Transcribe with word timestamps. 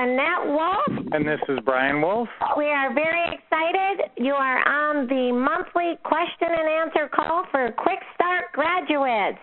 Lynette 0.00 0.46
Wolf. 0.46 1.04
And 1.12 1.26
this 1.26 1.40
is 1.48 1.58
Brian 1.62 2.00
Wolf. 2.00 2.28
We 2.56 2.66
are 2.66 2.94
very 2.94 3.34
excited. 3.34 4.10
You 4.16 4.32
are 4.32 4.66
on 4.66 5.06
the 5.06 5.30
monthly 5.30 5.98
question 6.04 6.48
and 6.48 6.88
answer 6.88 7.10
call 7.14 7.44
for 7.50 7.70
Quick 7.72 7.98
Start 8.14 8.46
graduates. 8.54 9.38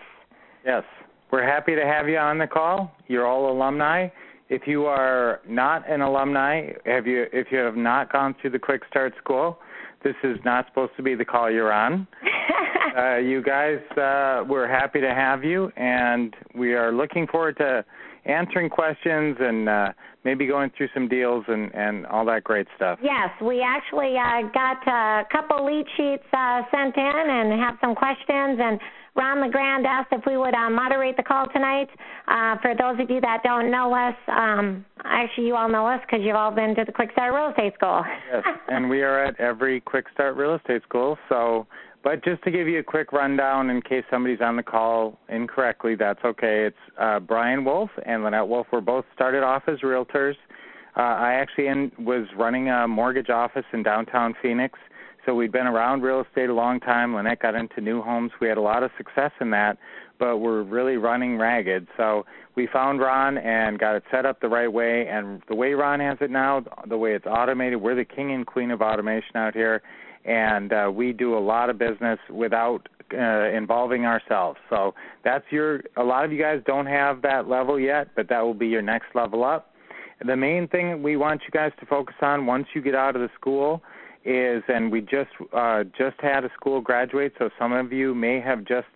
Yes, 0.66 0.82
we're 1.30 1.46
happy 1.46 1.76
to 1.76 1.82
have 1.82 2.08
you 2.08 2.18
on 2.18 2.38
the 2.38 2.48
call. 2.48 2.90
You're 3.06 3.24
all 3.24 3.52
alumni. 3.52 4.08
If 4.48 4.62
you 4.66 4.86
are 4.86 5.40
not 5.46 5.88
an 5.88 6.00
alumni, 6.00 6.72
have 6.86 7.06
you 7.06 7.26
if 7.32 7.48
you 7.52 7.58
have 7.58 7.76
not 7.76 8.12
gone 8.12 8.34
through 8.40 8.50
the 8.50 8.58
Quick 8.58 8.82
Start 8.90 9.12
School, 9.22 9.58
this 10.02 10.16
is 10.24 10.38
not 10.44 10.66
supposed 10.66 10.92
to 10.96 11.04
be 11.04 11.14
the 11.14 11.24
call 11.24 11.52
you're 11.52 11.72
on. 11.72 12.08
uh, 12.96 13.18
you 13.18 13.44
guys, 13.44 13.78
uh, 13.92 14.42
we're 14.48 14.66
happy 14.68 15.00
to 15.00 15.14
have 15.14 15.44
you, 15.44 15.70
and 15.76 16.34
we 16.52 16.74
are 16.74 16.90
looking 16.90 17.28
forward 17.28 17.56
to 17.58 17.84
answering 18.28 18.68
questions 18.68 19.36
and 19.40 19.68
uh, 19.68 19.92
maybe 20.24 20.46
going 20.46 20.70
through 20.76 20.88
some 20.92 21.08
deals 21.08 21.44
and, 21.48 21.74
and 21.74 22.06
all 22.06 22.24
that 22.26 22.44
great 22.44 22.66
stuff. 22.76 22.98
Yes, 23.02 23.30
we 23.42 23.62
actually 23.62 24.14
uh, 24.16 24.48
got 24.52 24.86
a 24.86 25.24
couple 25.32 25.64
lead 25.64 25.86
sheets 25.96 26.24
uh, 26.32 26.62
sent 26.70 26.96
in 26.96 27.22
and 27.26 27.60
have 27.60 27.76
some 27.80 27.94
questions. 27.94 28.60
And 28.60 28.78
Ron 29.16 29.40
LeGrand 29.40 29.86
asked 29.86 30.12
if 30.12 30.22
we 30.26 30.36
would 30.36 30.54
uh, 30.54 30.70
moderate 30.70 31.16
the 31.16 31.22
call 31.22 31.46
tonight. 31.48 31.88
Uh, 32.28 32.56
for 32.60 32.74
those 32.78 33.02
of 33.02 33.10
you 33.10 33.20
that 33.20 33.42
don't 33.42 33.70
know 33.70 33.92
us, 33.94 34.14
um, 34.28 34.84
actually 35.04 35.46
you 35.46 35.56
all 35.56 35.68
know 35.68 35.86
us 35.86 36.00
because 36.02 36.24
you've 36.24 36.36
all 36.36 36.52
been 36.52 36.74
to 36.76 36.84
the 36.84 36.92
Quick 36.92 37.10
Start 37.12 37.34
Real 37.34 37.50
Estate 37.50 37.74
School. 37.74 38.04
yes, 38.32 38.44
and 38.68 38.88
we 38.88 39.02
are 39.02 39.24
at 39.24 39.38
every 39.40 39.80
Quick 39.80 40.06
Start 40.12 40.36
Real 40.36 40.54
Estate 40.54 40.82
School. 40.82 41.18
So 41.28 41.66
but 42.04 42.24
just 42.24 42.42
to 42.44 42.50
give 42.50 42.68
you 42.68 42.78
a 42.78 42.82
quick 42.82 43.12
rundown 43.12 43.70
in 43.70 43.82
case 43.82 44.04
somebody's 44.10 44.40
on 44.40 44.56
the 44.56 44.62
call 44.62 45.18
incorrectly, 45.28 45.94
that's 45.94 46.20
okay. 46.24 46.66
It's 46.66 46.76
uh, 46.98 47.20
Brian 47.20 47.64
Wolf 47.64 47.90
and 48.06 48.22
Lynette 48.22 48.48
Wolf. 48.48 48.66
We're 48.72 48.80
both 48.80 49.04
started 49.14 49.42
off 49.42 49.64
as 49.66 49.80
realtors. 49.80 50.34
Uh, 50.96 51.00
I 51.00 51.34
actually 51.34 51.66
in, 51.68 51.92
was 51.98 52.26
running 52.36 52.68
a 52.68 52.88
mortgage 52.88 53.30
office 53.30 53.64
in 53.72 53.82
downtown 53.82 54.34
Phoenix, 54.40 54.78
so 55.26 55.34
we'd 55.34 55.52
been 55.52 55.66
around 55.66 56.02
real 56.02 56.22
estate 56.22 56.48
a 56.48 56.54
long 56.54 56.80
time. 56.80 57.14
Lynette 57.14 57.40
got 57.40 57.54
into 57.54 57.80
new 57.80 58.00
homes. 58.00 58.32
We 58.40 58.48
had 58.48 58.58
a 58.58 58.62
lot 58.62 58.82
of 58.82 58.90
success 58.96 59.32
in 59.40 59.50
that, 59.50 59.78
but 60.18 60.38
we're 60.38 60.62
really 60.62 60.96
running 60.96 61.36
ragged. 61.36 61.86
So 61.96 62.24
we 62.56 62.68
found 62.72 63.00
Ron 63.00 63.38
and 63.38 63.78
got 63.78 63.94
it 63.94 64.04
set 64.10 64.24
up 64.24 64.40
the 64.40 64.48
right 64.48 64.72
way. 64.72 65.06
And 65.06 65.42
the 65.48 65.54
way 65.54 65.74
Ron 65.74 66.00
has 66.00 66.18
it 66.20 66.30
now, 66.30 66.64
the 66.88 66.96
way 66.96 67.14
it's 67.14 67.26
automated, 67.26 67.80
we're 67.80 67.94
the 67.94 68.04
king 68.04 68.32
and 68.32 68.46
queen 68.46 68.70
of 68.70 68.80
automation 68.80 69.36
out 69.36 69.54
here 69.54 69.82
and 70.28 70.72
uh, 70.72 70.90
we 70.94 71.12
do 71.12 71.36
a 71.36 71.40
lot 71.40 71.70
of 71.70 71.78
business 71.78 72.18
without 72.30 72.88
uh, 73.14 73.48
involving 73.48 74.04
ourselves. 74.04 74.58
So 74.68 74.94
that's 75.24 75.44
your. 75.50 75.82
A 75.96 76.02
lot 76.02 76.24
of 76.24 76.32
you 76.32 76.38
guys 76.38 76.60
don't 76.66 76.86
have 76.86 77.22
that 77.22 77.48
level 77.48 77.80
yet, 77.80 78.08
but 78.14 78.28
that 78.28 78.40
will 78.40 78.54
be 78.54 78.68
your 78.68 78.82
next 78.82 79.14
level 79.14 79.42
up. 79.42 79.72
The 80.24 80.36
main 80.36 80.68
thing 80.68 81.02
we 81.02 81.16
want 81.16 81.42
you 81.44 81.50
guys 81.50 81.72
to 81.80 81.86
focus 81.86 82.16
on 82.20 82.44
once 82.44 82.66
you 82.74 82.82
get 82.82 82.94
out 82.94 83.16
of 83.16 83.22
the 83.22 83.30
school 83.34 83.82
is, 84.24 84.62
and 84.68 84.92
we 84.92 85.00
just 85.00 85.30
uh, 85.54 85.84
just 85.96 86.20
had 86.20 86.44
a 86.44 86.50
school 86.54 86.82
graduate, 86.82 87.32
so 87.38 87.48
some 87.58 87.72
of 87.72 87.92
you 87.92 88.14
may 88.14 88.40
have 88.40 88.64
just 88.64 88.88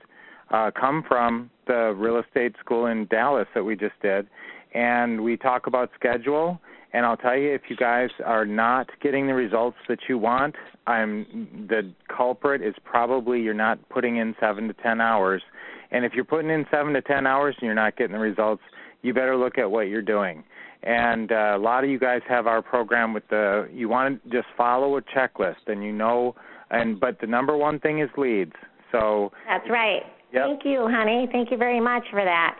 uh, 0.50 0.70
come 0.78 1.02
from 1.08 1.48
the 1.66 1.94
real 1.96 2.18
estate 2.20 2.54
school 2.60 2.86
in 2.86 3.06
Dallas 3.06 3.46
that 3.54 3.64
we 3.64 3.74
just 3.74 3.94
did, 4.02 4.26
and 4.74 5.22
we 5.22 5.38
talk 5.38 5.66
about 5.66 5.90
schedule 5.94 6.60
and 6.92 7.06
I'll 7.06 7.16
tell 7.16 7.36
you, 7.36 7.52
if 7.54 7.62
you 7.68 7.76
guys 7.76 8.10
are 8.24 8.44
not 8.44 8.88
getting 9.00 9.26
the 9.26 9.34
results 9.34 9.78
that 9.88 9.98
you 10.08 10.18
want, 10.18 10.54
I'm 10.86 11.66
the 11.68 11.92
culprit 12.14 12.60
is 12.62 12.74
probably 12.84 13.40
you're 13.40 13.54
not 13.54 13.88
putting 13.88 14.16
in 14.16 14.34
seven 14.40 14.68
to 14.68 14.74
ten 14.74 15.00
hours. 15.00 15.42
And 15.90 16.04
if 16.04 16.12
you're 16.14 16.24
putting 16.24 16.50
in 16.50 16.66
seven 16.70 16.92
to 16.94 17.02
ten 17.02 17.26
hours 17.26 17.54
and 17.58 17.66
you're 17.66 17.74
not 17.74 17.96
getting 17.96 18.12
the 18.12 18.18
results, 18.18 18.62
you 19.02 19.14
better 19.14 19.36
look 19.36 19.58
at 19.58 19.70
what 19.70 19.88
you're 19.88 20.02
doing. 20.02 20.44
And 20.82 21.30
uh, 21.30 21.54
a 21.54 21.58
lot 21.58 21.84
of 21.84 21.90
you 21.90 21.98
guys 21.98 22.22
have 22.28 22.46
our 22.46 22.60
program 22.60 23.14
with 23.14 23.26
the 23.30 23.68
you 23.72 23.88
want 23.88 24.22
to 24.24 24.30
just 24.30 24.48
follow 24.56 24.96
a 24.96 25.02
checklist, 25.02 25.68
and 25.68 25.82
you 25.82 25.92
know, 25.92 26.34
and 26.70 26.98
but 26.98 27.20
the 27.20 27.26
number 27.26 27.56
one 27.56 27.78
thing 27.78 28.00
is 28.00 28.10
leads. 28.18 28.52
So 28.90 29.32
that's 29.48 29.68
right. 29.70 30.02
Yep. 30.32 30.42
Thank 30.46 30.64
you, 30.64 30.88
honey. 30.90 31.28
Thank 31.30 31.50
you 31.50 31.56
very 31.56 31.80
much 31.80 32.04
for 32.10 32.24
that. 32.24 32.56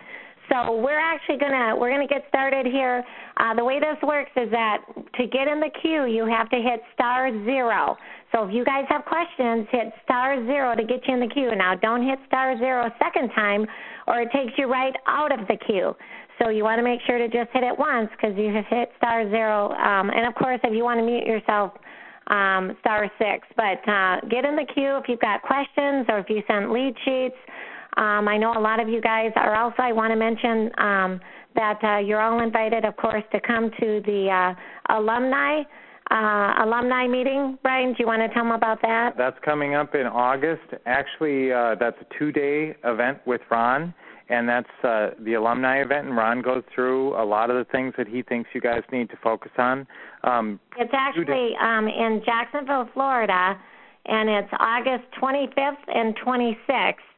So 0.50 0.76
we're 0.80 0.98
actually 0.98 1.38
gonna 1.38 1.76
we're 1.76 1.90
gonna 1.90 2.06
get 2.06 2.24
started 2.28 2.66
here. 2.66 3.04
Uh, 3.36 3.54
the 3.54 3.64
way 3.64 3.78
this 3.80 3.96
works 4.02 4.30
is 4.36 4.50
that 4.50 4.78
to 5.14 5.26
get 5.26 5.48
in 5.48 5.60
the 5.60 5.70
queue, 5.80 6.06
you 6.06 6.26
have 6.26 6.48
to 6.50 6.56
hit 6.56 6.82
star 6.94 7.30
zero. 7.44 7.96
So 8.32 8.44
if 8.44 8.54
you 8.54 8.64
guys 8.64 8.84
have 8.88 9.04
questions, 9.04 9.68
hit 9.70 9.92
star 10.04 10.44
zero 10.46 10.74
to 10.74 10.84
get 10.84 11.06
you 11.06 11.14
in 11.14 11.20
the 11.20 11.28
queue. 11.28 11.54
Now 11.54 11.74
don't 11.74 12.06
hit 12.06 12.18
star 12.26 12.58
zero 12.58 12.86
a 12.86 12.94
second 12.98 13.30
time, 13.30 13.66
or 14.06 14.20
it 14.22 14.30
takes 14.32 14.52
you 14.58 14.70
right 14.70 14.94
out 15.06 15.32
of 15.38 15.46
the 15.48 15.56
queue. 15.66 15.94
So 16.38 16.48
you 16.48 16.64
want 16.64 16.78
to 16.78 16.82
make 16.82 17.00
sure 17.06 17.18
to 17.18 17.28
just 17.28 17.50
hit 17.52 17.62
it 17.62 17.78
once 17.78 18.10
because 18.10 18.36
you 18.36 18.52
have 18.52 18.66
hit 18.68 18.90
star 18.96 19.28
zero. 19.30 19.70
Um, 19.72 20.10
and 20.10 20.26
of 20.26 20.34
course, 20.34 20.60
if 20.64 20.74
you 20.74 20.82
want 20.82 20.98
to 20.98 21.06
mute 21.06 21.26
yourself, 21.26 21.72
um, 22.28 22.76
star 22.80 23.10
six. 23.18 23.46
But 23.56 23.82
uh, 23.88 24.20
get 24.30 24.44
in 24.44 24.56
the 24.56 24.66
queue 24.74 24.96
if 24.96 25.08
you've 25.08 25.20
got 25.20 25.42
questions 25.42 26.06
or 26.08 26.18
if 26.18 26.28
you 26.28 26.42
sent 26.48 26.72
lead 26.72 26.94
sheets. 27.04 27.36
Um, 27.96 28.26
I 28.26 28.38
know 28.38 28.52
a 28.56 28.60
lot 28.60 28.80
of 28.80 28.88
you 28.88 29.00
guys 29.00 29.32
are 29.36 29.54
also, 29.54 29.76
I 29.78 29.92
want 29.92 30.12
to 30.12 30.16
mention 30.16 30.70
um, 30.78 31.20
that 31.54 31.78
uh, 31.82 31.98
you're 31.98 32.20
all 32.20 32.42
invited, 32.42 32.84
of 32.84 32.96
course, 32.96 33.24
to 33.32 33.40
come 33.40 33.70
to 33.80 34.00
the 34.04 34.28
uh, 34.30 34.96
alumni. 34.96 35.62
Uh, 36.10 36.64
alumni 36.64 37.06
meeting, 37.06 37.56
Brian. 37.62 37.90
Do 37.90 37.96
you 38.00 38.06
want 38.06 38.20
to 38.20 38.28
tell 38.34 38.42
them 38.42 38.52
about 38.52 38.82
that? 38.82 39.14
That's 39.16 39.38
coming 39.42 39.74
up 39.74 39.94
in 39.94 40.06
August. 40.06 40.60
Actually, 40.84 41.52
uh, 41.52 41.76
that's 41.80 41.96
a 42.02 42.18
two-day 42.18 42.74
event 42.84 43.18
with 43.24 43.40
Ron, 43.50 43.94
and 44.28 44.46
that's 44.46 44.68
uh, 44.84 45.10
the 45.20 45.34
alumni 45.34 45.80
event. 45.80 46.08
And 46.08 46.16
Ron 46.16 46.42
goes 46.42 46.64
through 46.74 47.14
a 47.14 47.24
lot 47.24 47.48
of 47.48 47.56
the 47.56 47.70
things 47.70 47.94
that 47.96 48.08
he 48.08 48.20
thinks 48.22 48.50
you 48.52 48.60
guys 48.60 48.82
need 48.92 49.08
to 49.08 49.16
focus 49.22 49.52
on. 49.56 49.86
Um, 50.24 50.60
it's 50.76 50.92
actually 50.92 51.52
um, 51.62 51.88
in 51.88 52.20
Jacksonville, 52.26 52.90
Florida, 52.92 53.58
and 54.04 54.28
it's 54.28 54.52
August 54.58 55.04
25th 55.18 55.76
and 55.94 56.14
26th 56.18 57.11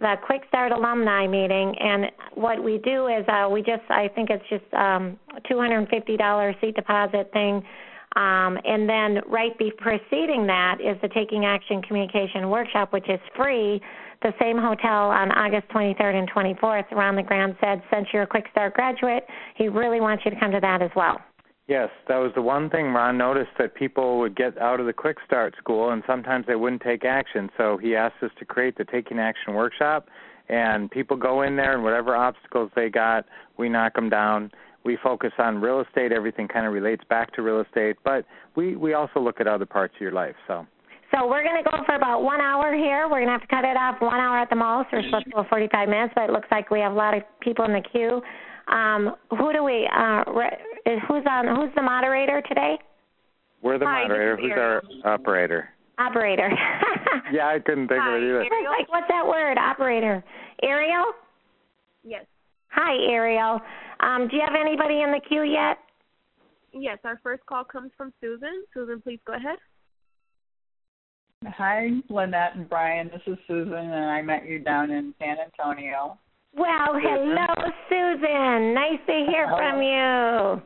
the 0.00 0.14
Quick 0.24 0.42
Start 0.48 0.72
alumni 0.72 1.26
meeting, 1.26 1.74
and 1.78 2.06
what 2.34 2.62
we 2.62 2.78
do 2.78 3.08
is 3.08 3.24
uh, 3.28 3.48
we 3.50 3.62
just 3.62 3.82
I 3.90 4.08
think 4.14 4.30
it's 4.30 4.44
just 4.48 4.72
um, 4.74 5.18
$250 5.50 6.60
seat 6.60 6.74
deposit 6.76 7.30
thing. 7.32 7.62
Um, 8.16 8.58
and 8.64 8.88
then 8.88 9.20
right 9.28 9.56
be 9.58 9.70
preceding 9.76 10.46
that 10.46 10.80
is 10.80 10.96
the 11.02 11.08
Taking 11.08 11.44
Action 11.44 11.82
Communication 11.82 12.48
Workshop, 12.48 12.92
which 12.92 13.08
is 13.08 13.20
free. 13.36 13.80
The 14.22 14.32
same 14.40 14.56
hotel 14.56 15.10
on 15.10 15.30
August 15.30 15.68
23rd 15.68 16.14
and 16.14 16.30
24th. 16.30 16.90
Ron 16.90 17.16
LeGrand 17.16 17.56
said, 17.60 17.82
since 17.92 18.08
you're 18.12 18.22
a 18.22 18.26
Quick 18.26 18.46
Start 18.50 18.74
graduate, 18.74 19.24
he 19.56 19.68
really 19.68 20.00
wants 20.00 20.24
you 20.24 20.30
to 20.30 20.40
come 20.40 20.50
to 20.50 20.60
that 20.60 20.82
as 20.82 20.90
well. 20.96 21.20
Yes, 21.68 21.90
that 22.08 22.16
was 22.16 22.32
the 22.34 22.40
one 22.40 22.70
thing 22.70 22.94
Ron 22.94 23.18
noticed 23.18 23.50
that 23.58 23.74
people 23.74 24.18
would 24.20 24.34
get 24.34 24.56
out 24.56 24.80
of 24.80 24.86
the 24.86 24.92
Quick 24.94 25.18
Start 25.26 25.54
School 25.58 25.90
and 25.90 26.02
sometimes 26.06 26.46
they 26.46 26.54
wouldn't 26.54 26.80
take 26.80 27.04
action. 27.04 27.50
So 27.58 27.76
he 27.76 27.94
asked 27.94 28.22
us 28.22 28.30
to 28.38 28.46
create 28.46 28.78
the 28.78 28.86
Taking 28.86 29.18
Action 29.18 29.52
Workshop, 29.52 30.08
and 30.48 30.90
people 30.90 31.14
go 31.14 31.42
in 31.42 31.56
there 31.56 31.74
and 31.74 31.84
whatever 31.84 32.16
obstacles 32.16 32.70
they 32.74 32.88
got, 32.88 33.26
we 33.58 33.68
knock 33.68 33.94
them 33.94 34.08
down. 34.08 34.50
We 34.82 34.96
focus 35.02 35.32
on 35.38 35.60
real 35.60 35.82
estate. 35.82 36.10
Everything 36.10 36.48
kind 36.48 36.66
of 36.66 36.72
relates 36.72 37.04
back 37.10 37.34
to 37.34 37.42
real 37.42 37.60
estate, 37.60 37.96
but 38.02 38.24
we 38.56 38.74
we 38.74 38.94
also 38.94 39.20
look 39.20 39.38
at 39.38 39.46
other 39.46 39.66
parts 39.66 39.94
of 39.96 40.00
your 40.00 40.12
life. 40.12 40.36
So. 40.46 40.66
So 41.14 41.26
we're 41.26 41.42
going 41.42 41.62
to 41.62 41.70
go 41.70 41.76
for 41.86 41.94
about 41.94 42.22
one 42.22 42.40
hour 42.40 42.74
here. 42.74 43.08
We're 43.08 43.24
going 43.24 43.28
to 43.28 43.32
have 43.32 43.40
to 43.40 43.46
cut 43.46 43.64
it 43.64 43.78
off 43.78 43.98
one 43.98 44.20
hour 44.20 44.38
at 44.38 44.50
the 44.50 44.56
most. 44.56 44.88
We're 44.92 45.02
supposed 45.04 45.24
to 45.24 45.30
go 45.30 45.44
45 45.48 45.88
minutes, 45.88 46.12
but 46.14 46.24
it 46.24 46.32
looks 46.32 46.48
like 46.50 46.70
we 46.70 46.80
have 46.80 46.92
a 46.92 46.94
lot 46.94 47.16
of 47.16 47.22
people 47.40 47.64
in 47.64 47.72
the 47.72 47.80
queue. 47.80 48.20
Um, 48.68 49.16
who 49.30 49.52
do 49.54 49.64
we? 49.64 49.88
Uh, 49.88 50.24
who's 50.84 51.24
on? 51.28 51.46
Who's 51.46 51.74
the 51.74 51.82
moderator 51.82 52.42
today? 52.48 52.78
We're 53.62 53.78
the 53.78 53.86
Hi, 53.86 54.02
moderator. 54.02 54.36
Who's 54.36 54.52
our 54.52 54.82
operator? 55.04 55.68
Operator. 55.98 56.50
yeah, 57.32 57.48
I 57.48 57.58
couldn't 57.58 57.88
think 57.88 58.00
Hi, 58.00 58.16
of 58.16 58.22
it 58.22 58.26
either. 58.26 58.44
Ariel? 58.44 58.72
Like 58.78 58.88
what's 58.88 59.08
that 59.08 59.26
word? 59.26 59.58
Operator. 59.58 60.22
Ariel. 60.62 61.06
Yes. 62.04 62.24
Hi, 62.68 62.94
Ariel. 63.10 63.60
Um, 64.00 64.28
do 64.28 64.36
you 64.36 64.42
have 64.46 64.54
anybody 64.58 65.02
in 65.02 65.10
the 65.10 65.20
queue 65.28 65.42
yet? 65.42 65.78
Yes, 66.72 66.98
our 67.04 67.18
first 67.22 67.44
call 67.46 67.64
comes 67.64 67.90
from 67.96 68.12
Susan. 68.20 68.64
Susan, 68.72 69.00
please 69.00 69.18
go 69.26 69.34
ahead. 69.34 69.58
Hi, 71.46 71.90
Lynette 72.08 72.56
and 72.56 72.68
Brian. 72.68 73.10
This 73.12 73.22
is 73.26 73.38
Susan, 73.46 73.72
and 73.72 74.10
I 74.10 74.22
met 74.22 74.46
you 74.46 74.58
down 74.58 74.90
in 74.90 75.14
San 75.18 75.36
Antonio. 75.38 76.18
Well, 76.56 76.98
hello, 77.00 77.46
Susan. 77.88 78.74
Nice 78.74 79.00
to 79.06 79.26
hear 79.28 79.48
from 79.48 79.82
you. 79.82 80.62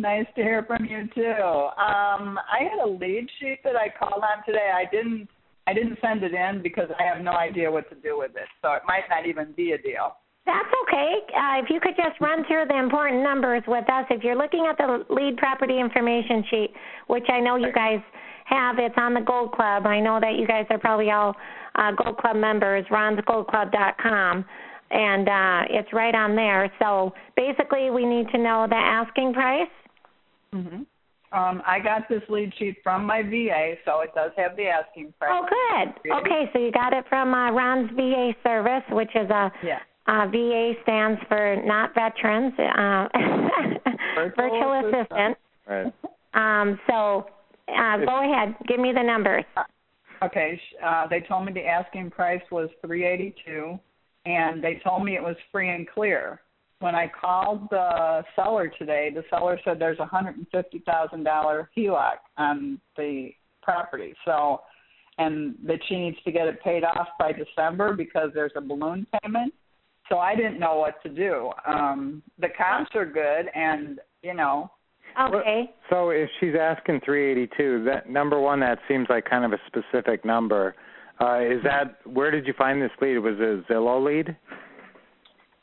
Nice 0.00 0.26
to 0.36 0.42
hear 0.42 0.64
from 0.64 0.84
you 0.84 1.08
too. 1.14 1.42
Um, 1.80 2.38
I 2.38 2.62
had 2.62 2.78
a 2.84 2.88
lead 2.88 3.26
sheet 3.38 3.58
that 3.64 3.76
I 3.76 3.88
called 3.98 4.22
on 4.22 4.44
today. 4.46 4.70
I 4.74 4.84
didn't 4.90 5.28
I 5.66 5.74
didn't 5.74 5.98
send 6.00 6.22
it 6.22 6.32
in 6.32 6.62
because 6.62 6.88
I 6.98 7.04
have 7.04 7.22
no 7.22 7.32
idea 7.32 7.70
what 7.70 7.88
to 7.90 7.96
do 7.96 8.18
with 8.18 8.32
it. 8.32 8.48
So 8.62 8.72
it 8.72 8.82
might 8.86 9.04
not 9.08 9.26
even 9.26 9.52
be 9.56 9.72
a 9.72 9.78
deal. 9.78 10.16
That's 10.46 10.68
okay. 10.88 11.14
Uh, 11.36 11.62
if 11.62 11.70
you 11.70 11.80
could 11.80 11.94
just 11.96 12.20
run 12.20 12.44
through 12.46 12.64
the 12.68 12.78
important 12.78 13.22
numbers 13.22 13.62
with 13.68 13.84
us. 13.90 14.06
If 14.10 14.24
you're 14.24 14.36
looking 14.36 14.66
at 14.68 14.78
the 14.78 15.04
lead 15.10 15.36
property 15.36 15.78
information 15.78 16.44
sheet, 16.50 16.70
which 17.08 17.26
I 17.28 17.40
know 17.40 17.56
you 17.56 17.72
guys 17.72 18.00
have, 18.46 18.78
it's 18.78 18.94
on 18.96 19.14
the 19.14 19.20
Gold 19.20 19.52
Club. 19.52 19.86
I 19.86 20.00
know 20.00 20.18
that 20.18 20.36
you 20.38 20.46
guys 20.46 20.66
are 20.70 20.78
probably 20.78 21.10
all 21.10 21.36
uh, 21.76 21.92
Gold 21.92 22.16
Club 22.16 22.36
members, 22.36 22.84
ronsgoldclub.com 22.90 24.44
and 24.90 25.28
uh, 25.28 25.62
it's 25.70 25.92
right 25.92 26.14
on 26.14 26.34
there. 26.36 26.70
So 26.80 27.12
basically, 27.36 27.90
we 27.90 28.04
need 28.04 28.28
to 28.32 28.38
know 28.38 28.66
the 28.68 28.76
asking 28.76 29.32
price, 29.34 29.68
Mm-hmm. 30.54 30.82
Um, 31.32 31.62
I 31.64 31.78
got 31.78 32.08
this 32.08 32.22
lead 32.28 32.52
sheet 32.58 32.78
from 32.82 33.04
my 33.06 33.22
VA, 33.22 33.74
so 33.84 34.00
it 34.00 34.10
does 34.16 34.32
have 34.36 34.56
the 34.56 34.66
asking 34.66 35.14
price. 35.16 35.30
Oh, 35.32 35.46
good. 35.46 36.10
Okay, 36.12 36.50
so 36.52 36.58
you 36.58 36.72
got 36.72 36.92
it 36.92 37.04
from 37.08 37.32
uh, 37.32 37.52
Ron's 37.52 37.88
VA 37.94 38.32
service, 38.42 38.82
which 38.90 39.10
is 39.14 39.30
a 39.30 39.52
Yeah. 39.62 39.78
uh, 40.08 40.26
VA 40.26 40.72
stands 40.82 41.20
for 41.28 41.54
not 41.64 41.94
veterans, 41.94 42.52
uh, 42.58 43.06
Virtual 44.16 44.32
virtual 44.36 44.72
assistant. 44.80 45.36
assistant. 45.68 45.94
Right. 46.34 46.60
Um, 46.60 46.80
so 46.88 47.26
uh, 47.78 47.96
go 47.98 48.28
ahead, 48.28 48.56
give 48.66 48.80
me 48.80 48.92
the 48.92 49.02
numbers. 49.04 49.44
Okay, 50.24 50.60
uh, 50.84 51.06
they 51.06 51.20
told 51.20 51.46
me 51.46 51.52
the 51.52 51.64
asking 51.64 52.10
price 52.10 52.42
was 52.50 52.68
three 52.84 53.06
eighty 53.06 53.36
two, 53.46 53.78
and 54.26 54.62
they 54.62 54.80
told 54.84 55.04
me 55.04 55.16
it 55.16 55.22
was 55.22 55.36
free 55.50 55.70
and 55.70 55.88
clear. 55.88 56.40
When 56.80 56.94
I 56.94 57.10
called 57.20 57.68
the 57.70 58.22
seller 58.34 58.72
today, 58.78 59.10
the 59.14 59.24
seller 59.28 59.60
said 59.64 59.78
there's 59.78 59.98
a 59.98 60.06
hundred 60.06 60.36
and 60.36 60.46
fifty 60.50 60.80
thousand 60.80 61.24
dollar 61.24 61.70
HELOC 61.76 62.16
on 62.38 62.80
the 62.96 63.30
property. 63.62 64.14
So, 64.24 64.62
and 65.18 65.56
that 65.66 65.80
she 65.88 65.96
needs 65.96 66.16
to 66.24 66.32
get 66.32 66.46
it 66.46 66.62
paid 66.62 66.84
off 66.84 67.08
by 67.18 67.32
December 67.32 67.94
because 67.94 68.30
there's 68.34 68.52
a 68.56 68.60
balloon 68.60 69.06
payment. 69.22 69.52
So 70.08 70.18
I 70.18 70.34
didn't 70.34 70.58
know 70.58 70.76
what 70.76 71.02
to 71.02 71.08
do. 71.08 71.50
Um, 71.66 72.22
the 72.38 72.48
comps 72.56 72.90
are 72.94 73.06
good, 73.06 73.46
and 73.54 74.00
you 74.22 74.34
know, 74.34 74.70
Okay. 75.18 75.70
So 75.88 76.10
if 76.10 76.28
she's 76.38 76.54
asking 76.58 77.00
382, 77.04 77.84
that 77.84 78.08
number 78.08 78.40
one, 78.40 78.60
that 78.60 78.78
seems 78.88 79.08
like 79.08 79.28
kind 79.28 79.44
of 79.44 79.52
a 79.52 79.58
specific 79.66 80.24
number. 80.24 80.74
Uh, 81.20 81.40
is 81.40 81.62
that 81.64 81.98
where 82.06 82.30
did 82.30 82.46
you 82.46 82.54
find 82.56 82.80
this 82.80 82.90
lead? 83.00 83.18
Was 83.18 83.34
it 83.38 83.64
a 83.70 83.72
Zillow 83.72 84.02
lead? 84.02 84.36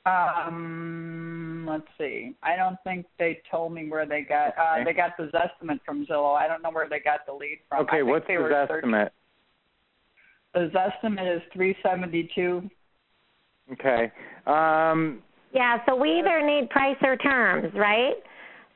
Um, 0.06 1.66
let's 1.68 1.88
see. 1.98 2.34
I 2.44 2.56
don't 2.56 2.78
think 2.84 3.06
they 3.20 3.42
told 3.50 3.74
me 3.74 3.90
where 3.90 4.06
they 4.06 4.22
got. 4.22 4.58
Uh, 4.58 4.76
Okay. 4.76 4.84
they 4.86 4.94
got 4.94 5.18
the 5.18 5.30
estimate 5.38 5.80
from 5.86 6.06
Zillow. 6.06 6.36
I 6.36 6.48
don't 6.48 6.62
know 6.62 6.70
where 6.72 6.88
they 6.88 7.00
got 7.00 7.26
the 7.26 7.34
lead 7.34 7.60
from. 7.68 7.82
Okay, 7.86 8.04
what's 8.04 8.26
they 8.28 8.36
the 8.36 8.42
were 8.44 8.54
estimate? 8.54 9.12
The 10.54 10.72
Zestimate 10.74 11.36
is 11.38 11.42
three 11.54 11.76
seventy 11.84 12.30
two. 12.34 12.70
Okay. 13.74 14.12
Um, 14.46 15.22
Yeah, 15.52 15.80
so 15.86 15.96
we 15.96 16.20
either 16.20 16.42
need 16.46 16.70
price 16.70 16.96
or 17.02 17.18
terms, 17.18 17.74
right? 17.76 18.16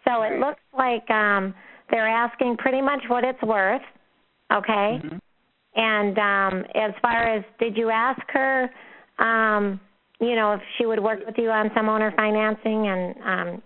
So 0.05 0.23
it 0.23 0.39
looks 0.39 0.61
like 0.77 1.09
um 1.09 1.53
they're 1.91 2.07
asking 2.09 2.57
pretty 2.57 2.81
much 2.81 3.01
what 3.07 3.23
it's 3.23 3.41
worth. 3.43 3.81
Okay? 4.51 4.99
Mm-hmm. 5.01 5.17
And 5.75 6.17
um 6.17 6.65
as 6.75 6.91
far 7.01 7.35
as 7.35 7.43
did 7.59 7.77
you 7.77 7.89
ask 7.89 8.21
her 8.29 8.69
um 9.19 9.79
you 10.19 10.35
know 10.35 10.53
if 10.53 10.61
she 10.77 10.85
would 10.85 11.01
work 11.01 11.19
with 11.25 11.35
you 11.37 11.49
on 11.49 11.71
some 11.75 11.89
owner 11.89 12.13
financing 12.15 12.87
and 12.87 13.15
um 13.23 13.61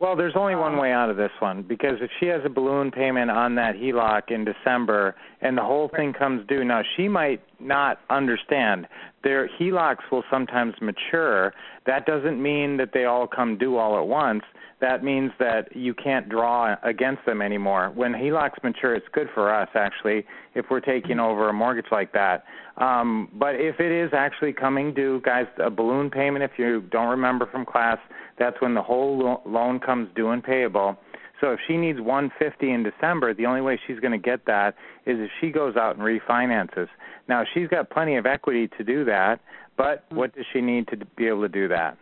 well, 0.00 0.16
there's 0.16 0.32
only 0.34 0.54
one 0.54 0.78
way 0.78 0.92
out 0.92 1.10
of 1.10 1.18
this 1.18 1.30
one 1.40 1.62
because 1.62 1.98
if 2.00 2.10
she 2.18 2.26
has 2.28 2.40
a 2.46 2.48
balloon 2.48 2.90
payment 2.90 3.30
on 3.30 3.54
that 3.56 3.74
HELOC 3.74 4.30
in 4.30 4.46
December 4.46 5.14
and 5.42 5.58
the 5.58 5.62
whole 5.62 5.90
thing 5.94 6.14
comes 6.14 6.46
due, 6.48 6.64
now 6.64 6.80
she 6.96 7.06
might 7.06 7.42
not 7.62 8.00
understand. 8.10 8.86
Their 9.22 9.48
HELOCs 9.48 10.10
will 10.10 10.24
sometimes 10.30 10.74
mature. 10.80 11.52
That 11.86 12.06
doesn't 12.06 12.42
mean 12.42 12.76
that 12.78 12.90
they 12.92 13.04
all 13.04 13.26
come 13.26 13.58
due 13.58 13.76
all 13.76 13.98
at 13.98 14.06
once. 14.06 14.42
That 14.80 15.04
means 15.04 15.30
that 15.38 15.76
you 15.76 15.92
can't 15.92 16.28
draw 16.28 16.74
against 16.82 17.26
them 17.26 17.42
anymore. 17.42 17.92
When 17.94 18.12
HELOCs 18.12 18.62
mature, 18.62 18.94
it's 18.94 19.06
good 19.12 19.28
for 19.34 19.54
us 19.54 19.68
actually 19.74 20.24
if 20.54 20.66
we're 20.70 20.80
taking 20.80 21.20
over 21.20 21.50
a 21.50 21.52
mortgage 21.52 21.92
like 21.92 22.12
that. 22.14 22.44
Um, 22.78 23.28
but 23.34 23.56
if 23.56 23.78
it 23.78 23.92
is 23.92 24.10
actually 24.14 24.54
coming 24.54 24.94
due, 24.94 25.20
guys, 25.22 25.46
a 25.62 25.68
balloon 25.68 26.10
payment, 26.10 26.42
if 26.42 26.52
you 26.56 26.82
don't 26.90 27.08
remember 27.08 27.46
from 27.46 27.66
class, 27.66 27.98
that's 28.38 28.56
when 28.60 28.74
the 28.74 28.82
whole 28.82 29.18
lo- 29.18 29.42
loan 29.44 29.80
comes 29.80 30.08
due 30.16 30.30
and 30.30 30.42
payable. 30.42 30.96
So 31.40 31.52
if 31.52 31.60
she 31.66 31.76
needs 31.76 32.00
150 32.00 32.70
in 32.70 32.82
December, 32.82 33.34
the 33.34 33.46
only 33.46 33.60
way 33.60 33.78
she's 33.86 33.98
going 34.00 34.12
to 34.12 34.18
get 34.18 34.46
that 34.46 34.74
is 35.06 35.18
if 35.18 35.30
she 35.40 35.50
goes 35.50 35.76
out 35.76 35.96
and 35.96 36.04
refinances. 36.04 36.88
Now 37.30 37.44
she's 37.54 37.68
got 37.68 37.88
plenty 37.90 38.16
of 38.16 38.26
equity 38.26 38.68
to 38.76 38.84
do 38.84 39.04
that, 39.06 39.40
but 39.78 40.04
what 40.10 40.34
does 40.34 40.44
she 40.52 40.60
need 40.60 40.86
to 40.88 40.96
be 41.16 41.28
able 41.28 41.42
to 41.42 41.48
do 41.48 41.68
that? 41.68 41.96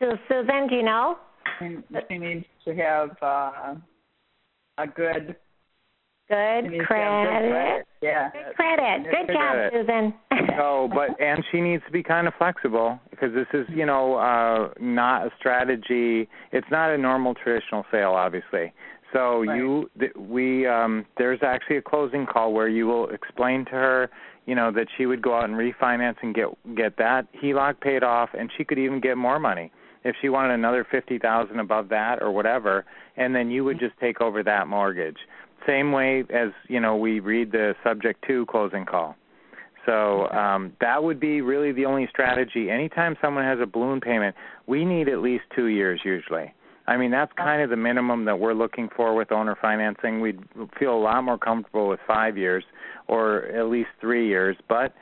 so 0.00 0.16
Susan, 0.28 0.66
do 0.68 0.74
you 0.74 0.82
know? 0.82 1.16
And 1.60 1.84
she 2.10 2.18
needs 2.18 2.44
to 2.64 2.74
have 2.74 3.10
uh, 3.22 3.74
a 4.78 4.86
good. 4.86 5.36
Good 6.28 6.62
needs 6.62 6.86
to 6.88 6.94
have 6.94 7.26
good 7.26 7.50
credit. 7.50 7.86
Yeah. 8.00 8.30
Good 8.32 8.56
credit. 8.56 9.04
Good 9.04 9.26
Good 9.28 9.32
job, 9.34 9.52
credit. 9.52 9.72
Susan. 9.72 10.14
No, 10.56 10.88
but 10.92 11.18
and 11.18 11.42
she 11.50 11.60
needs 11.60 11.82
to 11.86 11.92
be 11.92 12.02
kind 12.02 12.26
of 12.28 12.34
flexible 12.36 13.00
because 13.10 13.30
this 13.32 13.46
is, 13.54 13.66
you 13.70 13.86
know, 13.86 14.16
uh 14.16 14.68
not 14.80 15.26
a 15.26 15.30
strategy. 15.38 16.28
It's 16.52 16.66
not 16.70 16.90
a 16.90 16.98
normal 16.98 17.34
traditional 17.34 17.84
sale, 17.90 18.10
obviously. 18.12 18.72
So 19.14 19.44
Right. 19.44 19.56
you, 19.56 19.90
th- 19.98 20.12
we, 20.16 20.66
um 20.66 21.06
there's 21.16 21.40
actually 21.42 21.76
a 21.78 21.82
closing 21.82 22.26
call 22.26 22.52
where 22.52 22.68
you 22.68 22.86
will 22.86 23.08
explain 23.10 23.64
to 23.66 23.70
her, 23.72 24.10
you 24.46 24.54
know, 24.54 24.72
that 24.72 24.86
she 24.96 25.06
would 25.06 25.22
go 25.22 25.36
out 25.36 25.44
and 25.44 25.54
refinance 25.54 26.16
and 26.22 26.34
get 26.34 26.46
get 26.76 26.96
that 26.98 27.26
HELOC 27.42 27.80
paid 27.80 28.02
off, 28.02 28.30
and 28.38 28.50
she 28.56 28.64
could 28.64 28.78
even 28.78 29.00
get 29.00 29.16
more 29.16 29.38
money 29.38 29.70
if 30.04 30.16
she 30.20 30.28
wanted 30.28 30.54
another 30.54 30.86
fifty 30.90 31.18
thousand 31.18 31.60
above 31.60 31.88
that 31.90 32.22
or 32.22 32.32
whatever, 32.32 32.84
and 33.16 33.34
then 33.34 33.50
you 33.50 33.64
would 33.64 33.78
just 33.78 33.94
take 34.00 34.20
over 34.20 34.42
that 34.42 34.66
mortgage. 34.66 35.18
Same 35.66 35.92
way 35.92 36.24
as 36.30 36.50
you 36.68 36.80
know 36.80 36.96
we 36.96 37.20
read 37.20 37.52
the 37.52 37.74
subject 37.84 38.24
to 38.26 38.46
closing 38.46 38.84
call. 38.84 39.16
So 39.86 40.28
um, 40.28 40.72
that 40.80 41.02
would 41.02 41.18
be 41.18 41.40
really 41.40 41.72
the 41.72 41.86
only 41.86 42.06
strategy. 42.08 42.70
Anytime 42.70 43.16
someone 43.20 43.44
has 43.44 43.58
a 43.60 43.66
balloon 43.66 44.00
payment, 44.00 44.36
we 44.66 44.84
need 44.84 45.08
at 45.08 45.18
least 45.18 45.44
two 45.54 45.66
years 45.66 46.00
usually. 46.04 46.54
I 46.86 46.96
mean, 46.96 47.10
that's 47.10 47.32
kind 47.36 47.62
of 47.62 47.70
the 47.70 47.76
minimum 47.76 48.24
that 48.24 48.38
we're 48.38 48.54
looking 48.54 48.88
for 48.96 49.14
with 49.14 49.30
owner 49.30 49.56
financing. 49.60 50.20
We'd 50.20 50.40
feel 50.78 50.94
a 50.94 50.98
lot 50.98 51.22
more 51.22 51.38
comfortable 51.38 51.88
with 51.88 52.00
five 52.06 52.36
years 52.36 52.64
or 53.08 53.44
at 53.46 53.66
least 53.66 53.88
three 54.00 54.26
years. 54.28 54.56
But 54.68 54.94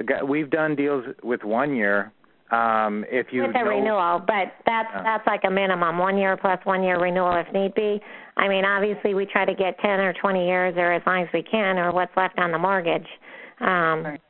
uh, 0.00 0.24
we've 0.26 0.50
done 0.50 0.74
deals 0.76 1.04
with 1.22 1.42
one 1.44 1.74
year. 1.74 2.12
Um, 2.50 3.04
if 3.10 3.28
you 3.32 3.42
with 3.42 3.50
a 3.56 3.58
know- 3.64 3.64
renewal, 3.70 4.18
but 4.26 4.52
that's 4.66 4.88
Yeah. 4.94 5.02
that's 5.02 5.26
like 5.26 5.40
a 5.44 5.50
minimum, 5.50 5.98
one 5.98 6.16
year 6.18 6.36
plus 6.36 6.58
one 6.64 6.82
year 6.82 6.98
renewal 7.00 7.34
if 7.36 7.50
need 7.52 7.74
be. 7.74 8.00
I 8.36 8.48
mean, 8.48 8.64
obviously 8.64 9.14
we 9.14 9.24
try 9.26 9.44
to 9.44 9.54
get 9.54 9.78
ten 9.80 9.98
or 10.00 10.12
twenty 10.12 10.46
years 10.46 10.74
or 10.76 10.92
as 10.92 11.02
long 11.06 11.22
as 11.22 11.28
we 11.32 11.42
can, 11.42 11.78
or 11.78 11.90
what's 11.92 12.14
left 12.16 12.38
on 12.38 12.52
the 12.52 12.58
mortgage. 12.58 13.06
Um, 13.60 14.04
Right. 14.04 14.20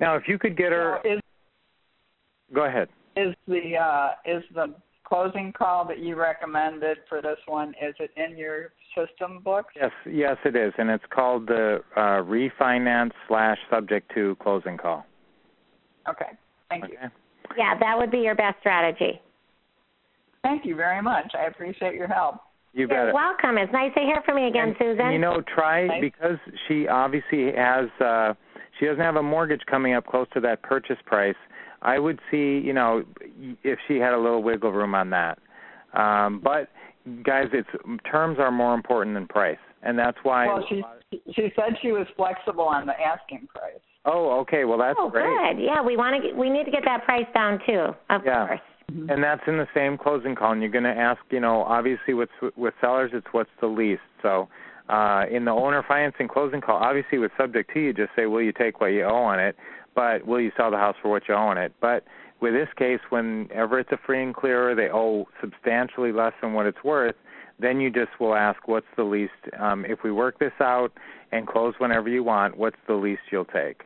now, 0.00 0.16
if 0.16 0.28
you 0.28 0.38
could 0.38 0.56
get 0.56 0.70
her, 0.72 1.00
So 1.02 1.10
is 1.14 1.20
go 2.52 2.64
ahead. 2.64 2.88
is 3.16 3.34
the 3.48 3.76
uh, 3.78 4.10
is 4.26 4.44
the 4.54 4.74
closing 5.04 5.52
call 5.52 5.84
that 5.86 5.98
you 5.98 6.16
recommended 6.16 6.98
for 7.08 7.20
this 7.22 7.38
one? 7.46 7.70
Is 7.82 7.94
it 7.98 8.10
in 8.16 8.36
your 8.36 8.72
system 8.94 9.40
books? 9.42 9.74
Yes, 9.76 9.90
yes, 10.10 10.36
it 10.44 10.56
is, 10.56 10.72
and 10.78 10.90
it's 10.90 11.04
called 11.10 11.46
the 11.46 11.80
uh, 11.96 12.22
refinance 12.22 13.12
slash 13.28 13.58
subject 13.70 14.10
to 14.14 14.36
closing 14.42 14.76
call. 14.76 15.06
Okay. 16.08 16.30
Thank 16.68 16.84
you. 16.88 16.96
Yeah, 17.56 17.78
that 17.78 17.98
would 17.98 18.10
be 18.10 18.18
your 18.18 18.34
best 18.34 18.56
strategy. 18.60 19.20
Thank 20.42 20.64
you 20.64 20.76
very 20.76 21.02
much. 21.02 21.32
I 21.38 21.46
appreciate 21.46 21.94
your 21.94 22.08
help. 22.08 22.36
You 22.72 22.86
bet. 22.86 22.96
You're 22.96 23.14
welcome. 23.14 23.58
It's 23.58 23.72
nice 23.72 23.92
to 23.94 24.00
hear 24.00 24.22
from 24.24 24.38
you 24.38 24.46
again, 24.46 24.68
And, 24.68 24.76
Susan. 24.78 25.12
You 25.12 25.18
know, 25.18 25.42
try 25.54 25.88
Thanks. 25.88 26.06
because 26.06 26.38
she 26.68 26.86
obviously 26.86 27.52
has 27.56 27.88
uh 28.00 28.34
she 28.78 28.86
doesn't 28.86 29.02
have 29.02 29.16
a 29.16 29.22
mortgage 29.22 29.60
coming 29.68 29.94
up 29.94 30.06
close 30.06 30.26
to 30.34 30.40
that 30.40 30.62
purchase 30.62 30.96
price. 31.04 31.34
I 31.82 31.98
would 31.98 32.20
see, 32.30 32.60
you 32.64 32.72
know, 32.72 33.02
if 33.64 33.78
she 33.88 33.96
had 33.96 34.12
a 34.14 34.18
little 34.18 34.42
wiggle 34.42 34.72
room 34.72 34.94
on 34.94 35.10
that. 35.10 35.38
Um 35.94 36.40
but 36.42 36.68
guys, 37.24 37.46
it's 37.52 37.68
terms 38.10 38.38
are 38.38 38.50
more 38.50 38.74
important 38.74 39.14
than 39.14 39.26
price. 39.26 39.58
And 39.82 39.98
that's 39.98 40.18
why 40.22 40.46
Well, 40.46 40.64
she 40.68 40.82
she 41.32 41.52
said 41.56 41.76
she 41.80 41.92
was 41.92 42.06
flexible 42.16 42.64
on 42.64 42.86
the 42.86 42.92
asking 43.00 43.48
price. 43.54 43.80
Oh, 44.04 44.38
okay. 44.40 44.64
Well, 44.64 44.78
that's 44.78 44.98
oh, 45.00 45.10
great. 45.10 45.24
good. 45.24 45.62
Yeah, 45.62 45.82
we 45.82 45.96
want 45.96 46.20
to 46.22 46.28
get, 46.28 46.36
we 46.36 46.48
need 46.48 46.64
to 46.64 46.70
get 46.70 46.84
that 46.84 47.04
price 47.04 47.26
down 47.34 47.60
too, 47.66 47.94
of 48.08 48.24
Yeah. 48.24 48.46
course. 48.46 48.60
And 49.08 49.22
that's 49.22 49.42
in 49.46 49.56
the 49.56 49.68
same 49.72 49.96
closing 49.96 50.34
call. 50.34 50.52
And 50.52 50.60
you're 50.60 50.70
going 50.70 50.84
to 50.84 50.90
ask, 50.90 51.20
you 51.30 51.38
know, 51.38 51.62
obviously 51.62 52.12
with 52.14 52.30
with 52.56 52.74
sellers, 52.80 53.12
it's 53.14 53.26
what's 53.30 53.50
the 53.60 53.68
least. 53.68 54.02
So 54.20 54.48
uh, 54.88 55.26
in 55.30 55.44
the 55.44 55.52
owner 55.52 55.84
financing 55.86 56.26
closing 56.26 56.60
call, 56.60 56.76
obviously 56.76 57.18
with 57.18 57.30
subject 57.38 57.70
to, 57.74 57.80
you 57.80 57.92
just 57.92 58.10
say, 58.16 58.26
will 58.26 58.42
you 58.42 58.52
take 58.52 58.80
what 58.80 58.88
you 58.88 59.04
owe 59.04 59.22
on 59.22 59.38
it, 59.38 59.54
but 59.94 60.26
will 60.26 60.40
you 60.40 60.50
sell 60.56 60.70
the 60.72 60.76
house 60.76 60.96
for 61.00 61.08
what 61.08 61.28
you 61.28 61.34
owe 61.34 61.38
on 61.38 61.56
it? 61.58 61.72
But 61.80 62.04
with 62.40 62.54
this 62.54 62.68
case, 62.76 63.00
whenever 63.10 63.78
it's 63.78 63.92
a 63.92 63.98
free 64.06 64.22
and 64.22 64.34
clear, 64.34 64.74
they 64.74 64.88
owe 64.92 65.26
substantially 65.40 66.12
less 66.12 66.32
than 66.40 66.52
what 66.54 66.66
it's 66.66 66.82
worth. 66.84 67.14
Then 67.58 67.80
you 67.80 67.90
just 67.90 68.10
will 68.18 68.34
ask, 68.34 68.66
what's 68.66 68.86
the 68.96 69.04
least? 69.04 69.32
Um, 69.58 69.84
if 69.84 69.98
we 70.02 70.10
work 70.10 70.38
this 70.38 70.52
out 70.60 70.92
and 71.32 71.46
close 71.46 71.74
whenever 71.78 72.08
you 72.08 72.24
want, 72.24 72.56
what's 72.56 72.78
the 72.88 72.94
least 72.94 73.20
you'll 73.30 73.44
take? 73.44 73.82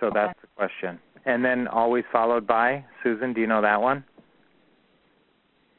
So 0.00 0.06
Okay. 0.06 0.14
that's 0.14 0.40
the 0.40 0.46
question. 0.56 1.00
And 1.24 1.44
then 1.44 1.66
always 1.66 2.04
followed 2.12 2.46
by 2.46 2.84
Susan. 3.02 3.32
Do 3.32 3.40
you 3.40 3.46
know 3.46 3.62
that 3.62 3.80
one? 3.80 4.04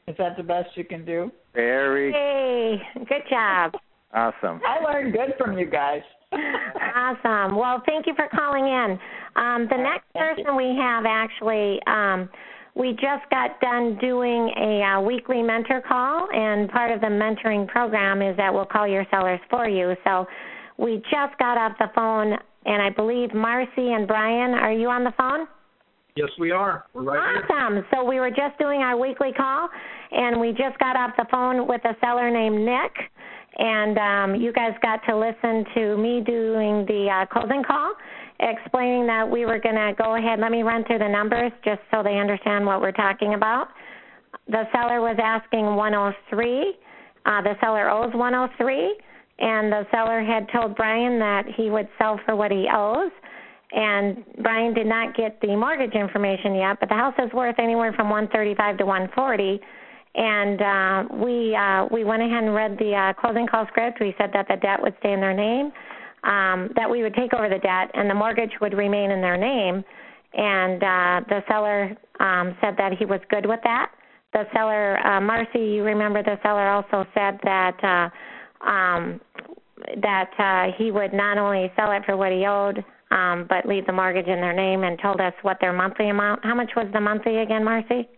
Is 0.07 0.15
that 0.17 0.37
the 0.37 0.43
best 0.43 0.75
you 0.75 0.83
can 0.83 1.05
do? 1.05 1.31
Very 1.53 2.11
Hey, 2.11 2.81
good 3.05 3.23
job. 3.29 3.73
awesome. 4.13 4.61
I 4.65 4.79
learned 4.83 5.13
good 5.13 5.33
from 5.37 5.57
you 5.57 5.65
guys. 5.65 6.01
Awesome. 6.95 7.55
Well, 7.55 7.81
thank 7.85 8.07
you 8.07 8.13
for 8.15 8.27
calling 8.35 8.65
in. 8.67 8.99
Um, 9.35 9.67
the 9.69 9.75
All 9.75 9.83
right, 9.83 10.01
next 10.01 10.05
thank 10.13 10.37
you. 10.37 10.43
person 10.43 10.55
we 10.55 10.75
have 10.79 11.05
actually, 11.05 11.79
um, 11.87 12.29
we 12.75 12.91
just 12.91 13.29
got 13.29 13.59
done 13.59 13.97
doing 13.99 14.51
a 14.57 14.81
uh, 14.81 15.01
weekly 15.01 15.41
mentor 15.41 15.81
call, 15.85 16.27
and 16.33 16.69
part 16.69 16.91
of 16.91 17.01
the 17.01 17.07
mentoring 17.07 17.67
program 17.67 18.21
is 18.21 18.35
that 18.37 18.53
we'll 18.53 18.65
call 18.65 18.87
your 18.87 19.05
sellers 19.11 19.39
for 19.49 19.67
you. 19.67 19.95
So 20.03 20.25
we 20.77 20.97
just 21.11 21.37
got 21.39 21.57
off 21.57 21.73
the 21.79 21.89
phone, 21.95 22.37
and 22.65 22.81
I 22.81 22.89
believe 22.89 23.33
Marcy 23.33 23.93
and 23.93 24.07
Brian, 24.07 24.51
are 24.51 24.73
you 24.73 24.89
on 24.89 25.03
the 25.03 25.13
phone? 25.17 25.47
Yes, 26.15 26.29
we 26.39 26.51
are. 26.51 26.85
We're 26.93 27.03
right 27.03 27.43
awesome. 27.43 27.73
Here. 27.75 27.87
So 27.93 28.03
we 28.05 28.21
were 28.21 28.29
just 28.29 28.57
doing 28.57 28.81
our 28.81 28.97
weekly 28.97 29.33
call, 29.35 29.67
and 30.11 30.39
we 30.39 30.51
just 30.51 30.79
got 30.79 30.95
off 30.95 31.11
the 31.17 31.25
phone 31.29 31.67
with 31.67 31.83
a 31.83 31.95
seller 31.99 32.31
named 32.31 32.63
Nick, 32.63 33.11
and 33.57 33.97
um, 33.97 34.41
you 34.41 34.53
guys 34.53 34.71
got 34.81 35.01
to 35.09 35.17
listen 35.17 35.65
to 35.75 35.97
me 35.97 36.21
doing 36.25 36.85
the 36.87 37.07
uh, 37.11 37.25
closing 37.25 37.63
call 37.63 37.93
explaining 38.39 39.07
that 39.07 39.29
we 39.29 39.45
were 39.45 39.59
going 39.59 39.75
to 39.75 39.93
go 39.97 40.15
ahead. 40.15 40.39
Let 40.39 40.51
me 40.51 40.63
run 40.63 40.83
through 40.85 40.99
the 40.99 41.07
numbers 41.07 41.51
just 41.63 41.81
so 41.91 42.03
they 42.03 42.17
understand 42.17 42.65
what 42.65 42.81
we're 42.81 42.91
talking 42.91 43.33
about. 43.33 43.69
The 44.47 44.63
seller 44.71 45.01
was 45.01 45.17
asking 45.21 45.75
103. 45.75 46.75
Uh, 47.25 47.41
the 47.41 47.55
seller 47.59 47.89
owes 47.89 48.13
103, 48.13 48.95
and 49.39 49.71
the 49.71 49.87
seller 49.89 50.23
had 50.23 50.47
told 50.53 50.75
Brian 50.75 51.17
that 51.19 51.45
he 51.55 51.69
would 51.69 51.87
sell 51.97 52.19
for 52.25 52.35
what 52.35 52.51
he 52.51 52.67
owes. 52.71 53.11
And 53.71 54.23
Brian 54.43 54.73
did 54.73 54.85
not 54.85 55.15
get 55.15 55.41
the 55.41 55.55
mortgage 55.55 55.93
information 55.93 56.53
yet, 56.55 56.79
but 56.79 56.89
the 56.89 56.95
house 56.95 57.15
is 57.17 57.33
worth 57.33 57.55
anywhere 57.57 57.93
from 57.93 58.09
135 58.09 58.77
to 58.77 58.85
140 58.85 59.59
and 60.15 60.61
uh, 60.61 61.15
we 61.15 61.55
uh, 61.55 61.87
we 61.91 62.03
went 62.03 62.21
ahead 62.21 62.43
and 62.43 62.55
read 62.55 62.77
the 62.79 62.95
uh, 62.95 63.13
closing 63.19 63.47
call 63.47 63.67
script. 63.67 63.99
We 63.99 64.15
said 64.17 64.31
that 64.33 64.47
the 64.47 64.55
debt 64.55 64.81
would 64.81 64.95
stay 64.99 65.11
in 65.11 65.19
their 65.19 65.33
name, 65.33 65.71
um, 66.25 66.69
that 66.75 66.89
we 66.89 67.03
would 67.03 67.13
take 67.15 67.33
over 67.33 67.47
the 67.49 67.59
debt 67.59 67.91
and 67.93 68.09
the 68.09 68.13
mortgage 68.13 68.51
would 68.61 68.73
remain 68.73 69.11
in 69.11 69.21
their 69.21 69.37
name. 69.37 69.83
And 70.33 70.83
uh, 70.83 71.21
the 71.29 71.39
seller 71.47 71.95
um, 72.19 72.57
said 72.61 72.75
that 72.77 72.91
he 72.97 73.05
was 73.05 73.21
good 73.29 73.45
with 73.45 73.59
that. 73.63 73.91
The 74.33 74.43
seller, 74.53 74.97
uh, 75.05 75.21
Marcy, 75.21 75.59
you 75.59 75.83
remember 75.83 76.21
the 76.21 76.37
seller 76.43 76.67
also 76.67 77.05
said 77.13 77.39
that 77.43 77.77
uh, 77.81 78.67
um, 78.67 79.21
that 80.01 80.31
uh, 80.39 80.75
he 80.77 80.91
would 80.91 81.13
not 81.13 81.37
only 81.37 81.71
sell 81.77 81.91
it 81.91 82.03
for 82.05 82.17
what 82.17 82.31
he 82.33 82.45
owed, 82.45 82.83
um, 83.11 83.45
but 83.47 83.65
leave 83.65 83.85
the 83.85 83.93
mortgage 83.93 84.27
in 84.27 84.41
their 84.41 84.53
name, 84.53 84.83
and 84.83 84.99
told 84.99 85.21
us 85.21 85.33
what 85.43 85.57
their 85.61 85.71
monthly 85.71 86.09
amount. 86.09 86.43
How 86.43 86.55
much 86.55 86.71
was 86.75 86.87
the 86.91 86.99
monthly 86.99 87.37
again, 87.37 87.63
Marcy? 87.63 88.09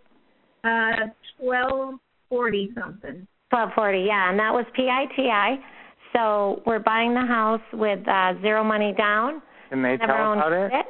Uh, 0.63 1.11
twelve 1.39 1.95
forty 2.29 2.71
something. 2.73 3.27
Twelve 3.51 3.69
forty, 3.75 4.05
yeah, 4.07 4.29
and 4.29 4.39
that 4.39 4.53
was 4.53 4.65
PITI. 4.75 5.61
So 6.13 6.61
we're 6.65 6.79
buying 6.79 7.13
the 7.13 7.25
house 7.25 7.61
with 7.73 8.07
uh, 8.07 8.33
zero 8.41 8.63
money 8.63 8.93
down. 8.97 9.41
Can 9.69 9.81
they 9.81 9.97
tell 9.97 10.09
us 10.09 10.37
about 10.37 10.53
it? 10.53 10.71
it? 10.73 10.85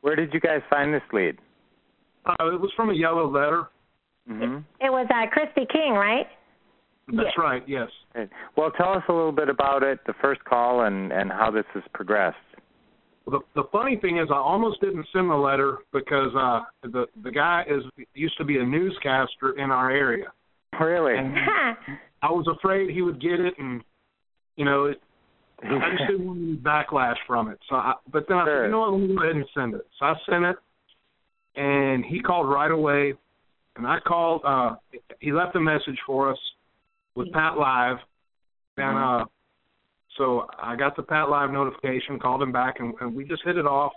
Where 0.00 0.16
did 0.16 0.32
you 0.32 0.40
guys 0.40 0.60
find 0.70 0.92
this 0.92 1.02
lead? 1.12 1.38
Uh, 2.26 2.52
it 2.52 2.60
was 2.60 2.70
from 2.76 2.90
a 2.90 2.94
yellow 2.94 3.30
letter. 3.30 3.68
Mm-hmm. 4.30 4.56
It, 4.56 4.86
it 4.86 4.90
was 4.90 5.06
uh, 5.10 5.28
Christy 5.30 5.66
King, 5.72 5.92
right? 5.92 6.26
That's 7.08 7.20
yes. 7.24 7.32
right. 7.38 7.62
Yes. 7.66 7.88
Okay. 8.14 8.30
Well, 8.56 8.70
tell 8.72 8.92
us 8.92 9.02
a 9.08 9.12
little 9.12 9.32
bit 9.32 9.48
about 9.48 9.82
it, 9.82 9.98
the 10.06 10.12
first 10.20 10.44
call, 10.44 10.82
and 10.82 11.10
and 11.10 11.30
how 11.30 11.50
this 11.50 11.64
has 11.72 11.82
progressed. 11.94 12.36
The 13.26 13.40
the 13.54 13.64
funny 13.72 13.96
thing 13.96 14.18
is, 14.18 14.28
I 14.30 14.36
almost 14.36 14.80
didn't 14.80 15.06
send 15.12 15.30
the 15.30 15.34
letter 15.34 15.78
because 15.92 16.34
uh, 16.36 16.60
the 16.82 17.06
the 17.22 17.30
guy 17.30 17.64
is 17.66 17.82
used 18.14 18.36
to 18.36 18.44
be 18.44 18.58
a 18.58 18.64
newscaster 18.64 19.52
in 19.56 19.70
our 19.70 19.90
area. 19.90 20.26
Really? 20.78 21.14
I 22.22 22.30
was 22.30 22.46
afraid 22.58 22.90
he 22.90 23.00
would 23.00 23.20
get 23.20 23.40
it 23.40 23.54
and 23.58 23.82
you 24.58 24.64
know, 24.64 24.86
it, 24.86 25.00
I 25.62 25.68
just 25.96 26.10
didn't 26.10 26.26
want 26.26 26.40
any 26.40 26.56
backlash 26.56 27.16
from 27.26 27.48
it. 27.48 27.58
So, 27.70 27.76
I, 27.76 27.94
but 28.12 28.26
then 28.28 28.36
I 28.36 28.44
said, 28.44 28.64
you 28.64 28.70
know 28.70 28.80
what, 28.80 28.92
let 28.92 29.00
me 29.00 29.16
go 29.16 29.22
ahead 29.22 29.36
and 29.36 29.46
send 29.56 29.74
it. 29.74 29.86
So 29.98 30.06
I 30.06 30.14
sent 30.28 30.44
it, 30.44 30.56
and 31.56 32.04
he 32.04 32.20
called 32.20 32.48
right 32.50 32.70
away, 32.70 33.14
and 33.76 33.86
I 33.86 33.98
called. 34.06 34.42
uh 34.44 34.76
He 35.20 35.32
left 35.32 35.56
a 35.56 35.60
message 35.60 35.98
for 36.04 36.30
us 36.30 36.38
with 37.14 37.32
PATLive, 37.32 37.98
and 38.76 38.96
mm-hmm. 38.96 39.22
uh 39.22 39.24
so 40.16 40.48
I 40.60 40.74
got 40.74 40.96
the 40.96 41.02
PATLive 41.02 41.52
notification, 41.52 42.18
called 42.18 42.42
him 42.42 42.50
back, 42.50 42.80
and, 42.80 42.92
and 43.00 43.14
we 43.14 43.24
just 43.24 43.42
hit 43.44 43.56
it 43.56 43.66
off. 43.66 43.92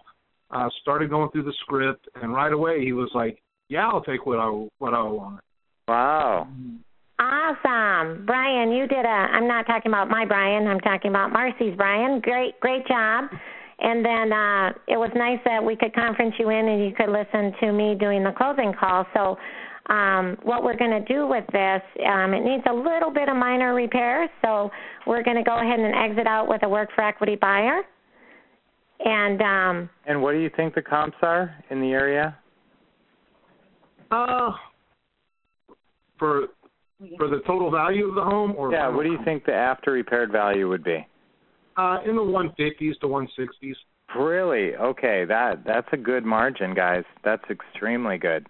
Uh, 0.51 0.69
started 0.81 1.09
going 1.09 1.31
through 1.31 1.43
the 1.43 1.53
script, 1.61 2.07
and 2.21 2.31
right 2.31 2.53
away 2.53 2.83
he 2.83 2.93
was 2.93 3.09
like, 3.15 3.41
"Yeah, 3.69 3.87
I'll 3.87 4.03
take 4.03 4.25
what 4.25 4.37
I 4.37 4.47
what 4.77 4.93
I 4.93 5.01
want." 5.01 5.39
Wow. 5.87 6.47
Awesome. 7.31 8.25
Brian, 8.25 8.71
you 8.71 8.87
did 8.87 9.05
a 9.05 9.07
I'm 9.07 9.47
not 9.47 9.65
talking 9.65 9.89
about 9.89 10.09
my 10.09 10.25
Brian, 10.25 10.67
I'm 10.67 10.81
talking 10.81 11.09
about 11.09 11.31
Marcy's 11.31 11.75
Brian. 11.77 12.19
Great 12.19 12.59
great 12.59 12.85
job. 12.87 13.29
And 13.79 14.03
then 14.03 14.33
uh 14.33 14.73
it 14.87 14.97
was 14.97 15.11
nice 15.15 15.39
that 15.45 15.63
we 15.63 15.77
could 15.77 15.95
conference 15.95 16.35
you 16.37 16.49
in 16.49 16.67
and 16.67 16.83
you 16.83 16.91
could 16.93 17.09
listen 17.09 17.53
to 17.61 17.71
me 17.71 17.95
doing 17.97 18.23
the 18.23 18.33
closing 18.33 18.73
call. 18.77 19.05
So 19.13 19.37
um, 19.89 20.37
what 20.43 20.63
we're 20.63 20.77
going 20.77 20.91
to 20.91 21.13
do 21.13 21.27
with 21.27 21.45
this, 21.51 21.81
um, 22.07 22.33
it 22.33 22.43
needs 22.43 22.63
a 22.69 22.73
little 22.73 23.11
bit 23.11 23.27
of 23.27 23.35
minor 23.35 23.73
repair, 23.73 24.29
so 24.41 24.69
we're 25.07 25.23
going 25.23 25.35
to 25.35 25.43
go 25.43 25.57
ahead 25.59 25.79
and 25.79 25.93
exit 25.93 26.27
out 26.27 26.47
with 26.47 26.63
a 26.63 26.69
work 26.69 26.89
for 26.95 27.03
equity 27.03 27.35
buyer. 27.35 27.81
And 29.03 29.41
um, 29.41 29.89
and 30.05 30.21
what 30.21 30.33
do 30.33 30.39
you 30.39 30.51
think 30.55 30.75
the 30.75 30.81
comps 30.81 31.17
are 31.23 31.53
in 31.71 31.81
the 31.81 31.91
area? 31.91 32.37
Uh, 34.11 34.51
for 36.19 36.47
for 37.17 37.27
the 37.27 37.41
total 37.47 37.71
value 37.71 38.07
of 38.07 38.15
the 38.15 38.23
home, 38.23 38.53
or 38.57 38.71
yeah, 38.71 38.87
what 38.87 39.03
do 39.03 39.11
you 39.11 39.19
think 39.25 39.45
the 39.45 39.53
after 39.53 39.91
repaired 39.91 40.31
value 40.31 40.67
would 40.69 40.83
be? 40.83 41.05
Uh, 41.77 41.99
in 42.05 42.15
the 42.15 42.21
150s 42.21 42.99
to 42.99 43.07
160s. 43.07 43.75
Really? 44.15 44.75
Okay, 44.75 45.25
that 45.25 45.63
that's 45.65 45.87
a 45.93 45.97
good 45.97 46.25
margin, 46.25 46.73
guys. 46.73 47.03
That's 47.23 47.43
extremely 47.49 48.17
good. 48.17 48.45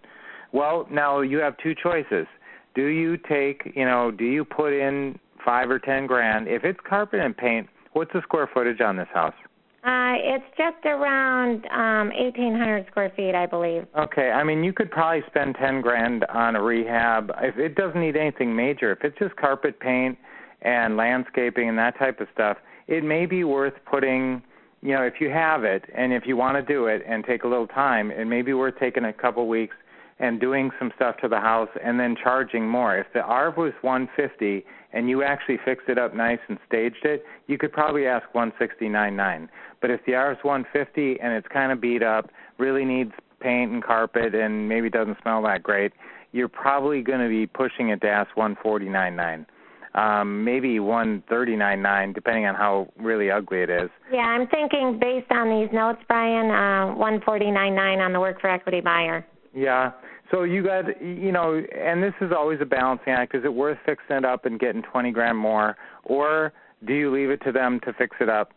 Well, 0.51 0.87
now 0.91 1.21
you 1.21 1.37
have 1.37 1.55
two 1.63 1.73
choices. 1.81 2.25
Do 2.73 2.87
you 2.87 3.17
take, 3.17 3.73
you 3.75 3.85
know, 3.85 4.11
do 4.11 4.25
you 4.25 4.43
put 4.43 4.73
in 4.73 5.19
five 5.45 5.69
or 5.69 5.77
ten 5.77 6.07
grand? 6.07 6.47
If 6.47 6.63
it's 6.63 6.79
carpet 6.87 7.19
and 7.19 7.37
paint, 7.37 7.67
what's 7.93 8.11
the 8.13 8.21
square 8.23 8.49
footage 8.51 8.81
on 8.81 8.97
this 8.97 9.07
house? 9.13 9.35
Uh, 9.83 10.13
it's 10.15 10.45
just 10.57 10.85
around 10.85 11.65
um, 11.71 12.09
1,800 12.15 12.85
square 12.91 13.11
feet, 13.15 13.33
I 13.33 13.47
believe. 13.47 13.87
Okay, 13.97 14.29
I 14.29 14.43
mean, 14.43 14.63
you 14.63 14.73
could 14.73 14.91
probably 14.91 15.23
spend 15.25 15.55
10 15.55 15.81
grand 15.81 16.23
on 16.25 16.55
a 16.55 16.61
rehab. 16.61 17.31
If 17.41 17.57
it 17.57 17.73
doesn't 17.73 17.99
need 17.99 18.15
anything 18.15 18.55
major, 18.55 18.91
if 18.91 18.99
it's 19.03 19.17
just 19.17 19.35
carpet 19.37 19.79
paint 19.79 20.19
and 20.61 20.97
landscaping 20.97 21.67
and 21.67 21.77
that 21.79 21.97
type 21.97 22.21
of 22.21 22.27
stuff, 22.31 22.57
it 22.87 23.03
may 23.03 23.25
be 23.25 23.43
worth 23.43 23.73
putting, 23.89 24.43
you 24.83 24.93
know, 24.93 25.01
if 25.01 25.15
you 25.19 25.31
have 25.31 25.63
it 25.63 25.85
and 25.95 26.13
if 26.13 26.27
you 26.27 26.37
want 26.37 26.57
to 26.57 26.73
do 26.73 26.85
it 26.85 27.01
and 27.07 27.25
take 27.25 27.43
a 27.43 27.47
little 27.47 27.67
time, 27.67 28.11
it 28.11 28.25
may 28.25 28.43
be 28.43 28.53
worth 28.53 28.75
taking 28.79 29.05
a 29.05 29.13
couple 29.13 29.47
weeks 29.47 29.75
and 30.21 30.39
doing 30.39 30.69
some 30.77 30.91
stuff 30.95 31.17
to 31.17 31.27
the 31.27 31.39
house 31.39 31.69
and 31.83 31.99
then 31.99 32.15
charging 32.15 32.69
more. 32.69 32.97
If 32.97 33.07
the 33.13 33.21
ARV 33.21 33.57
was 33.57 33.73
150 33.81 34.63
and 34.93 35.09
you 35.09 35.23
actually 35.23 35.57
fixed 35.65 35.89
it 35.89 35.97
up 35.97 36.15
nice 36.15 36.39
and 36.47 36.59
staged 36.67 37.03
it, 37.03 37.25
you 37.47 37.57
could 37.57 37.73
probably 37.73 38.05
ask 38.05 38.25
169.9. 38.33 39.49
But 39.81 39.89
if 39.89 39.99
the 40.05 40.13
R 40.13 40.31
is 40.31 40.37
150 40.43 41.19
and 41.19 41.33
it's 41.33 41.47
kind 41.47 41.71
of 41.71 41.81
beat 41.81 42.03
up, 42.03 42.29
really 42.59 42.85
needs 42.85 43.11
paint 43.39 43.71
and 43.71 43.83
carpet, 43.83 44.35
and 44.35 44.69
maybe 44.69 44.91
doesn't 44.91 45.17
smell 45.23 45.41
that 45.41 45.63
great, 45.63 45.91
you're 46.31 46.47
probably 46.47 47.01
going 47.01 47.19
to 47.19 47.27
be 47.27 47.47
pushing 47.47 47.89
it 47.89 47.99
to 48.01 48.07
ask 48.07 48.29
149.9. 48.35 49.45
Um, 49.93 50.45
maybe 50.45 50.77
139.9, 50.77 52.13
depending 52.13 52.45
on 52.45 52.53
how 52.53 52.87
really 52.97 53.31
ugly 53.31 53.61
it 53.63 53.71
is. 53.71 53.89
Yeah, 54.13 54.19
I'm 54.19 54.47
thinking 54.47 54.99
based 55.01 55.31
on 55.31 55.49
these 55.49 55.73
notes, 55.73 55.99
Brian, 56.07 56.51
uh, 56.51 56.95
149.9 56.95 58.05
on 58.05 58.13
the 58.13 58.19
work 58.19 58.39
for 58.39 58.49
equity 58.49 58.81
buyer. 58.81 59.25
Yeah. 59.53 59.91
So 60.31 60.43
you 60.43 60.63
got, 60.63 61.01
you 61.01 61.31
know, 61.31 61.61
and 61.77 62.01
this 62.01 62.13
is 62.21 62.31
always 62.35 62.59
a 62.61 62.65
balancing 62.65 63.13
act. 63.13 63.35
Is 63.35 63.43
it 63.43 63.53
worth 63.53 63.77
fixing 63.85 64.15
it 64.15 64.25
up 64.25 64.45
and 64.45 64.59
getting 64.59 64.81
20 64.81 65.11
grand 65.11 65.37
more, 65.37 65.75
or 66.05 66.53
do 66.87 66.93
you 66.93 67.13
leave 67.13 67.29
it 67.29 67.41
to 67.43 67.51
them 67.51 67.79
to 67.85 67.93
fix 67.93 68.15
it 68.19 68.29
up 68.29 68.53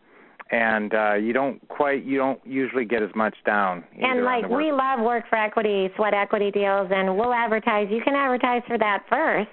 and 0.51 0.93
uh, 0.93 1.13
you 1.15 1.33
don't 1.33 1.65
quite 1.69 2.03
you 2.03 2.17
don't 2.17 2.39
usually 2.45 2.85
get 2.85 3.01
as 3.01 3.09
much 3.15 3.35
down. 3.45 3.83
And 3.99 4.23
like 4.23 4.47
we 4.47 4.71
love 4.71 4.99
work 4.99 5.25
for 5.29 5.37
equity, 5.37 5.89
sweat 5.95 6.13
equity 6.13 6.51
deals, 6.51 6.89
and 6.91 7.17
we'll 7.17 7.33
advertise. 7.33 7.87
You 7.89 8.01
can 8.03 8.15
advertise 8.15 8.61
for 8.67 8.77
that 8.77 9.03
first 9.09 9.49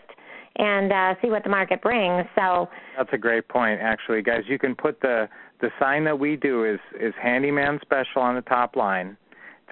and 0.57 0.93
uh, 0.93 1.15
see 1.23 1.31
what 1.31 1.45
the 1.45 1.49
market 1.49 1.81
brings. 1.81 2.27
So 2.35 2.69
that's 2.97 3.09
a 3.13 3.19
great 3.19 3.49
point, 3.49 3.81
actually, 3.81 4.23
guys. 4.23 4.43
You 4.47 4.59
can 4.59 4.75
put 4.75 5.01
the 5.01 5.29
the 5.61 5.71
sign 5.81 6.05
that 6.05 6.19
we 6.19 6.37
do 6.37 6.65
is 6.65 6.81
is 7.01 7.15
handyman 7.21 7.79
special 7.81 8.21
on 8.21 8.35
the 8.35 8.43
top 8.43 8.77
line. 8.77 9.17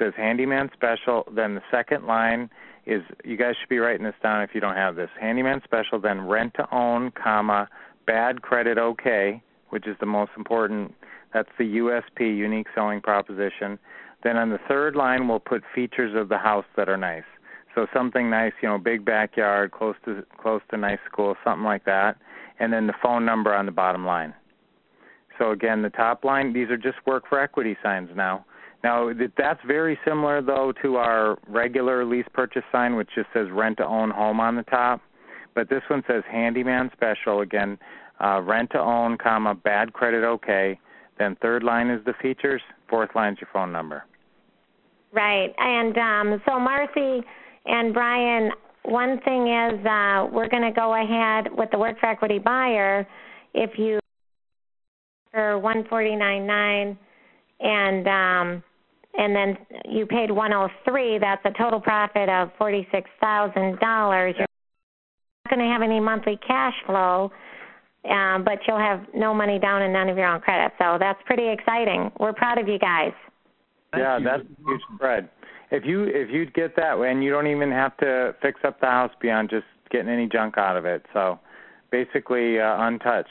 Says 0.00 0.14
handyman 0.16 0.70
special. 0.72 1.28
Then 1.30 1.54
the 1.54 1.62
second 1.70 2.06
line 2.06 2.48
is 2.86 3.02
you 3.24 3.36
guys 3.36 3.54
should 3.60 3.68
be 3.68 3.78
writing 3.78 4.04
this 4.04 4.14
down 4.22 4.42
if 4.42 4.50
you 4.54 4.60
don't 4.60 4.76
have 4.76 4.96
this. 4.96 5.10
Handyman 5.20 5.60
special. 5.62 6.00
Then 6.00 6.26
rent 6.26 6.54
to 6.54 6.66
own, 6.74 7.12
comma 7.12 7.68
bad 8.06 8.42
credit 8.42 8.78
okay, 8.78 9.42
which 9.68 9.86
is 9.86 9.96
the 10.00 10.06
most 10.06 10.32
important 10.36 10.94
that's 11.32 11.48
the 11.58 11.76
USP, 11.78 12.36
unique 12.36 12.66
selling 12.74 13.00
proposition. 13.00 13.78
Then 14.22 14.36
on 14.36 14.50
the 14.50 14.58
third 14.68 14.96
line, 14.96 15.28
we'll 15.28 15.38
put 15.38 15.62
features 15.74 16.14
of 16.16 16.28
the 16.28 16.38
house 16.38 16.64
that 16.76 16.88
are 16.88 16.96
nice. 16.96 17.24
So 17.74 17.86
something 17.94 18.28
nice, 18.28 18.52
you 18.62 18.68
know, 18.68 18.78
big 18.78 19.04
backyard, 19.04 19.70
close 19.70 19.94
to 20.04 20.24
close 20.40 20.60
to 20.70 20.76
nice 20.76 20.98
school, 21.10 21.36
something 21.44 21.64
like 21.64 21.84
that. 21.84 22.16
And 22.58 22.72
then 22.72 22.86
the 22.86 22.94
phone 23.02 23.24
number 23.24 23.54
on 23.54 23.66
the 23.66 23.72
bottom 23.72 24.04
line. 24.04 24.34
So 25.38 25.52
again, 25.52 25.82
the 25.82 25.90
top 25.90 26.24
line, 26.24 26.52
these 26.52 26.68
are 26.68 26.76
just 26.76 26.98
work 27.06 27.24
for 27.28 27.40
equity 27.40 27.76
signs 27.82 28.10
now. 28.14 28.44
Now 28.82 29.10
that's 29.36 29.60
very 29.66 29.98
similar 30.06 30.40
though 30.40 30.72
to 30.82 30.96
our 30.96 31.38
regular 31.46 32.04
lease 32.04 32.26
purchase 32.32 32.62
sign, 32.72 32.96
which 32.96 33.08
just 33.14 33.28
says 33.34 33.46
rent 33.52 33.76
to 33.78 33.86
own 33.86 34.10
home 34.10 34.40
on 34.40 34.56
the 34.56 34.62
top. 34.64 35.00
But 35.54 35.68
this 35.68 35.82
one 35.88 36.02
says 36.06 36.22
handyman 36.30 36.90
special 36.92 37.40
again, 37.40 37.78
uh, 38.24 38.40
rent 38.40 38.70
to 38.70 38.78
own, 38.78 39.18
comma 39.18 39.54
bad 39.54 39.92
credit 39.92 40.24
okay. 40.24 40.78
Then 41.18 41.36
third 41.42 41.62
line 41.62 41.90
is 41.90 42.02
the 42.06 42.14
features. 42.22 42.62
Fourth 42.88 43.10
line 43.14 43.34
is 43.34 43.40
your 43.40 43.48
phone 43.52 43.72
number. 43.72 44.04
Right, 45.12 45.52
and 45.58 45.98
um, 45.98 46.42
so 46.46 46.58
Marcy 46.58 47.26
and 47.66 47.92
Brian, 47.92 48.52
one 48.84 49.20
thing 49.20 49.48
is 49.48 49.84
uh, 49.84 50.28
we're 50.32 50.48
going 50.48 50.62
to 50.62 50.72
go 50.74 50.94
ahead 50.94 51.48
with 51.52 51.70
the 51.72 51.78
work 51.78 51.98
for 51.98 52.06
equity 52.06 52.38
buyer 52.38 53.06
if 53.52 53.70
you 53.76 53.98
for 55.32 55.58
one 55.58 55.84
forty 55.88 56.16
nine 56.16 56.46
nine 56.46 56.98
and 57.60 58.08
um 58.08 58.62
and 59.14 59.34
then 59.34 59.56
you 59.88 60.06
paid 60.06 60.30
103, 60.30 61.18
that's 61.18 61.42
a 61.44 61.50
total 61.58 61.80
profit 61.80 62.28
of 62.28 62.50
$46,000. 62.60 62.84
You're 63.60 64.38
not 64.40 65.48
going 65.48 65.58
to 65.58 65.72
have 65.72 65.82
any 65.82 66.00
monthly 66.00 66.38
cash 66.46 66.74
flow, 66.86 67.32
um, 68.08 68.44
but 68.44 68.58
you'll 68.66 68.78
have 68.78 69.04
no 69.14 69.34
money 69.34 69.58
down 69.58 69.82
and 69.82 69.92
none 69.92 70.08
of 70.08 70.16
your 70.16 70.26
own 70.26 70.40
credit. 70.40 70.72
So 70.78 70.96
that's 70.98 71.18
pretty 71.26 71.48
exciting. 71.48 72.10
We're 72.20 72.32
proud 72.32 72.58
of 72.58 72.68
you 72.68 72.78
guys. 72.78 73.12
Thank 73.92 74.02
yeah, 74.02 74.18
you. 74.18 74.24
that's 74.24 74.42
a 74.42 74.64
huge 74.64 74.80
spread. 74.94 75.28
If 75.72 75.84
you 75.84 76.04
if 76.04 76.30
you 76.30 76.46
get 76.46 76.74
that 76.76 76.98
and 76.98 77.22
you 77.22 77.30
don't 77.30 77.46
even 77.46 77.70
have 77.70 77.96
to 77.98 78.34
fix 78.42 78.60
up 78.64 78.80
the 78.80 78.86
house 78.86 79.12
beyond 79.20 79.50
just 79.50 79.66
getting 79.90 80.08
any 80.08 80.28
junk 80.28 80.58
out 80.58 80.76
of 80.76 80.84
it. 80.84 81.04
So 81.12 81.38
basically 81.90 82.58
uh, 82.58 82.76
untouched. 82.78 83.28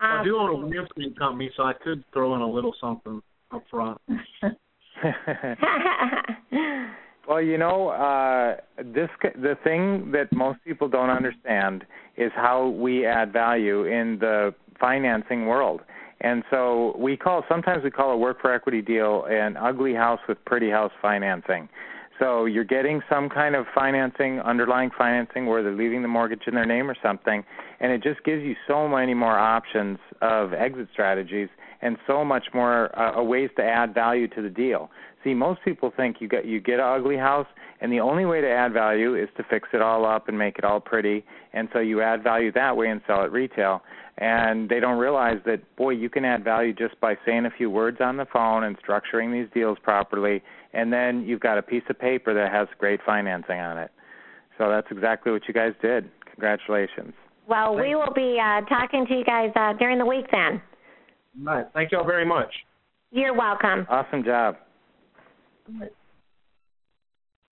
I 0.00 0.22
do 0.22 0.36
own 0.36 0.50
a 0.50 0.66
landscape 0.66 1.18
company, 1.18 1.50
so 1.56 1.62
I 1.62 1.72
could 1.72 2.04
throw 2.12 2.34
in 2.34 2.42
a 2.42 2.48
little 2.48 2.74
something 2.80 3.22
well, 7.28 7.42
you 7.42 7.58
know, 7.58 7.88
uh, 7.88 8.56
this 8.78 9.10
the 9.34 9.56
thing 9.64 10.12
that 10.12 10.32
most 10.32 10.60
people 10.64 10.88
don't 10.88 11.10
understand 11.10 11.84
is 12.16 12.30
how 12.34 12.68
we 12.68 13.06
add 13.06 13.32
value 13.32 13.84
in 13.84 14.18
the 14.20 14.54
financing 14.80 15.46
world. 15.46 15.80
And 16.20 16.42
so 16.50 16.96
we 16.98 17.16
call 17.16 17.44
sometimes 17.48 17.84
we 17.84 17.90
call 17.90 18.10
a 18.10 18.16
work 18.16 18.40
for 18.40 18.52
equity 18.52 18.82
deal 18.82 19.24
an 19.28 19.56
ugly 19.56 19.94
house 19.94 20.20
with 20.28 20.44
pretty 20.44 20.70
house 20.70 20.92
financing. 21.02 21.68
So 22.20 22.44
you're 22.44 22.64
getting 22.64 23.02
some 23.10 23.28
kind 23.28 23.56
of 23.56 23.66
financing, 23.74 24.38
underlying 24.40 24.90
financing, 24.96 25.46
where 25.46 25.64
they're 25.64 25.74
leaving 25.74 26.02
the 26.02 26.08
mortgage 26.08 26.42
in 26.46 26.54
their 26.54 26.64
name 26.64 26.88
or 26.88 26.96
something, 27.02 27.42
and 27.80 27.90
it 27.90 28.04
just 28.04 28.22
gives 28.24 28.42
you 28.42 28.54
so 28.68 28.86
many 28.86 29.14
more 29.14 29.36
options 29.36 29.98
of 30.22 30.54
exit 30.54 30.86
strategies 30.92 31.48
and 31.84 31.98
so 32.06 32.24
much 32.24 32.46
more 32.54 32.98
uh, 32.98 33.22
ways 33.22 33.50
to 33.56 33.62
add 33.62 33.94
value 33.94 34.26
to 34.26 34.42
the 34.42 34.48
deal. 34.48 34.90
See, 35.22 35.34
most 35.34 35.60
people 35.64 35.92
think 35.96 36.16
you 36.18 36.28
get 36.28 36.46
you 36.46 36.60
get 36.60 36.80
an 36.80 36.86
ugly 36.86 37.16
house, 37.16 37.46
and 37.80 37.92
the 37.92 38.00
only 38.00 38.24
way 38.24 38.40
to 38.40 38.48
add 38.48 38.72
value 38.72 39.14
is 39.14 39.28
to 39.36 39.44
fix 39.48 39.68
it 39.72 39.82
all 39.82 40.04
up 40.04 40.28
and 40.28 40.36
make 40.36 40.58
it 40.58 40.64
all 40.64 40.80
pretty, 40.80 41.24
and 41.52 41.68
so 41.72 41.78
you 41.78 42.00
add 42.00 42.24
value 42.24 42.50
that 42.52 42.76
way 42.76 42.88
and 42.88 43.00
sell 43.06 43.22
it 43.22 43.30
retail. 43.30 43.82
And 44.16 44.68
they 44.68 44.80
don't 44.80 44.98
realize 44.98 45.38
that 45.44 45.60
boy, 45.76 45.90
you 45.90 46.08
can 46.08 46.24
add 46.24 46.44
value 46.44 46.72
just 46.72 46.98
by 47.00 47.16
saying 47.26 47.46
a 47.46 47.50
few 47.50 47.68
words 47.68 47.98
on 48.00 48.16
the 48.16 48.26
phone 48.32 48.64
and 48.64 48.76
structuring 48.80 49.32
these 49.32 49.52
deals 49.52 49.76
properly, 49.82 50.42
and 50.72 50.92
then 50.92 51.24
you've 51.26 51.40
got 51.40 51.58
a 51.58 51.62
piece 51.62 51.82
of 51.90 51.98
paper 51.98 52.32
that 52.32 52.50
has 52.50 52.68
great 52.78 53.00
financing 53.04 53.58
on 53.60 53.76
it. 53.76 53.90
So 54.56 54.70
that's 54.70 54.86
exactly 54.90 55.32
what 55.32 55.42
you 55.48 55.52
guys 55.52 55.72
did. 55.82 56.08
Congratulations. 56.30 57.12
Well, 57.46 57.74
we 57.74 57.94
will 57.94 58.14
be 58.14 58.38
uh, 58.40 58.62
talking 58.66 59.04
to 59.06 59.14
you 59.14 59.24
guys 59.24 59.50
uh, 59.56 59.74
during 59.74 59.98
the 59.98 60.06
week 60.06 60.26
then. 60.32 60.62
All 61.38 61.54
right. 61.54 61.66
Thank 61.74 61.92
you 61.92 61.98
all 61.98 62.04
very 62.04 62.24
much. 62.24 62.52
You're 63.10 63.34
welcome. 63.34 63.86
Awesome 63.88 64.24
job. 64.24 64.56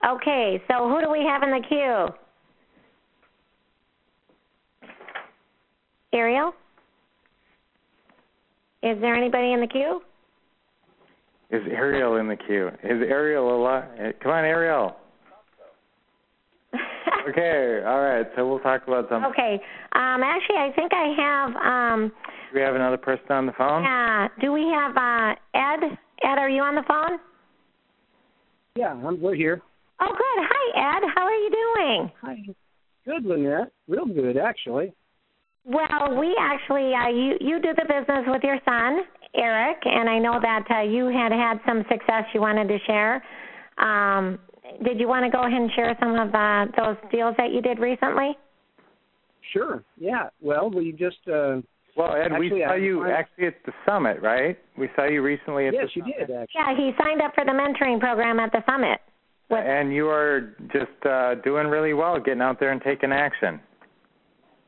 Okay, 0.05 0.61
so 0.69 0.89
who 0.89 1.01
do 1.01 1.11
we 1.11 1.25
have 1.25 1.43
in 1.43 1.51
the 1.51 1.63
queue? 1.69 2.09
Ariel? 6.13 6.53
Is 8.83 9.01
there 9.01 9.15
anybody 9.15 9.53
in 9.53 9.61
the 9.61 9.67
queue? 9.69 10.03
Is 11.51 11.63
Ariel 11.71 12.17
in 12.17 12.29
the 12.29 12.37
queue? 12.37 12.69
Is 12.83 13.01
Ariel 13.09 13.57
alive? 13.57 13.85
Come 14.21 14.33
on, 14.33 14.45
Ariel. 14.45 14.97
okay, 17.29 17.83
all 17.87 18.01
right. 18.01 18.27
So 18.35 18.49
we'll 18.49 18.59
talk 18.59 18.83
about 18.89 19.09
something. 19.09 19.31
Okay. 19.31 19.61
Um, 19.93 20.23
actually, 20.23 20.57
I 20.57 20.73
think 20.75 20.93
I 20.93 21.15
have. 21.17 21.57
Um, 21.57 22.13
do 22.53 22.59
we 22.59 22.65
have 22.65 22.75
another 22.75 22.99
person 22.99 23.31
on 23.31 23.47
the 23.47 23.53
phone? 23.53 23.83
Yeah. 23.83 24.29
Do 24.41 24.53
we 24.53 24.63
have 24.63 24.97
uh, 24.97 25.35
Ed? 25.55 25.99
Ed, 26.23 26.39
are 26.39 26.51
you 26.51 26.63
on 26.63 26.75
the 26.75 26.85
phone? 26.87 27.19
Yeah, 28.77 28.93
I'm. 28.93 29.21
We're 29.21 29.35
here. 29.35 29.63
Oh, 30.01 30.11
good. 30.11 30.47
Hi, 30.51 30.99
Ed. 30.99 31.09
How 31.15 31.25
are 31.25 31.35
you 31.35 31.51
doing? 31.51 32.13
Hi. 32.23 32.37
Good, 33.05 33.25
Lynette. 33.25 33.73
Real 33.89 34.07
good, 34.07 34.37
actually. 34.37 34.93
Well, 35.65 36.19
we 36.19 36.37
actually 36.41 36.93
uh, 36.93 37.09
you 37.09 37.37
you 37.41 37.61
do 37.61 37.73
the 37.75 37.85
business 37.89 38.25
with 38.27 38.43
your 38.43 38.59
son 38.65 39.03
Eric, 39.35 39.79
and 39.85 40.09
I 40.11 40.19
know 40.19 40.39
that 40.43 40.65
uh, 40.71 40.83
you 40.83 41.07
had 41.07 41.33
had 41.33 41.59
some 41.67 41.85
success 41.91 42.25
you 42.35 42.41
wanted 42.41 42.69
to 42.69 42.79
share. 42.87 43.23
Um, 43.79 44.39
did 44.85 44.99
you 44.99 45.09
want 45.09 45.25
to 45.25 45.31
go 45.31 45.45
ahead 45.45 45.61
and 45.61 45.71
share 45.75 45.97
some 46.01 46.15
of 46.17 46.35
uh, 46.35 46.67
those 46.77 46.97
deals 47.11 47.35
that 47.39 47.53
you 47.53 47.63
did 47.63 47.79
recently? 47.79 48.37
Sure. 49.53 49.85
Yeah. 49.99 50.29
Well, 50.41 50.71
we 50.71 50.93
just. 50.93 51.19
Uh, 51.29 51.61
well, 51.97 52.15
Ed, 52.15 52.33
actually, 52.33 52.53
we 52.53 52.65
saw 52.67 52.75
you 52.75 53.11
actually 53.11 53.47
at 53.49 53.55
the 53.67 53.73
summit, 53.87 54.23
right? 54.23 54.59
We 54.79 54.89
saw 54.97 55.05
you 55.05 55.23
recently 55.23 55.67
at 55.67 55.75
yes, 55.75 55.89
the 55.95 56.01
summit. 56.01 56.15
Yes, 56.19 56.21
you 56.21 56.27
did. 56.27 56.43
Actually. 56.43 56.61
Yeah, 56.61 56.77
he 56.77 56.91
signed 57.03 57.21
up 57.21 57.35
for 57.35 57.45
the 57.45 57.53
mentoring 57.53 58.01
program 58.01 58.41
at 58.41 58.51
the 58.53 58.63
summit. 58.67 59.01
With... 59.51 59.61
And 59.65 59.93
you 59.93 60.09
are 60.09 60.55
just 60.73 61.07
uh, 61.07 61.35
doing 61.45 61.67
really 61.67 61.93
well, 61.93 62.19
getting 62.19 62.41
out 62.41 62.59
there 62.61 62.73
and 62.73 62.81
taking 62.83 63.13
action. 63.13 63.61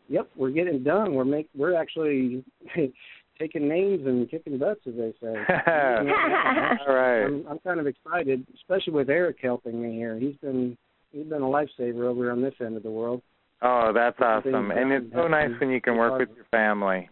Yep, 0.08 0.30
we're 0.36 0.50
getting 0.50 0.82
done. 0.82 1.14
We're 1.14 1.24
make 1.24 1.48
we're 1.56 1.74
actually 1.74 2.44
taking 3.38 3.68
names 3.68 4.06
and 4.06 4.30
kicking 4.30 4.58
butts, 4.58 4.80
as 4.86 4.94
they 4.94 5.14
say. 5.20 5.28
All 5.66 6.94
right. 6.94 7.24
I'm, 7.24 7.46
I'm 7.48 7.58
kind 7.60 7.80
of 7.80 7.86
excited, 7.86 8.46
especially 8.54 8.92
with 8.92 9.08
Eric 9.08 9.38
helping 9.40 9.80
me 9.80 9.94
here. 9.94 10.18
He's 10.18 10.36
been 10.42 10.76
he's 11.10 11.26
been 11.26 11.40
a 11.40 11.46
lifesaver 11.46 12.04
over 12.04 12.30
on 12.30 12.42
this 12.42 12.54
end 12.60 12.76
of 12.76 12.82
the 12.82 12.90
world. 12.90 13.22
Oh, 13.62 13.92
that's 13.94 14.18
awesome, 14.20 14.70
and 14.72 14.92
it's 14.92 15.06
so 15.14 15.26
nice 15.26 15.48
when 15.58 15.70
you 15.70 15.80
can 15.80 15.96
work 15.96 16.18
with 16.18 16.28
your 16.36 16.44
family. 16.50 17.08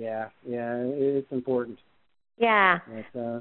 Yeah, 0.00 0.28
yeah, 0.48 0.76
it's 0.78 1.30
important. 1.30 1.78
Yeah. 2.38 2.78
But, 3.12 3.20
uh, 3.20 3.40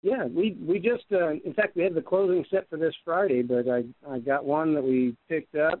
yeah, 0.00 0.24
we 0.24 0.56
we 0.66 0.78
just 0.78 1.04
uh, 1.12 1.32
in 1.32 1.52
fact 1.54 1.76
we 1.76 1.82
had 1.82 1.94
the 1.94 2.00
closing 2.00 2.44
set 2.50 2.68
for 2.70 2.78
this 2.78 2.94
Friday, 3.04 3.42
but 3.42 3.68
I 3.68 3.84
I 4.08 4.18
got 4.20 4.46
one 4.46 4.74
that 4.74 4.82
we 4.82 5.14
picked 5.28 5.54
up 5.54 5.78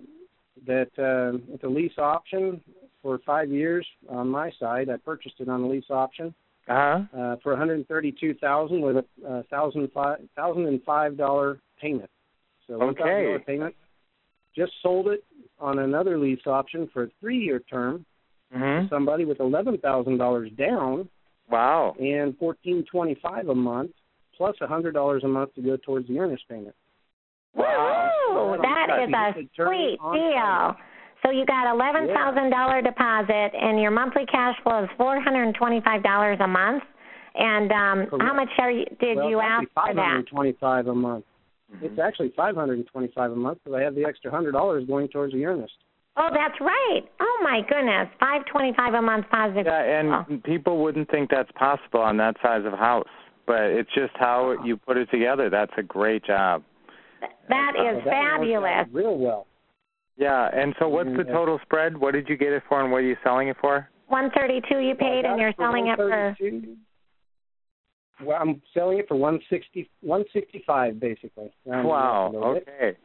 that 0.66 0.90
uh, 0.98 1.38
it's 1.54 1.64
a 1.64 1.68
lease 1.68 1.96
option 1.96 2.60
for 3.00 3.18
five 3.24 3.50
years 3.50 3.86
on 4.10 4.28
my 4.28 4.52
side. 4.60 4.90
I 4.90 4.98
purchased 4.98 5.36
it 5.40 5.48
on 5.48 5.62
a 5.62 5.68
lease 5.68 5.90
option 5.90 6.34
uh-huh. 6.68 7.18
uh, 7.18 7.36
for 7.42 7.52
one 7.52 7.58
hundred 7.58 7.88
thirty-two 7.88 8.34
thousand 8.34 8.82
with 8.82 8.96
a 8.96 9.04
uh, 9.26 9.42
thousand 9.48 9.90
five 9.92 10.18
thousand 10.36 10.66
and 10.66 10.82
five 10.84 11.16
dollar 11.16 11.58
payment. 11.80 12.10
So 12.66 12.76
one 12.76 12.94
thousand 12.94 13.10
okay. 13.10 13.24
dollar 13.24 13.38
payment. 13.40 13.74
Just 14.54 14.72
sold 14.82 15.08
it 15.08 15.24
on 15.58 15.78
another 15.78 16.18
lease 16.18 16.46
option 16.46 16.86
for 16.92 17.04
a 17.04 17.08
three-year 17.18 17.60
term. 17.60 18.04
Mm-hmm. 18.54 18.88
Somebody 18.88 19.24
with 19.24 19.40
eleven 19.40 19.78
thousand 19.78 20.18
dollars 20.18 20.50
down. 20.58 21.08
Wow. 21.50 21.94
And 21.98 22.36
fourteen 22.38 22.84
twenty-five 22.90 23.48
a 23.48 23.54
month, 23.54 23.90
plus 24.36 24.56
a 24.60 24.66
hundred 24.66 24.92
dollars 24.92 25.22
a 25.24 25.28
month 25.28 25.54
to 25.54 25.62
go 25.62 25.76
towards 25.76 26.08
the 26.08 26.18
earnest 26.18 26.44
payment. 26.48 26.74
Wow, 27.54 28.56
that 28.62 29.02
is 29.02 29.12
a 29.12 29.32
sweet 29.54 29.98
deal. 30.00 30.76
So 31.22 31.30
you 31.30 31.44
got 31.44 31.70
eleven 31.70 32.08
thousand 32.14 32.50
dollar 32.50 32.80
deposit, 32.80 33.50
and 33.54 33.80
your 33.80 33.90
monthly 33.90 34.24
cash 34.26 34.54
flow 34.62 34.84
is 34.84 34.90
four 34.96 35.20
hundred 35.20 35.44
and 35.44 35.54
twenty-five 35.54 36.02
dollars 36.02 36.38
a 36.40 36.46
month. 36.48 36.82
And 37.34 37.70
um 37.72 38.20
how 38.20 38.34
much 38.34 38.48
are 38.58 38.70
you, 38.70 38.84
did 39.00 39.16
well, 39.16 39.30
you 39.30 39.40
ask 39.40 39.64
for 39.74 39.82
that? 39.86 39.94
Five 39.94 39.96
hundred 39.96 40.28
twenty-five 40.28 40.86
a 40.86 40.94
month. 40.94 41.24
Mm-hmm. 41.74 41.86
It's 41.86 41.98
actually 41.98 42.32
five 42.36 42.54
hundred 42.54 42.78
and 42.78 42.86
twenty-five 42.86 43.32
a 43.32 43.36
month, 43.36 43.58
but 43.64 43.74
I 43.74 43.82
have 43.82 43.94
the 43.94 44.04
extra 44.04 44.30
hundred 44.30 44.52
dollars 44.52 44.86
going 44.86 45.08
towards 45.08 45.32
the 45.34 45.44
earnest. 45.44 45.74
Oh, 46.16 46.28
that's 46.32 46.60
right. 46.60 47.02
Oh 47.20 47.40
my 47.42 47.62
goodness, 47.68 48.08
five 48.20 48.42
twenty-five 48.46 48.92
a 48.92 49.00
month 49.00 49.26
positive. 49.30 49.66
Yeah, 49.66 50.00
and 50.00 50.08
oh. 50.12 50.24
people 50.44 50.82
wouldn't 50.82 51.10
think 51.10 51.30
that's 51.30 51.50
possible 51.52 52.00
on 52.00 52.18
that 52.18 52.36
size 52.42 52.62
of 52.66 52.74
house, 52.74 53.08
but 53.46 53.62
it's 53.62 53.88
just 53.94 54.12
how 54.16 54.56
you 54.62 54.76
put 54.76 54.98
it 54.98 55.10
together. 55.10 55.48
That's 55.48 55.72
a 55.78 55.82
great 55.82 56.24
job. 56.24 56.62
That 57.48 57.72
is 57.76 58.04
that 58.04 58.10
fabulous. 58.10 58.88
Real 58.92 59.16
well. 59.16 59.46
Yeah, 60.18 60.50
and 60.52 60.74
so 60.78 60.88
what's 60.88 61.08
the 61.16 61.24
total 61.24 61.58
spread? 61.62 61.96
What 61.96 62.12
did 62.12 62.28
you 62.28 62.36
get 62.36 62.52
it 62.52 62.62
for, 62.68 62.82
and 62.82 62.92
what 62.92 62.98
are 62.98 63.06
you 63.06 63.16
selling 63.24 63.48
it 63.48 63.56
for? 63.58 63.88
One 64.08 64.30
thirty-two 64.36 64.80
you 64.80 64.94
paid, 64.94 65.24
and 65.24 65.40
you're 65.40 65.54
selling 65.58 65.86
it 65.86 65.96
for. 65.96 66.36
Well, 68.22 68.38
I'm 68.38 68.60
selling 68.74 68.98
it 68.98 69.08
for 69.08 69.16
one 69.16 69.40
sixty, 69.48 69.88
one 70.02 70.24
sixty-five, 70.34 71.00
basically. 71.00 71.50
Um, 71.72 71.84
wow. 71.84 72.32
Okay, 72.34 72.98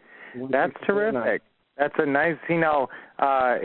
that's 0.52 0.74
terrific. 0.86 1.42
That's 1.78 1.94
a 1.98 2.06
nice. 2.06 2.38
You 2.50 2.60
know, 2.60 2.90
uh, 3.20 3.58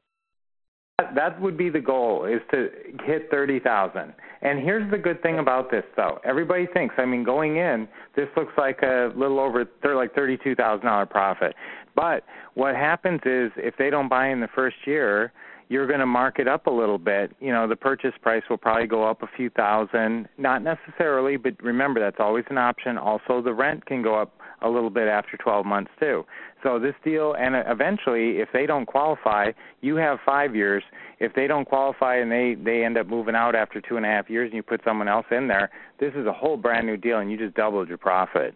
that 1.14 1.40
would 1.40 1.57
be 1.57 1.70
the 1.70 1.81
goal 1.81 2.27
is 2.27 2.40
to 2.51 2.68
hit 3.05 3.29
thirty 3.31 3.59
thousand 3.59 4.14
And 4.42 4.61
here's 4.61 4.90
the 4.90 4.98
good 4.98 5.22
thing 5.22 5.38
about 5.38 5.70
this, 5.70 5.85
though. 5.96 6.18
Everybody 6.25 6.66
thinks, 6.72 6.94
I 6.98 7.07
mean, 7.07 7.25
going 7.25 7.57
in, 7.57 7.88
this 8.14 8.29
looks 8.37 8.53
like 8.59 8.83
a 8.83 9.12
little 9.16 9.40
over, 9.40 9.64
they're 9.83 9.96
like 9.96 10.14
thirty-two 10.14 10.55
thousand 10.55 10.87
dollar 10.87 11.07
profit. 11.07 11.55
But 11.94 12.25
what 12.55 12.75
happens 12.75 13.20
is, 13.25 13.51
if 13.57 13.75
they 13.79 13.90
don't 13.90 14.09
buy 14.09 14.29
in 14.29 14.40
the 14.40 14.48
first 14.55 14.77
year, 14.87 15.33
you're 15.68 15.87
going 15.87 16.01
to 16.01 16.07
mark 16.07 16.38
it 16.38 16.48
up 16.48 16.66
a 16.66 16.70
little 16.70 16.98
bit. 16.98 17.35
You 17.40 17.53
know, 17.53 17.66
the 17.66 17.77
purchase 17.77 18.12
price 18.20 18.42
will 18.51 18.59
probably 18.59 18.87
go 18.87 19.09
up 19.09 19.22
a 19.22 19.29
few 19.37 19.48
thousand, 19.51 20.29
not 20.38 20.62
necessarily, 20.62 21.37
but 21.37 21.55
remember 21.62 22.01
that's 22.01 22.18
always 22.18 22.44
an 22.51 22.59
option. 22.59 22.98
Also, 22.98 23.40
the 23.42 23.55
rent 23.55 23.87
can 23.87 24.03
go 24.03 24.20
up 24.20 24.38
a 24.62 24.68
little 24.68 24.90
bit 24.90 25.09
after 25.09 25.37
12 25.37 25.66
months 25.66 25.90
too. 25.98 26.25
So 26.62 26.79
this 26.79 26.94
deal, 27.05 27.35
and 27.35 27.55
eventually, 27.66 28.38
if 28.38 28.48
they 28.53 28.66
don't 28.66 28.87
qualify, 28.87 29.51
you 29.81 29.96
have 29.96 30.18
five 30.25 30.55
years. 30.55 30.83
If 31.18 31.35
they 31.35 31.46
don't 31.46 31.64
qualify 31.64 32.16
and 32.16 32.31
they 32.31 32.57
they 32.62 32.85
end 32.85 32.96
up 32.96 33.07
moving 33.07 33.35
out 33.35 33.55
after 33.55 33.81
two 33.81 33.96
and 33.96 34.07
a 34.07 34.09
half 34.09 34.31
years, 34.31 34.46
and 34.46 34.55
you 34.55 34.62
put 34.62 34.81
someone 34.85 35.09
else 35.09 35.27
in 35.31 35.48
there, 35.48 35.70
this 35.98 36.12
is 36.14 36.27
a 36.27 36.33
whole 36.33 36.57
brand 36.57 36.87
new 36.87 36.96
deal, 36.96 37.18
and 37.18 37.31
you 37.31 37.37
just 37.37 37.55
doubled 37.55 37.88
your 37.88 37.98
profit. 37.98 38.55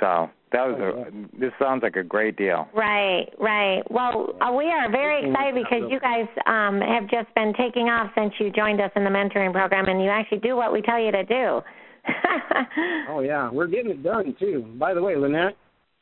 So 0.00 0.28
that 0.52 0.66
was 0.66 0.78
a. 0.78 1.38
This 1.38 1.52
sounds 1.58 1.82
like 1.82 1.96
a 1.96 2.02
great 2.02 2.36
deal. 2.36 2.68
Right, 2.74 3.26
right. 3.38 3.82
Well, 3.90 4.34
uh, 4.40 4.52
we 4.52 4.66
are 4.66 4.90
very 4.90 5.26
excited 5.26 5.54
because 5.54 5.90
you 5.90 6.00
guys 6.00 6.26
um, 6.46 6.80
have 6.80 7.08
just 7.08 7.34
been 7.34 7.52
taking 7.58 7.88
off 7.88 8.10
since 8.16 8.32
you 8.38 8.50
joined 8.50 8.80
us 8.80 8.90
in 8.94 9.04
the 9.04 9.10
mentoring 9.10 9.52
program, 9.52 9.86
and 9.86 10.02
you 10.02 10.10
actually 10.10 10.38
do 10.38 10.56
what 10.56 10.72
we 10.72 10.82
tell 10.82 11.00
you 11.00 11.10
to 11.12 11.24
do. 11.24 11.60
Oh 13.08 13.20
yeah, 13.20 13.50
we're 13.50 13.66
getting 13.66 13.90
it 13.90 14.02
done 14.02 14.34
too. 14.38 14.74
By 14.78 14.94
the 14.94 15.02
way, 15.02 15.16
Lynette, 15.16 15.56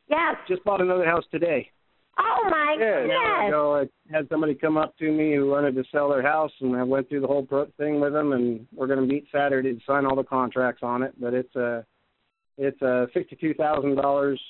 yes. 0.09 0.37
just 0.49 0.65
bought 0.65 0.81
another 0.81 1.05
house 1.05 1.25
today. 1.31 1.71
Oh 2.19 2.49
my 2.49 2.77
hour 2.81 3.03
goodness. 3.03 3.49
ago, 3.49 3.77
I 3.77 4.15
had 4.17 4.29
somebody 4.29 4.55
come 4.55 4.77
up 4.77 4.97
to 4.99 5.11
me 5.11 5.35
who 5.35 5.49
wanted 5.49 5.75
to 5.75 5.85
sell 5.91 6.11
their 6.11 6.23
house, 6.23 6.53
and 6.61 6.77
I 6.77 6.83
went 6.83 7.09
through 7.09 7.21
the 7.21 7.27
whole 7.27 7.45
pro- 7.45 7.71
thing 7.77 8.01
with 8.01 8.13
them, 8.13 8.33
and 8.33 8.67
we're 8.75 8.87
going 8.87 9.01
to 9.01 9.07
meet 9.07 9.27
Saturday 9.33 9.75
to 9.75 9.81
sign 9.87 10.07
all 10.07 10.17
the 10.17 10.23
contracts 10.23 10.83
on 10.83 11.03
it. 11.03 11.13
But 11.21 11.35
it's 11.35 11.55
a 11.57 11.85
it's 12.57 12.81
a 12.83 13.09
sixty-two 13.13 13.55
thousand 13.55 13.97
dollars 13.97 14.41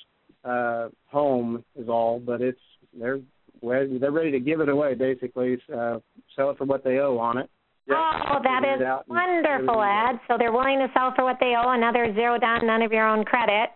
uh 0.43 0.89
home 1.07 1.63
is 1.75 1.89
all, 1.89 2.19
but 2.19 2.41
it's 2.41 2.59
they're 2.97 3.19
they're 3.61 4.11
ready 4.11 4.31
to 4.31 4.39
give 4.39 4.61
it 4.61 4.69
away 4.69 4.93
basically, 4.93 5.57
uh, 5.75 5.97
sell 6.35 6.51
it 6.51 6.57
for 6.57 6.65
what 6.65 6.83
they 6.83 6.99
owe 6.99 7.17
on 7.17 7.37
it. 7.37 7.49
Oh, 7.89 8.39
that 8.43 8.63
is 8.63 8.71
Figure 8.71 8.73
it 8.73 8.81
is 8.81 8.87
out 8.87 9.05
and 9.07 9.15
wonderful, 9.15 9.81
everything. 9.81 10.15
Ed. 10.15 10.19
So 10.27 10.37
they're 10.37 10.51
willing 10.51 10.79
to 10.79 10.87
sell 10.93 11.13
for 11.15 11.23
what 11.23 11.37
they 11.39 11.53
owe, 11.55 11.71
another 11.71 12.13
zero 12.15 12.39
down, 12.39 12.65
none 12.65 12.81
of 12.81 12.91
your 12.91 13.07
own 13.07 13.23
credit. 13.25 13.69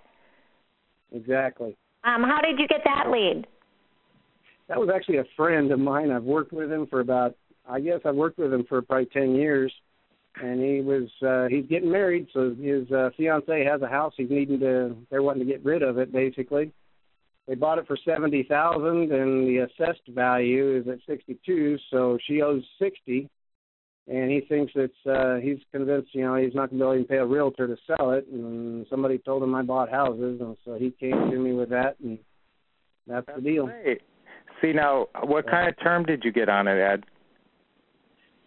Exactly. 1.11 1.77
Um, 2.03 2.23
how 2.23 2.39
did 2.41 2.59
you 2.59 2.67
get 2.67 2.81
that 2.85 3.09
lead? 3.11 3.45
That 4.67 4.79
was 4.79 4.89
actually 4.93 5.17
a 5.17 5.25
friend 5.35 5.71
of 5.71 5.79
mine. 5.79 6.11
I've 6.11 6.23
worked 6.23 6.53
with 6.53 6.71
him 6.71 6.87
for 6.87 6.99
about 6.99 7.35
I 7.67 7.79
guess 7.79 7.99
I've 8.05 8.15
worked 8.15 8.39
with 8.39 8.53
him 8.53 8.65
for 8.67 8.81
probably 8.81 9.07
ten 9.07 9.35
years. 9.35 9.71
And 10.41 10.61
he 10.61 10.81
was 10.81 11.09
uh 11.25 11.47
he's 11.49 11.65
getting 11.65 11.91
married, 11.91 12.27
so 12.33 12.55
his 12.59 12.89
uh 12.91 13.09
fiance 13.17 13.65
has 13.65 13.81
a 13.81 13.87
house 13.87 14.13
he's 14.15 14.29
needing 14.29 14.59
to 14.59 14.95
they're 15.09 15.23
wanting 15.23 15.45
to 15.45 15.51
get 15.51 15.65
rid 15.65 15.81
of 15.81 15.97
it 15.97 16.13
basically. 16.13 16.71
They 17.47 17.55
bought 17.55 17.79
it 17.79 17.87
for 17.87 17.97
seventy 18.05 18.43
thousand 18.43 19.11
and 19.11 19.47
the 19.47 19.67
assessed 19.67 20.07
value 20.07 20.77
is 20.77 20.87
at 20.87 20.99
sixty 21.07 21.37
two, 21.45 21.77
so 21.89 22.17
she 22.25 22.41
owes 22.41 22.63
sixty 22.79 23.27
and 24.09 24.31
he 24.31 24.41
thinks 24.41 24.73
it's 24.75 24.93
uh 25.05 25.35
he's 25.35 25.59
convinced, 25.71 26.13
you 26.13 26.23
know, 26.23 26.35
he's 26.35 26.55
not 26.55 26.71
gonna 26.71 26.83
be 26.83 26.97
able 26.97 27.03
to 27.03 27.07
pay 27.07 27.17
a 27.17 27.25
realtor 27.25 27.67
to 27.67 27.77
sell 27.85 28.11
it 28.11 28.27
and 28.31 28.85
somebody 28.89 29.19
told 29.19 29.43
him 29.43 29.53
I 29.55 29.61
bought 29.61 29.89
houses 29.89 30.41
and 30.41 30.57
so 30.65 30.75
he 30.75 30.91
came 30.99 31.29
to 31.29 31.37
me 31.37 31.53
with 31.53 31.69
that 31.69 31.95
and 32.03 32.19
that's, 33.07 33.27
the 33.35 33.41
deal. 33.41 33.65
Great. 33.65 34.01
See 34.61 34.73
now, 34.73 35.07
what 35.23 35.49
kind 35.49 35.69
of 35.69 35.75
term 35.81 36.03
did 36.03 36.23
you 36.23 36.31
get 36.31 36.49
on 36.49 36.67
it, 36.67 36.79
Ed? 36.79 37.05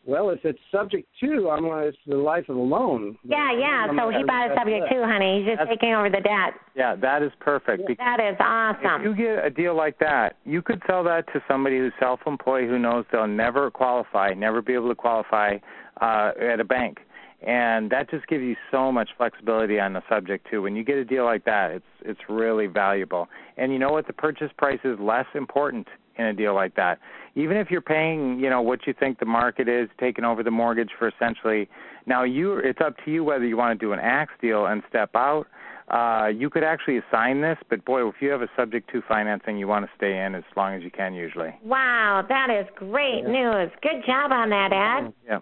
Well, 0.05 0.31
if 0.31 0.41
it's 0.45 0.59
subject 0.73 1.07
to, 1.21 1.49
I'm 1.51 1.63
gonna, 1.63 1.87
it's 1.87 1.97
the 2.07 2.17
life 2.17 2.49
of 2.49 2.57
the 2.57 2.63
loan. 2.63 3.17
Yeah, 3.23 3.53
yeah. 3.53 3.87
I'm 3.89 3.91
So 3.97 4.05
gonna- 4.11 4.19
he 4.19 4.25
bought 4.25 4.51
a 4.51 4.55
subject 4.57 4.87
it. 4.91 4.95
to, 4.95 5.07
honey. 5.07 5.39
He's 5.39 5.47
just 5.47 5.59
That's- 5.59 5.69
taking 5.79 5.95
over 5.95 6.11
the 6.11 6.21
debt. 6.21 6.55
Yeah, 6.75 6.97
that 6.97 7.23
is 7.23 7.31
perfect. 7.39 7.87
because 7.87 8.05
That 8.05 8.19
is 8.19 8.37
awesome. 8.41 9.03
If 9.03 9.07
you 9.07 9.15
get 9.15 9.45
a 9.45 9.51
deal 9.51 9.75
like 9.75 9.99
that, 9.99 10.37
you 10.45 10.61
could 10.61 10.83
sell 10.89 11.05
that 11.05 11.33
to 11.33 11.43
somebody 11.47 11.79
who's 11.79 11.93
self-employed 12.01 12.69
who 12.69 12.79
knows 12.81 13.05
they'll 13.13 13.29
never 13.29 13.71
qualify, 13.71 14.35
never 14.35 14.61
be 14.61 14.75
able 14.75 14.89
to 14.89 14.95
qualify 14.97 15.59
uh, 16.01 16.33
at 16.41 16.59
a 16.59 16.65
bank, 16.65 16.99
and 17.43 17.89
that 17.91 18.11
just 18.11 18.27
gives 18.27 18.43
you 18.43 18.57
so 18.73 18.91
much 18.91 19.11
flexibility 19.17 19.79
on 19.79 19.93
the 19.93 20.03
subject 20.09 20.49
too. 20.51 20.63
When 20.63 20.75
you 20.75 20.83
get 20.83 20.97
a 20.97 21.05
deal 21.05 21.25
like 21.25 21.45
that, 21.45 21.71
it's 21.71 21.85
it's 22.05 22.21
really 22.29 22.67
valuable. 22.67 23.29
And 23.57 23.73
you 23.73 23.79
know 23.79 23.93
what? 23.93 24.07
The 24.09 24.13
purchase 24.15 24.51
price 24.57 24.81
is 24.85 24.99
less 24.99 25.27
important 25.35 25.87
in 26.17 26.27
a 26.27 26.33
deal 26.33 26.55
like 26.55 26.75
that. 26.77 26.99
Even 27.35 27.57
if 27.57 27.71
you're 27.71 27.81
paying, 27.81 28.39
you 28.39 28.51
know, 28.51 28.61
what 28.61 28.87
you 28.87 28.95
think 28.99 29.19
the 29.19 29.27
market 29.27 29.69
is, 29.69 29.89
taking 29.99 30.25
over 30.25 30.43
the 30.43 30.51
mortgage 30.51 30.91
for 30.99 31.09
essentially. 31.09 31.69
Now 32.07 32.25
you, 32.25 32.59
it's 32.59 32.81
up 32.85 32.97
to 33.05 33.11
you 33.11 33.25
whether 33.25 33.47
you 33.47 33.57
want 33.57 33.79
to 33.79 33.87
do 33.87 33.93
an 33.93 33.99
axe 34.01 34.33
deal 34.41 34.67
and 34.67 34.83
step 34.89 35.11
out 35.15 35.47
uh, 35.93 36.29
you 36.35 36.49
could 36.49 36.65
actually 36.65 36.99
assign 36.99 37.43
this, 37.43 37.59
but 37.69 37.85
boy, 37.85 38.09
if 38.09 38.15
you 38.21 38.31
have 38.31 38.41
a 38.41 38.49
subject 38.57 38.91
to 38.93 39.03
financing, 39.07 39.59
you 39.59 39.69
want 39.69 39.85
to 39.85 39.91
stay 39.97 40.19
in 40.25 40.35
as 40.35 40.45
long 40.57 40.75
as 40.75 40.83
you 40.83 40.91
can 40.91 41.13
usually. 41.13 41.55
Wow, 41.63 42.25
that 42.29 42.49
is 42.51 42.67
great 42.77 43.25
Yeah. 43.25 43.31
news. 43.31 43.71
Good 43.83 44.05
job 44.07 44.33
on 44.33 44.49
that, 44.51 44.73
Ed. 44.73 45.13
Yeah. 45.27 45.41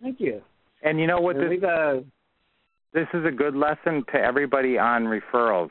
Thank 0.00 0.20
you. 0.20 0.42
And 0.82 1.00
you 1.00 1.08
know 1.08 1.20
what 1.20 1.36
this 1.36 1.62
uh, 1.64 2.00
this 2.92 3.08
is 3.12 3.24
a 3.24 3.32
good 3.32 3.56
lesson 3.56 4.04
to 4.12 4.20
everybody 4.20 4.78
on 4.78 5.04
referrals 5.04 5.70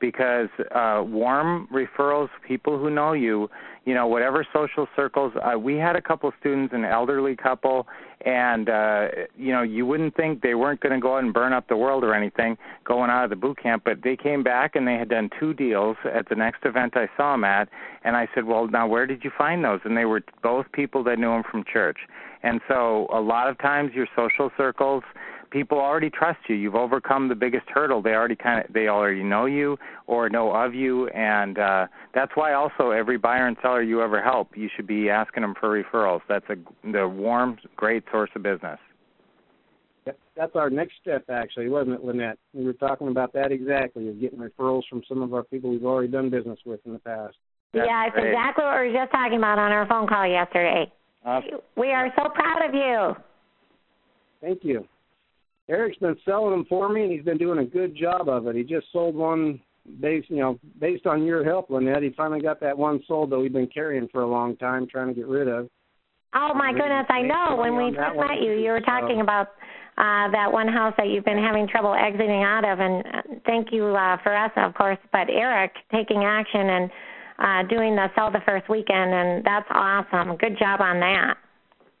because 0.00 0.48
uh 0.74 1.02
warm 1.04 1.68
referrals 1.72 2.28
people 2.46 2.78
who 2.78 2.90
know 2.90 3.12
you 3.12 3.48
you 3.84 3.94
know 3.94 4.06
whatever 4.06 4.46
social 4.52 4.86
circles 4.94 5.32
uh, 5.42 5.58
we 5.58 5.76
had 5.76 5.96
a 5.96 6.02
couple 6.02 6.32
students 6.40 6.74
an 6.74 6.84
elderly 6.84 7.36
couple 7.36 7.86
and 8.26 8.68
uh 8.68 9.08
you 9.36 9.52
know 9.52 9.62
you 9.62 9.86
wouldn't 9.86 10.14
think 10.16 10.42
they 10.42 10.54
weren't 10.54 10.80
going 10.80 10.94
to 10.94 11.00
go 11.00 11.16
out 11.16 11.24
and 11.24 11.32
burn 11.32 11.52
up 11.52 11.68
the 11.68 11.76
world 11.76 12.04
or 12.04 12.14
anything 12.14 12.56
going 12.84 13.10
out 13.10 13.24
of 13.24 13.30
the 13.30 13.36
boot 13.36 13.56
camp 13.62 13.82
but 13.84 14.02
they 14.02 14.16
came 14.16 14.42
back 14.42 14.74
and 14.74 14.86
they 14.86 14.94
had 14.94 15.08
done 15.08 15.30
two 15.38 15.54
deals 15.54 15.96
at 16.12 16.28
the 16.28 16.34
next 16.34 16.64
event 16.64 16.96
I 16.96 17.08
saw 17.16 17.32
them 17.32 17.44
at 17.44 17.68
and 18.04 18.16
I 18.16 18.28
said 18.34 18.44
well 18.44 18.66
now 18.66 18.88
where 18.88 19.06
did 19.06 19.22
you 19.22 19.30
find 19.36 19.64
those? 19.64 19.80
And 19.84 19.96
they 19.96 20.04
were 20.04 20.22
both 20.42 20.66
people 20.72 21.04
that 21.04 21.18
knew 21.18 21.30
them 21.30 21.42
from 21.48 21.64
church. 21.70 21.98
And 22.42 22.60
so 22.68 23.06
a 23.12 23.20
lot 23.20 23.48
of 23.48 23.58
times 23.58 23.92
your 23.94 24.06
social 24.16 24.50
circles 24.56 25.04
people 25.50 25.78
already 25.78 26.10
trust 26.10 26.38
you. 26.48 26.54
You've 26.54 26.74
overcome 26.74 27.28
the 27.28 27.34
biggest 27.34 27.66
hurdle. 27.68 28.02
They 28.02 28.10
already 28.10 28.36
kind 28.36 28.64
of 28.64 28.72
they 28.72 28.88
already 28.88 29.22
know 29.22 29.46
you 29.46 29.78
or 30.06 30.28
know 30.28 30.52
of 30.52 30.74
you, 30.74 31.08
and 31.08 31.58
uh, 31.58 31.86
that's 32.14 32.32
why 32.34 32.52
also 32.54 32.90
every 32.90 33.18
buyer 33.18 33.46
and 33.46 33.56
seller 33.62 33.82
you 33.82 34.02
ever 34.02 34.22
help, 34.22 34.56
you 34.56 34.68
should 34.74 34.86
be 34.86 35.10
asking 35.10 35.42
them 35.42 35.54
for 35.58 35.82
referrals. 35.82 36.20
That's 36.28 36.46
a 36.50 36.56
the 36.90 37.08
warm, 37.08 37.58
great 37.76 38.04
source 38.10 38.30
of 38.34 38.42
business. 38.42 38.78
that's 40.36 40.54
our 40.54 40.70
next 40.70 40.94
step, 41.00 41.24
actually, 41.30 41.68
wasn't 41.68 41.94
it, 41.94 42.04
Lynette? 42.04 42.38
We 42.54 42.64
were 42.64 42.72
talking 42.72 43.08
about 43.08 43.32
that 43.34 43.52
exactly, 43.52 44.08
of 44.08 44.20
getting 44.20 44.38
referrals 44.38 44.82
from 44.88 45.02
some 45.08 45.22
of 45.22 45.34
our 45.34 45.42
people 45.44 45.70
we've 45.70 45.84
already 45.84 46.08
done 46.08 46.30
business 46.30 46.58
with 46.64 46.80
in 46.86 46.92
the 46.92 46.98
past. 46.98 47.36
That's 47.74 47.86
yeah, 47.86 48.06
it's 48.06 48.14
great. 48.14 48.28
exactly 48.28 48.64
what 48.64 48.80
we 48.80 48.88
were 48.88 48.94
just 48.94 49.12
talking 49.12 49.38
about 49.38 49.58
on 49.58 49.72
our 49.72 49.86
phone 49.86 50.06
call 50.06 50.26
yesterday. 50.26 50.90
Awesome. 51.24 51.58
We 51.76 51.90
are 51.90 52.08
so 52.16 52.30
proud 52.30 52.66
of 52.66 52.74
you. 52.74 53.14
Thank 54.40 54.64
you. 54.64 54.86
Eric's 55.68 55.98
been 55.98 56.16
selling 56.24 56.50
them 56.50 56.64
for 56.68 56.88
me, 56.88 57.02
and 57.02 57.12
he's 57.12 57.24
been 57.24 57.38
doing 57.38 57.58
a 57.58 57.64
good 57.64 57.96
job 57.96 58.28
of 58.28 58.46
it. 58.46 58.56
He 58.56 58.62
just 58.62 58.86
sold 58.92 59.14
one 59.14 59.60
based, 60.00 60.30
you 60.30 60.36
know, 60.36 60.58
based 60.80 61.06
on 61.06 61.24
your 61.24 61.44
help, 61.44 61.70
Lynette. 61.70 62.02
He 62.02 62.10
finally 62.16 62.40
got 62.40 62.60
that 62.60 62.76
one 62.76 63.02
sold 63.06 63.30
that 63.30 63.38
we've 63.38 63.52
been 63.52 63.68
carrying 63.72 64.08
for 64.08 64.22
a 64.22 64.26
long 64.26 64.56
time, 64.56 64.86
trying 64.90 65.08
to 65.08 65.14
get 65.14 65.26
rid 65.26 65.48
of. 65.48 65.68
Oh 66.34 66.52
my 66.54 66.72
goodness, 66.72 67.06
I 67.08 67.22
know. 67.22 67.56
When 67.56 67.76
we 67.76 67.94
first 67.94 68.16
met 68.16 68.42
you, 68.42 68.52
you 68.52 68.70
were 68.70 68.82
talking 68.82 69.20
about 69.20 69.48
uh 69.96 70.30
that 70.30 70.52
one 70.52 70.68
house 70.68 70.94
that 70.96 71.08
you've 71.08 71.24
been 71.24 71.42
having 71.42 71.66
trouble 71.66 71.92
exiting 71.92 72.44
out 72.44 72.64
of 72.64 72.78
and 72.78 73.04
uh, 73.04 73.40
thank 73.46 73.72
you 73.72 73.84
uh 73.96 74.16
for 74.22 74.36
us 74.36 74.52
of 74.56 74.74
course, 74.74 74.98
but 75.10 75.28
Eric 75.28 75.72
taking 75.90 76.22
action 76.22 76.60
and 76.60 76.90
uh 77.38 77.68
doing 77.68 77.96
the 77.96 78.06
sell 78.14 78.30
the 78.30 78.42
first 78.46 78.68
weekend 78.68 79.12
and 79.12 79.44
that's 79.44 79.66
awesome. 79.70 80.36
Good 80.36 80.56
job 80.58 80.80
on 80.80 81.00
that. 81.00 81.34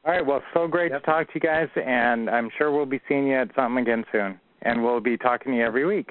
All 0.08 0.14
right. 0.14 0.24
Well, 0.24 0.42
so 0.54 0.66
great 0.66 0.90
Yep. 0.90 1.02
to 1.02 1.06
talk 1.06 1.26
to 1.26 1.34
you 1.34 1.40
guys, 1.40 1.68
and 1.76 2.30
I'm 2.30 2.48
sure 2.56 2.72
we'll 2.72 2.86
be 2.86 2.98
seeing 3.06 3.26
you 3.26 3.36
at 3.36 3.54
something 3.54 3.82
again 3.82 4.06
soon, 4.10 4.40
and 4.62 4.82
we'll 4.82 5.00
be 5.00 5.18
talking 5.18 5.52
to 5.52 5.58
you 5.58 5.64
every 5.66 5.84
week. 5.84 6.10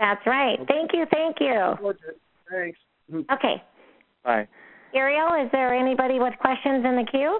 That's 0.00 0.26
right. 0.26 0.58
Thank 0.66 0.92
you, 0.92 1.06
thank 1.12 1.36
you. 1.38 1.94
Thanks. 2.50 2.78
Mm-hmm. 3.08 3.32
Okay. 3.32 3.62
Bye. 4.24 4.48
Ariel, 4.92 5.44
is 5.44 5.48
there 5.52 5.72
anybody 5.72 6.18
with 6.18 6.34
questions 6.40 6.84
in 6.84 6.96
the 6.96 7.04
queue? 7.08 7.38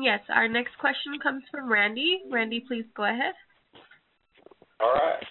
Yes, 0.00 0.20
our 0.28 0.46
next 0.46 0.78
question 0.78 1.18
comes 1.20 1.42
from 1.50 1.68
Randy. 1.68 2.22
Randy, 2.30 2.60
please 2.60 2.84
go 2.94 3.04
ahead. 3.06 3.34
All 4.78 4.92
right. 4.92 5.24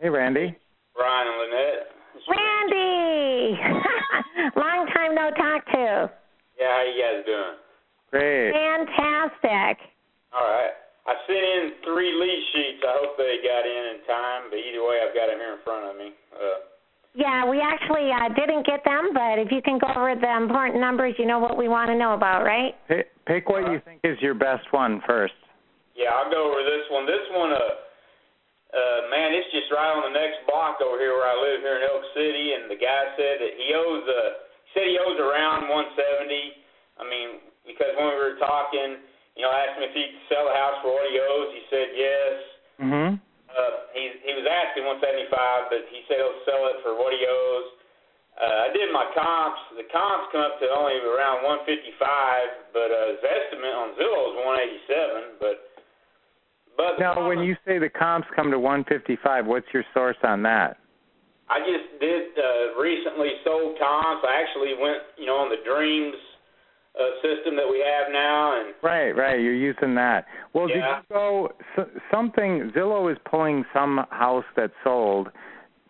Hey, 0.00 0.08
Randy. 0.08 0.56
Brian 0.96 1.28
and 1.28 1.38
Lynette. 1.38 1.86
Randy! 2.26 3.60
Long 4.56 4.86
time 4.92 5.14
no 5.14 5.30
talk 5.36 5.64
to. 5.66 6.10
Yeah, 6.58 6.66
how 6.66 6.82
you 6.82 7.00
guys 7.00 7.24
doing? 7.24 7.58
Great. 8.10 8.52
Fantastic. 8.52 9.84
All 10.32 10.44
right. 10.44 10.74
I 11.08 11.16
sent 11.24 11.40
in 11.40 11.64
three 11.88 12.12
lead 12.12 12.40
sheets. 12.52 12.84
I 12.84 12.92
hope 13.00 13.16
they 13.16 13.40
got 13.40 13.64
in 13.64 13.82
in 13.96 13.98
time, 14.04 14.52
but 14.52 14.60
either 14.60 14.84
way, 14.84 15.00
I've 15.00 15.16
got 15.16 15.32
them 15.32 15.40
here 15.40 15.56
in 15.56 15.62
front 15.64 15.88
of 15.88 15.96
me. 15.96 16.12
Uh, 16.36 16.68
Yeah, 17.16 17.48
we 17.48 17.64
actually 17.64 18.12
uh, 18.12 18.28
didn't 18.36 18.68
get 18.68 18.84
them, 18.84 19.16
but 19.16 19.40
if 19.40 19.48
you 19.48 19.64
can 19.64 19.80
go 19.80 19.88
over 19.88 20.12
the 20.12 20.32
important 20.36 20.80
numbers, 20.80 21.16
you 21.16 21.24
know 21.24 21.40
what 21.40 21.56
we 21.56 21.64
want 21.68 21.88
to 21.88 21.96
know 21.96 22.12
about, 22.12 22.44
right? 22.44 22.76
Pick, 22.88 23.08
pick 23.24 23.48
what 23.48 23.72
you 23.72 23.80
think 23.88 24.04
is 24.04 24.20
your 24.20 24.36
best 24.36 24.68
one 24.70 25.00
first. 25.08 25.32
Yeah, 25.96 26.12
I'll 26.12 26.30
go 26.30 26.52
over 26.52 26.60
this 26.60 26.84
one. 26.92 27.08
This 27.08 27.24
one, 27.32 27.56
uh, 27.56 27.58
uh, 28.68 28.98
man, 29.08 29.32
it's 29.32 29.48
just 29.48 29.72
right 29.72 29.88
on 29.96 30.12
the 30.12 30.14
next 30.14 30.44
block 30.44 30.84
over 30.84 31.00
here 31.00 31.16
where 31.16 31.24
I 31.24 31.36
live 31.40 31.64
here 31.64 31.80
in 31.80 31.88
Elk 31.88 32.04
City, 32.12 32.52
and 32.52 32.68
the 32.68 32.76
guy 32.76 33.16
said 33.16 33.40
that 33.40 33.52
he 33.56 33.72
owes, 33.72 34.04
uh, 34.04 34.44
he 34.68 34.68
said 34.76 34.84
he 34.92 35.00
owes 35.00 35.16
around 35.16 35.72
170. 35.72 35.88
I 37.00 37.04
mean, 37.08 37.47
because 37.68 37.92
when 38.00 38.08
we 38.08 38.16
were 38.16 38.40
talking, 38.40 39.04
you 39.36 39.44
know, 39.44 39.52
I 39.52 39.68
asked 39.68 39.76
him 39.76 39.86
if 39.86 39.94
he 39.94 40.02
could 40.08 40.26
sell 40.32 40.48
the 40.48 40.56
house 40.56 40.80
for 40.80 40.90
what 40.90 41.06
he 41.06 41.20
owes. 41.20 41.52
He 41.52 41.62
said 41.68 41.88
yes. 41.92 42.34
Mhm. 42.80 43.20
Uh, 43.52 43.72
he 43.92 44.08
he 44.24 44.32
was 44.34 44.48
asking 44.48 44.88
175, 44.88 45.70
but 45.70 45.86
he 45.92 46.02
said 46.08 46.18
he'll 46.18 46.42
sell 46.48 46.66
it 46.72 46.80
for 46.82 46.96
what 46.96 47.12
he 47.12 47.22
owes. 47.22 47.68
Uh, 48.38 48.66
I 48.66 48.68
did 48.72 48.90
my 48.94 49.06
comps. 49.14 49.60
The 49.76 49.84
comps 49.90 50.30
come 50.30 50.42
up 50.42 50.62
to 50.62 50.66
only 50.70 50.94
around 51.02 51.42
155, 51.42 52.70
but 52.72 52.88
uh, 52.90 53.18
his 53.18 53.22
estimate 53.22 53.74
on 53.74 53.88
Zillow 53.98 54.30
is 54.30 54.36
187. 54.88 55.42
But 55.42 55.56
but 56.78 57.02
now, 57.02 57.26
when 57.26 57.42
you 57.42 57.58
say 57.66 57.78
the 57.78 57.90
comps 57.90 58.28
come 58.36 58.54
to 58.54 58.58
155, 58.58 59.46
what's 59.46 59.66
your 59.74 59.82
source 59.92 60.16
on 60.22 60.42
that? 60.46 60.78
I 61.50 61.58
just 61.66 61.98
did 61.98 62.38
uh, 62.38 62.78
recently 62.78 63.42
sold 63.42 63.74
comps. 63.80 64.22
I 64.22 64.38
actually 64.38 64.78
went, 64.78 65.02
you 65.18 65.26
know, 65.26 65.42
on 65.42 65.50
the 65.50 65.58
Dreams 65.66 66.14
uh, 66.98 67.02
system 67.22 67.56
that 67.56 67.68
we 67.68 67.78
have 67.78 68.12
now, 68.12 68.60
and 68.60 68.74
right, 68.82 69.12
right, 69.12 69.40
you're 69.40 69.54
using 69.54 69.94
that. 69.94 70.26
Well, 70.52 70.68
yeah. 70.68 70.74
did 70.74 71.08
you 71.10 71.14
go 71.14 71.48
so, 71.76 71.86
something? 72.10 72.72
Zillow 72.74 73.10
is 73.10 73.18
pulling 73.30 73.64
some 73.72 74.04
house 74.10 74.44
that's 74.56 74.72
sold 74.82 75.28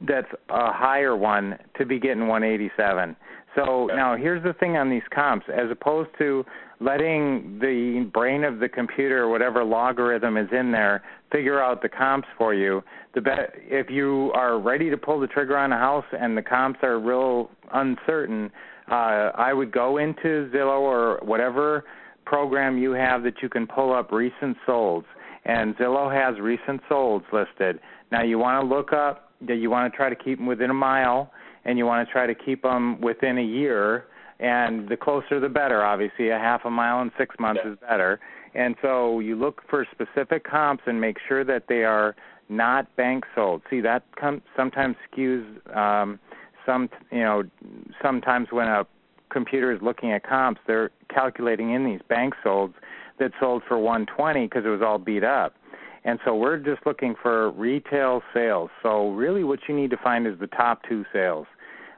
that's 0.07 0.29
a 0.51 0.73
higher 0.73 1.17
one 1.17 1.59
to 1.77 1.85
be 1.85 1.99
getting 1.99 2.29
187. 2.29 3.17
So 3.57 3.87
now 3.87 4.17
here's 4.17 4.43
the 4.45 4.53
thing 4.53 4.77
on 4.77 4.89
these 4.89 5.03
comps, 5.13 5.47
as 5.53 5.71
opposed 5.71 6.11
to 6.19 6.45
letting 6.81 7.59
the 7.61 8.09
brain 8.13 8.45
of 8.45 8.61
the 8.61 8.69
computer, 8.69 9.25
or 9.25 9.31
whatever 9.31 9.65
logarithm 9.65 10.37
is 10.37 10.49
in 10.53 10.71
there, 10.71 11.03
figure 11.33 11.61
out 11.61 11.83
the 11.83 11.89
comps 11.89 12.29
for 12.37 12.55
you. 12.55 12.83
The 13.15 13.21
be- 13.21 13.31
if 13.65 13.91
you 13.91 14.31
are 14.35 14.61
ready 14.61 14.91
to 14.91 14.97
pull 14.97 15.19
the 15.19 15.27
trigger 15.27 15.57
on 15.57 15.73
a 15.73 15.79
house 15.79 16.05
and 16.13 16.37
the 16.37 16.43
comps 16.43 16.79
are 16.83 17.01
real 17.01 17.51
uncertain, 17.73 18.53
uh, 18.91 19.33
I 19.35 19.53
would 19.53 19.73
go 19.73 19.99
into 19.99 20.51
Zillow 20.55 20.81
or 20.81 21.21
whatever 21.23 21.85
program 22.25 22.79
you 22.79 22.93
have 22.93 23.23
that 23.23 23.35
you 23.43 23.49
can 23.49 23.67
pull 23.67 23.93
up 23.93 24.13
recent 24.13 24.57
solds. 24.67 25.05
And 25.45 25.75
Zillow 25.77 26.13
has 26.13 26.41
recent 26.41 26.81
solds 26.91 27.25
listed. 27.33 27.81
Now 28.13 28.23
you 28.23 28.39
want 28.39 28.63
to 28.63 28.75
look 28.75 28.93
up 28.93 29.33
that 29.47 29.57
you 29.57 29.71
want 29.71 29.91
to 29.91 29.97
try 29.97 30.09
to 30.09 30.17
keep 30.17 30.39
them 30.39 30.47
within 30.47 30.71
a 30.71 30.75
mile, 30.75 31.31
and 31.65 31.79
you 31.79 31.87
want 31.87 32.07
to 32.07 32.13
try 32.13 32.27
to 32.27 32.35
keep 32.35 32.63
them 32.63 33.01
within 33.01 33.39
a 33.39 33.43
year. 33.43 34.05
And 34.41 34.89
the 34.89 34.97
closer, 34.97 35.41
the 35.41 35.49
better. 35.49 35.83
Obviously, 35.83 36.31
a 36.31 36.39
half 36.39 36.65
a 36.65 36.71
mile 36.71 37.03
in 37.03 37.11
six 37.19 37.35
months 37.39 37.61
yeah. 37.65 37.73
is 37.73 37.79
better. 37.81 38.21
And 38.55 38.77
so 38.83 39.21
you 39.21 39.37
look 39.37 39.63
for 39.69 39.87
specific 39.91 40.45
comps 40.45 40.85
and 40.87 41.01
make 41.01 41.17
sure 41.29 41.45
that 41.45 41.65
they 41.69 41.85
are 41.85 42.15
not 42.49 42.95
bank 42.97 43.25
sold. 43.35 43.63
See, 43.69 43.81
that 43.81 44.05
com- 44.19 44.43
sometimes 44.57 44.97
skews 45.13 45.77
um, 45.77 46.19
some. 46.69 46.91
You 47.11 47.21
know, 47.21 47.43
sometimes 48.03 48.49
when 48.51 48.69
a 48.69 48.87
computer 49.31 49.73
is 49.73 49.81
looking 49.83 50.13
at 50.13 50.23
comps, 50.23 50.61
they're 50.67 50.91
calculating 51.13 51.73
in 51.73 51.85
these 51.85 52.01
bank 52.09 52.35
solds 52.45 52.75
that 53.19 53.33
sold 53.41 53.63
for 53.67 53.79
120 53.79 54.47
because 54.47 54.65
it 54.65 54.69
was 54.69 54.83
all 54.83 54.99
beat 54.99 55.25
up. 55.25 55.55
And 56.05 56.19
so 56.25 56.35
we're 56.35 56.59
just 56.59 56.87
looking 56.87 57.15
for 57.21 57.51
retail 57.51 58.23
sales. 58.33 58.71
So 58.83 59.11
really 59.11 59.45
what 59.45 59.61
you 59.69 59.75
need 59.75 59.91
to 59.91 59.97
find 59.97 60.27
is 60.27 60.39
the 60.39 60.47
top 60.47 60.83
two 60.89 61.05
sales. 61.13 61.47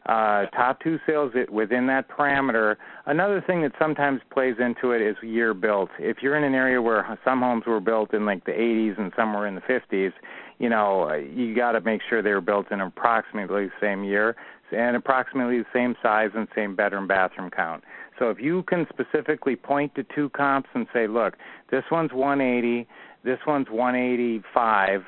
Uh, 0.06 0.46
top 0.46 0.80
two 0.82 0.98
sales 1.06 1.32
within 1.50 1.86
that 1.86 2.08
parameter. 2.08 2.76
Another 3.04 3.44
thing 3.46 3.60
that 3.62 3.72
sometimes 3.78 4.20
plays 4.32 4.56
into 4.58 4.92
it 4.92 5.02
is 5.02 5.14
year 5.22 5.52
built. 5.52 5.90
If 5.98 6.18
you're 6.22 6.36
in 6.36 6.42
an 6.42 6.54
area 6.54 6.80
where 6.80 7.18
some 7.22 7.40
homes 7.40 7.64
were 7.66 7.80
built 7.80 8.14
in 8.14 8.24
like 8.24 8.44
the 8.46 8.52
80s 8.52 8.98
and 8.98 9.12
some 9.14 9.34
were 9.34 9.46
in 9.46 9.56
the 9.56 9.60
50s, 9.60 10.12
you 10.58 10.70
know, 10.70 11.12
you 11.12 11.54
got 11.54 11.72
to 11.72 11.80
make 11.82 12.00
sure 12.08 12.22
they 12.22 12.32
were 12.32 12.40
built 12.40 12.72
in 12.72 12.80
approximately 12.80 13.66
the 13.66 13.72
same 13.80 14.02
year 14.02 14.36
and 14.72 14.96
approximately 14.96 15.58
the 15.58 15.66
same 15.72 15.94
size 16.02 16.30
and 16.34 16.48
same 16.54 16.76
bedroom 16.76 17.06
bathroom 17.06 17.50
count. 17.50 17.84
So 18.18 18.30
if 18.30 18.38
you 18.38 18.62
can 18.64 18.86
specifically 18.90 19.56
point 19.56 19.94
to 19.94 20.04
two 20.14 20.28
comps 20.30 20.68
and 20.74 20.86
say, 20.92 21.06
look, 21.06 21.34
this 21.70 21.84
one's 21.90 22.12
180, 22.12 22.86
this 23.24 23.38
one's 23.46 23.68
185, 23.70 25.02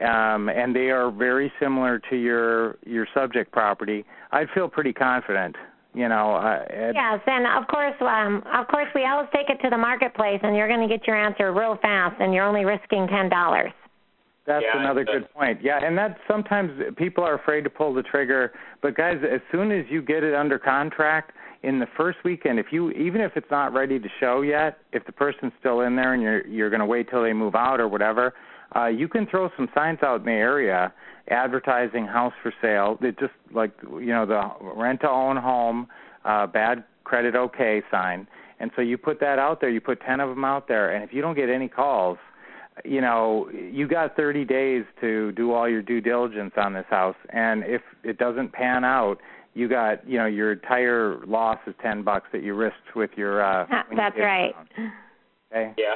um, 0.00 0.48
and 0.48 0.74
they 0.74 0.90
are 0.90 1.10
very 1.10 1.52
similar 1.60 2.00
to 2.10 2.16
your 2.16 2.78
your 2.84 3.06
subject 3.14 3.52
property. 3.52 4.04
I'd 4.32 4.48
feel 4.54 4.68
pretty 4.68 4.92
confident. 4.92 5.56
You 5.94 6.08
know. 6.08 6.34
Uh, 6.34 6.64
yes, 6.92 7.20
and 7.26 7.46
of 7.46 7.68
course, 7.68 7.94
um, 8.00 8.42
of 8.52 8.66
course, 8.66 8.88
we 8.96 9.06
always 9.06 9.28
take 9.32 9.48
it 9.48 9.62
to 9.62 9.70
the 9.70 9.78
marketplace, 9.78 10.40
and 10.42 10.56
you're 10.56 10.66
going 10.66 10.86
to 10.86 10.92
get 10.92 11.06
your 11.06 11.14
answer 11.14 11.52
real 11.52 11.78
fast, 11.80 12.16
and 12.18 12.34
you're 12.34 12.44
only 12.44 12.64
risking 12.64 13.06
ten 13.06 13.28
dollars. 13.28 13.70
That's 14.46 14.64
yeah, 14.64 14.80
another 14.80 15.04
good 15.04 15.32
point. 15.32 15.60
Yeah, 15.62 15.80
and 15.82 15.96
that 15.96 16.18
sometimes 16.28 16.70
people 16.96 17.24
are 17.24 17.34
afraid 17.34 17.62
to 17.64 17.70
pull 17.70 17.94
the 17.94 18.02
trigger, 18.02 18.52
but 18.82 18.94
guys, 18.94 19.16
as 19.24 19.40
soon 19.50 19.72
as 19.72 19.86
you 19.88 20.02
get 20.02 20.22
it 20.22 20.34
under 20.34 20.58
contract, 20.58 21.32
in 21.64 21.78
the 21.78 21.86
first 21.96 22.18
weekend, 22.24 22.58
if 22.58 22.66
you 22.70 22.90
even 22.90 23.22
if 23.22 23.32
it's 23.36 23.50
not 23.50 23.72
ready 23.72 23.98
to 23.98 24.08
show 24.20 24.42
yet, 24.42 24.78
if 24.92 25.04
the 25.06 25.12
person's 25.12 25.52
still 25.58 25.80
in 25.80 25.96
there 25.96 26.12
and 26.12 26.22
you're 26.22 26.46
you're 26.46 26.70
going 26.70 26.80
to 26.80 26.86
wait 26.86 27.08
till 27.10 27.22
they 27.22 27.32
move 27.32 27.54
out 27.54 27.80
or 27.80 27.88
whatever, 27.88 28.34
uh, 28.76 28.86
you 28.86 29.08
can 29.08 29.26
throw 29.26 29.48
some 29.56 29.68
signs 29.74 29.98
out 30.02 30.20
in 30.20 30.26
the 30.26 30.32
area 30.32 30.92
advertising 31.30 32.06
house 32.06 32.34
for 32.42 32.52
sale. 32.60 32.98
It 33.00 33.18
just 33.18 33.32
like 33.52 33.72
you 33.82 34.12
know 34.12 34.26
the 34.26 34.42
rent 34.76 35.00
to 35.00 35.08
own 35.08 35.38
home, 35.38 35.88
uh, 36.26 36.46
bad 36.46 36.84
credit 37.04 37.34
okay 37.34 37.82
sign, 37.90 38.28
and 38.60 38.70
so 38.76 38.82
you 38.82 38.98
put 38.98 39.18
that 39.20 39.38
out 39.38 39.62
there. 39.62 39.70
You 39.70 39.80
put 39.80 40.02
ten 40.02 40.20
of 40.20 40.28
them 40.28 40.44
out 40.44 40.68
there, 40.68 40.94
and 40.94 41.02
if 41.02 41.14
you 41.14 41.22
don't 41.22 41.34
get 41.34 41.48
any 41.48 41.68
calls, 41.68 42.18
you 42.84 43.00
know 43.00 43.48
you 43.52 43.86
got 43.86 44.16
30 44.16 44.44
days 44.44 44.84
to 45.00 45.32
do 45.32 45.52
all 45.52 45.68
your 45.68 45.82
due 45.82 46.00
diligence 46.00 46.52
on 46.56 46.72
this 46.72 46.86
house, 46.90 47.16
and 47.30 47.62
if 47.64 47.82
it 48.02 48.18
doesn't 48.18 48.52
pan 48.52 48.84
out 48.84 49.18
you 49.54 49.68
got 49.68 50.06
you 50.06 50.18
know 50.18 50.26
your 50.26 50.52
entire 50.52 51.24
loss 51.26 51.58
is 51.66 51.74
ten 51.80 52.02
bucks 52.02 52.26
that 52.32 52.42
you 52.42 52.54
risked 52.54 52.94
with 52.94 53.10
your 53.16 53.42
uh 53.42 53.66
that's 53.96 54.18
right. 54.18 54.52
okay? 55.50 55.72
Yeah. 55.78 55.94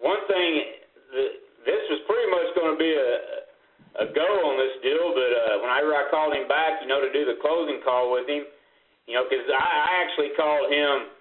One 0.00 0.24
thing 0.26 0.64
this 1.12 1.82
was 1.92 2.00
pretty 2.08 2.28
much 2.32 2.48
going 2.56 2.72
to 2.72 2.80
be 2.80 2.92
a 2.92 3.44
a 3.94 4.06
go 4.10 4.26
on 4.26 4.58
this 4.58 4.74
deal 4.82 5.14
but 5.14 5.30
uh 5.30 5.62
whenever 5.62 5.94
i 5.94 6.02
called 6.10 6.34
him 6.34 6.50
back 6.50 6.82
you 6.82 6.88
know 6.90 6.98
to 6.98 7.12
do 7.14 7.22
the 7.22 7.38
closing 7.38 7.78
call 7.86 8.10
with 8.10 8.26
him 8.26 8.42
you 9.06 9.14
know 9.14 9.22
because 9.22 9.46
i 9.54 9.62
i 9.62 9.90
actually 10.02 10.34
called 10.34 10.66
him 10.66 11.14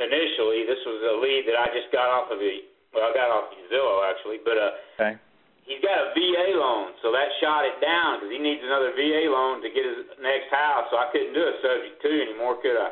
initially 0.00 0.64
this 0.64 0.80
was 0.88 1.04
a 1.04 1.14
lead 1.20 1.44
that 1.44 1.52
i 1.60 1.68
just 1.76 1.92
got 1.92 2.08
off 2.08 2.32
of 2.32 2.40
the 2.40 2.64
well 2.94 3.04
i 3.04 3.12
got 3.12 3.28
off 3.28 3.50
of 3.50 3.58
zillow 3.68 4.06
actually 4.06 4.38
but 4.46 4.56
uh 4.56 4.70
okay 4.96 5.18
he's 5.66 5.80
got 5.80 5.96
a 5.96 6.12
VA 6.12 6.56
loan, 6.56 6.92
so 7.02 7.10
that 7.12 7.28
shot 7.40 7.64
it 7.64 7.80
down 7.80 8.20
because 8.20 8.32
he 8.32 8.38
needs 8.38 8.60
another 8.62 8.92
VA 8.92 9.28
loan 9.28 9.60
to 9.62 9.68
get 9.68 9.84
his 9.84 10.06
next 10.20 10.52
house. 10.52 10.86
So 10.90 10.96
I 10.96 11.08
couldn't 11.12 11.34
do 11.34 11.40
a 11.40 11.54
subject 11.60 12.00
to 12.02 12.08
anymore, 12.08 12.56
could 12.60 12.76
I? 12.76 12.90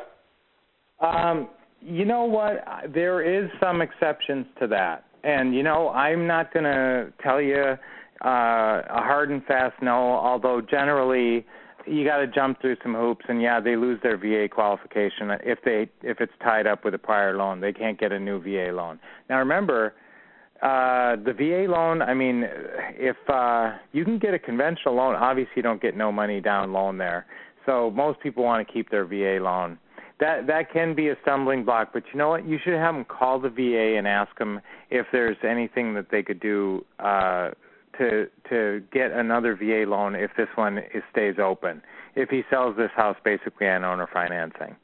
Um, 1.01 1.49
you 1.81 2.05
know 2.05 2.23
what? 2.25 2.63
There 2.93 3.21
is 3.21 3.49
some 3.61 3.81
exceptions 3.81 4.45
to 4.59 4.67
that, 4.67 5.05
and 5.23 5.53
you 5.53 5.63
know 5.63 5.89
I'm 5.89 6.27
not 6.27 6.53
going 6.53 6.65
to 6.65 7.13
tell 7.21 7.41
you 7.41 7.77
uh, 8.25 8.81
a 8.89 9.01
hard 9.03 9.29
and 9.29 9.43
fast 9.45 9.75
no. 9.81 9.91
Although 9.91 10.61
generally 10.61 11.45
you 11.85 12.05
got 12.05 12.17
to 12.17 12.27
jump 12.27 12.61
through 12.61 12.77
some 12.81 12.93
hoops, 12.93 13.25
and 13.27 13.41
yeah, 13.41 13.59
they 13.59 13.75
lose 13.75 13.99
their 14.03 14.17
VA 14.17 14.47
qualification 14.49 15.31
if 15.43 15.59
they 15.63 15.89
if 16.01 16.21
it's 16.21 16.33
tied 16.41 16.67
up 16.67 16.85
with 16.85 16.93
a 16.93 16.99
prior 16.99 17.35
loan. 17.35 17.61
They 17.61 17.73
can't 17.73 17.99
get 17.99 18.11
a 18.11 18.19
new 18.19 18.41
VA 18.41 18.71
loan. 18.73 18.99
Now 19.29 19.39
remember 19.39 19.93
uh, 20.63 21.17
the 21.17 21.33
VA 21.33 21.69
loan, 21.69 22.01
I 22.01 22.13
mean, 22.13 22.45
if 22.95 23.17
uh, 23.27 23.73
you 23.91 24.05
can 24.05 24.17
get 24.17 24.33
a 24.33 24.39
conventional 24.39 24.95
loan, 24.95 25.15
obviously 25.15 25.51
you 25.57 25.61
don't 25.61 25.81
get 25.81 25.97
no 25.97 26.09
money 26.09 26.39
down 26.39 26.71
loan 26.71 26.97
there. 26.97 27.25
So 27.65 27.91
most 27.91 28.21
people 28.21 28.45
want 28.45 28.65
to 28.65 28.73
keep 28.73 28.89
their 28.89 29.05
VA 29.05 29.43
loan. 29.43 29.77
That 30.19 30.47
that 30.47 30.71
can 30.71 30.95
be 30.95 31.09
a 31.09 31.15
stumbling 31.21 31.65
block, 31.65 31.89
but 31.91 32.03
you 32.13 32.17
know 32.17 32.29
what? 32.29 32.47
You 32.47 32.59
should 32.63 32.75
have 32.75 32.95
them 32.95 33.03
call 33.03 33.39
the 33.39 33.49
VA 33.49 33.97
and 33.97 34.07
ask 34.07 34.37
them 34.37 34.61
if 34.89 35.05
there's 35.11 35.37
anything 35.43 35.95
that 35.95 36.11
they 36.11 36.23
could 36.23 36.39
do 36.39 36.85
uh, 36.99 37.49
to 37.97 38.27
to 38.49 38.81
get 38.91 39.11
another 39.11 39.55
VA 39.55 39.89
loan 39.89 40.15
if 40.15 40.31
this 40.37 40.49
one 40.55 40.77
is, 40.77 41.03
stays 41.11 41.35
open. 41.41 41.81
If 42.15 42.29
he 42.29 42.43
sells 42.49 42.75
this 42.77 42.91
house 42.95 43.17
basically 43.23 43.67
on 43.67 43.83
owner 43.83 44.07
financing. 44.11 44.75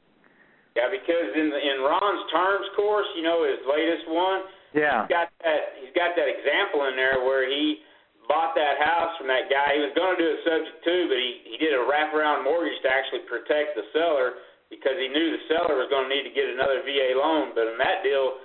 Yeah, 0.76 0.86
because 0.86 1.34
in 1.34 1.50
the, 1.50 1.58
in 1.58 1.82
Ron's 1.82 2.24
terms 2.30 2.66
course, 2.76 3.06
you 3.16 3.22
know, 3.22 3.42
his 3.42 3.58
latest 3.66 4.06
one 4.06 4.42
yeah. 4.72 5.06
He's 5.06 5.10
got 5.10 5.28
that 5.42 5.60
he's 5.82 5.94
got 5.94 6.14
that 6.14 6.30
example 6.30 6.86
in 6.86 6.94
there 6.94 7.22
where 7.26 7.46
he 7.46 7.82
bought 8.30 8.54
that 8.54 8.78
house 8.78 9.18
from 9.18 9.26
that 9.26 9.50
guy. 9.50 9.74
He 9.74 9.82
was 9.82 9.94
going 9.98 10.14
to 10.14 10.20
do 10.20 10.30
a 10.30 10.38
subject 10.46 10.78
to, 10.86 10.94
but 11.10 11.18
he 11.18 11.30
he 11.50 11.56
did 11.58 11.74
a 11.74 11.82
wraparound 11.82 12.46
mortgage 12.46 12.78
to 12.86 12.90
actually 12.90 13.26
protect 13.26 13.74
the 13.74 13.86
seller 13.90 14.38
because 14.70 14.94
he 15.02 15.10
knew 15.10 15.34
the 15.34 15.42
seller 15.50 15.74
was 15.74 15.90
going 15.90 16.06
to 16.06 16.12
need 16.14 16.22
to 16.22 16.34
get 16.34 16.46
another 16.46 16.86
VA 16.86 17.18
loan. 17.18 17.50
But 17.50 17.74
in 17.74 17.78
that 17.82 18.06
deal, 18.06 18.38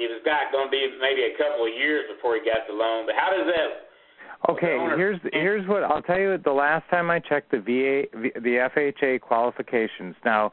it 0.00 0.08
was 0.08 0.24
got 0.24 0.48
going 0.52 0.66
to 0.66 0.72
be 0.72 0.80
maybe 1.00 1.28
a 1.28 1.36
couple 1.36 1.68
of 1.68 1.72
years 1.76 2.08
before 2.08 2.34
he 2.36 2.40
got 2.40 2.64
the 2.64 2.72
loan. 2.72 3.04
But 3.04 3.14
how 3.20 3.28
does 3.30 3.46
that? 3.46 3.90
Okay, 4.48 4.80
here's 4.96 5.20
here's 5.32 5.68
what 5.68 5.84
I'll 5.84 6.00
tell 6.00 6.18
you. 6.18 6.38
The 6.38 6.50
last 6.50 6.88
time 6.88 7.10
I 7.10 7.18
checked 7.20 7.50
the 7.50 7.60
VA 7.60 8.08
the 8.40 8.68
FHA 8.72 9.20
qualifications. 9.20 10.16
Now, 10.24 10.50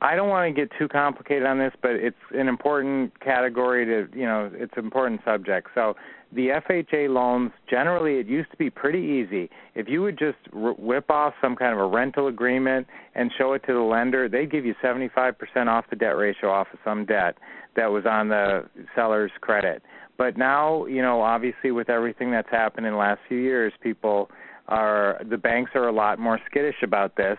I 0.00 0.14
don't 0.14 0.28
want 0.28 0.54
to 0.54 0.60
get 0.60 0.70
too 0.78 0.86
complicated 0.86 1.44
on 1.44 1.58
this, 1.58 1.72
but 1.82 1.92
it's 1.92 2.16
an 2.32 2.46
important 2.46 3.18
category 3.20 3.86
to, 3.86 4.16
you 4.16 4.26
know, 4.26 4.50
it's 4.52 4.74
an 4.76 4.84
important 4.84 5.22
subject. 5.24 5.68
So 5.74 5.96
the 6.34 6.48
FHA 6.48 7.08
loans 7.08 7.52
generally 7.70 8.18
it 8.18 8.26
used 8.26 8.50
to 8.50 8.56
be 8.56 8.68
pretty 8.68 8.98
easy. 8.98 9.48
If 9.74 9.88
you 9.88 10.02
would 10.02 10.18
just 10.18 10.38
r- 10.54 10.74
whip 10.74 11.10
off 11.10 11.34
some 11.40 11.54
kind 11.54 11.72
of 11.72 11.78
a 11.78 11.86
rental 11.86 12.26
agreement 12.26 12.86
and 13.14 13.30
show 13.38 13.52
it 13.52 13.62
to 13.66 13.72
the 13.72 13.80
lender, 13.80 14.28
they'd 14.28 14.50
give 14.50 14.64
you 14.64 14.74
75% 14.82 15.34
off 15.68 15.84
the 15.90 15.96
debt 15.96 16.16
ratio 16.16 16.50
off 16.50 16.66
of 16.72 16.78
some 16.84 17.04
debt 17.04 17.36
that 17.76 17.86
was 17.86 18.04
on 18.06 18.28
the 18.28 18.64
seller's 18.94 19.32
credit. 19.40 19.82
But 20.16 20.36
now, 20.36 20.86
you 20.86 21.02
know, 21.02 21.22
obviously 21.22 21.70
with 21.70 21.88
everything 21.88 22.30
that's 22.30 22.50
happened 22.50 22.86
in 22.86 22.92
the 22.92 22.98
last 22.98 23.20
few 23.28 23.38
years, 23.38 23.72
people 23.80 24.30
are 24.68 25.20
the 25.28 25.36
banks 25.36 25.72
are 25.74 25.88
a 25.88 25.92
lot 25.92 26.18
more 26.18 26.40
skittish 26.50 26.82
about 26.82 27.16
this. 27.16 27.38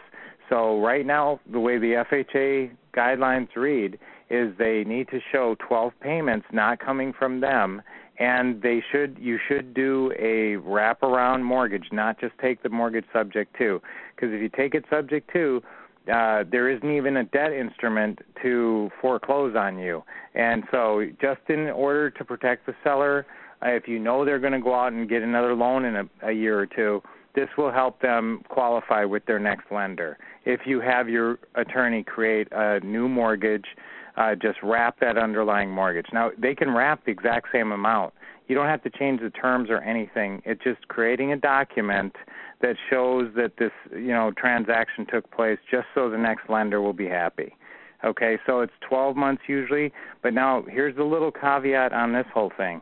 So 0.50 0.80
right 0.80 1.06
now, 1.06 1.40
the 1.52 1.60
way 1.60 1.80
the 1.80 2.04
FHA 2.12 2.72
guidelines 2.96 3.48
read 3.56 3.98
is 4.30 4.54
they 4.58 4.84
need 4.86 5.08
to 5.10 5.20
show 5.32 5.56
12 5.68 5.94
payments 6.02 6.46
not 6.52 6.80
coming 6.80 7.14
from 7.18 7.42
them 7.42 7.82
and 8.18 8.62
they 8.62 8.84
should 8.92 9.18
you 9.20 9.38
should 9.48 9.74
do 9.74 10.12
a 10.18 10.58
wraparound 10.68 11.44
mortgage, 11.44 11.88
not 11.92 12.20
just 12.20 12.34
take 12.40 12.64
the 12.64 12.70
mortgage 12.70 13.06
subject 13.12 13.56
to. 13.58 13.82
Because 14.16 14.34
if 14.34 14.42
you 14.42 14.50
take 14.50 14.74
it 14.74 14.86
subject 14.90 15.32
to, 15.34 15.62
uh, 16.12 16.44
there 16.50 16.70
isn't 16.70 16.90
even 16.90 17.18
a 17.18 17.24
debt 17.24 17.52
instrument 17.52 18.20
to 18.42 18.90
foreclose 19.02 19.56
on 19.56 19.80
you. 19.80 20.04
And 20.36 20.64
so, 20.72 21.04
just 21.20 21.42
in 21.50 21.68
order 21.70 22.10
to 22.12 22.26
protect 22.26 22.66
the 22.66 22.76
seller, 22.84 23.26
uh, 23.66 23.70
if 23.70 23.88
you 23.88 24.00
know 24.00 24.24
they're 24.24 24.40
going 24.40 24.54
to 24.54 24.62
go 24.62 24.76
out 24.76 24.94
and 24.94 25.10
get 25.10 25.24
another 25.24 25.56
loan 25.56 25.86
in 25.86 25.96
a, 25.96 26.04
a 26.24 26.32
year 26.32 26.60
or 26.60 26.68
two, 26.68 27.02
this 27.34 27.50
will 27.58 27.72
help 27.72 28.02
them 28.02 28.42
qualify 28.50 29.04
with 29.04 29.26
their 29.26 29.40
next 29.40 29.72
lender. 29.72 30.18
If 30.46 30.62
you 30.66 30.80
have 30.80 31.10
your 31.10 31.40
attorney 31.56 32.04
create 32.04 32.48
a 32.52 32.80
new 32.82 33.10
mortgage, 33.10 33.66
uh, 34.18 34.36
just 34.36 34.58
wrap 34.64 35.00
that 35.00 35.18
underlying 35.18 35.70
mortgage. 35.70 36.08
Now, 36.14 36.32
they 36.38 36.56
can 36.56 36.72
wrap 36.72 37.06
the 37.06 37.12
exact 37.12 37.48
same 37.52 37.72
amount. 37.72 38.14
You 38.48 38.56
don't 38.56 38.68
have 38.68 38.84
to 38.84 38.90
change 38.90 39.22
the 39.22 39.32
terms 39.32 39.70
or 39.70 39.82
anything. 39.82 40.42
It's 40.46 40.64
just 40.64 40.88
creating 40.88 41.34
a 41.34 41.38
document 41.38 42.16
that 42.62 42.76
shows 42.90 43.32
that 43.36 43.54
this, 43.58 43.72
you 43.92 44.10
know, 44.10 44.32
transaction 44.38 45.06
took 45.12 45.30
place 45.32 45.58
just 45.70 45.88
so 45.94 46.10
the 46.10 46.18
next 46.18 46.50
lender 46.50 46.82
will 46.82 46.94
be 46.94 47.08
happy. 47.08 47.56
Okay, 48.04 48.38
so 48.46 48.62
it's 48.62 48.74
12 48.88 49.16
months 49.16 49.44
usually, 49.48 49.92
but 50.22 50.34
now 50.34 50.64
here's 50.70 50.96
the 50.96 51.04
little 51.04 51.32
caveat 51.32 51.92
on 51.92 52.14
this 52.14 52.26
whole 52.34 52.52
thing. 52.56 52.82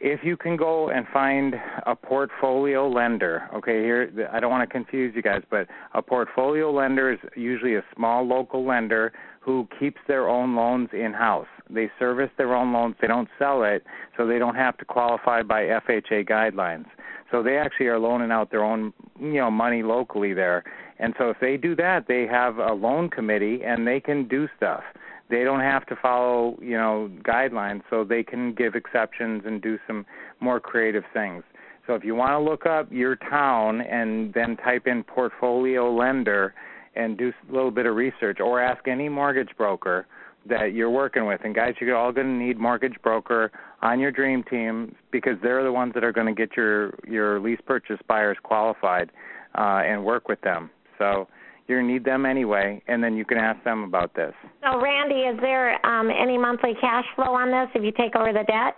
If 0.00 0.20
you 0.22 0.36
can 0.36 0.56
go 0.56 0.90
and 0.90 1.06
find 1.12 1.54
a 1.86 1.96
portfolio 1.96 2.88
lender, 2.88 3.48
okay, 3.54 3.82
here 3.82 4.28
I 4.32 4.38
don't 4.38 4.50
want 4.50 4.68
to 4.68 4.72
confuse 4.72 5.14
you 5.16 5.22
guys, 5.22 5.42
but 5.50 5.66
a 5.94 6.02
portfolio 6.02 6.70
lender 6.70 7.12
is 7.12 7.18
usually 7.34 7.74
a 7.76 7.82
small 7.96 8.24
local 8.24 8.64
lender 8.64 9.12
who 9.48 9.66
keeps 9.80 9.98
their 10.06 10.28
own 10.28 10.54
loans 10.54 10.90
in 10.92 11.14
house. 11.14 11.46
They 11.70 11.90
service 11.98 12.28
their 12.36 12.54
own 12.54 12.70
loans, 12.74 12.96
they 13.00 13.06
don't 13.06 13.30
sell 13.38 13.64
it, 13.64 13.82
so 14.14 14.26
they 14.26 14.38
don't 14.38 14.56
have 14.56 14.76
to 14.76 14.84
qualify 14.84 15.42
by 15.42 15.62
FHA 15.62 16.28
guidelines. 16.28 16.84
So 17.30 17.42
they 17.42 17.56
actually 17.56 17.86
are 17.86 17.98
loaning 17.98 18.30
out 18.30 18.50
their 18.50 18.62
own, 18.62 18.92
you 19.18 19.38
know, 19.38 19.50
money 19.50 19.82
locally 19.82 20.34
there. 20.34 20.64
And 20.98 21.14
so 21.16 21.30
if 21.30 21.38
they 21.40 21.56
do 21.56 21.74
that, 21.76 22.04
they 22.08 22.26
have 22.26 22.58
a 22.58 22.74
loan 22.74 23.08
committee 23.08 23.60
and 23.64 23.86
they 23.86 24.00
can 24.00 24.28
do 24.28 24.48
stuff. 24.54 24.82
They 25.30 25.44
don't 25.44 25.60
have 25.60 25.86
to 25.86 25.96
follow, 25.96 26.58
you 26.60 26.76
know, 26.76 27.10
guidelines, 27.22 27.80
so 27.88 28.04
they 28.04 28.22
can 28.22 28.52
give 28.52 28.74
exceptions 28.74 29.44
and 29.46 29.62
do 29.62 29.78
some 29.86 30.04
more 30.40 30.60
creative 30.60 31.04
things. 31.14 31.42
So 31.86 31.94
if 31.94 32.04
you 32.04 32.14
want 32.14 32.32
to 32.32 32.38
look 32.38 32.66
up 32.66 32.92
your 32.92 33.16
town 33.16 33.80
and 33.80 34.34
then 34.34 34.58
type 34.58 34.86
in 34.86 35.04
portfolio 35.04 35.90
lender 35.90 36.52
and 36.98 37.16
do 37.16 37.32
a 37.48 37.52
little 37.52 37.70
bit 37.70 37.86
of 37.86 37.94
research 37.94 38.38
or 38.40 38.60
ask 38.60 38.86
any 38.88 39.08
mortgage 39.08 39.50
broker 39.56 40.06
that 40.48 40.72
you're 40.74 40.90
working 40.90 41.26
with. 41.26 41.40
And 41.44 41.54
guys, 41.54 41.74
you're 41.80 41.96
all 41.96 42.12
going 42.12 42.26
to 42.26 42.44
need 42.44 42.58
mortgage 42.58 42.96
broker 43.02 43.50
on 43.80 44.00
your 44.00 44.10
dream 44.10 44.42
team 44.44 44.94
because 45.12 45.34
they're 45.42 45.62
the 45.62 45.72
ones 45.72 45.92
that 45.94 46.04
are 46.04 46.12
going 46.12 46.26
to 46.26 46.34
get 46.34 46.56
your 46.56 46.98
your 47.06 47.40
lease 47.40 47.60
purchase 47.66 47.98
buyers 48.08 48.36
qualified 48.42 49.10
uh, 49.56 49.82
and 49.86 50.04
work 50.04 50.28
with 50.28 50.40
them. 50.42 50.70
So 50.98 51.28
you're 51.66 51.78
going 51.78 51.88
to 51.88 51.92
need 51.94 52.04
them 52.04 52.26
anyway, 52.26 52.82
and 52.88 53.02
then 53.02 53.16
you 53.16 53.24
can 53.24 53.38
ask 53.38 53.62
them 53.62 53.84
about 53.84 54.14
this. 54.14 54.32
So, 54.64 54.80
Randy, 54.80 55.28
is 55.28 55.38
there 55.40 55.84
um, 55.86 56.08
any 56.10 56.38
monthly 56.38 56.72
cash 56.80 57.04
flow 57.14 57.36
on 57.36 57.52
this 57.52 57.70
if 57.74 57.84
you 57.84 57.92
take 57.92 58.16
over 58.16 58.32
the 58.32 58.44
debt? 58.48 58.74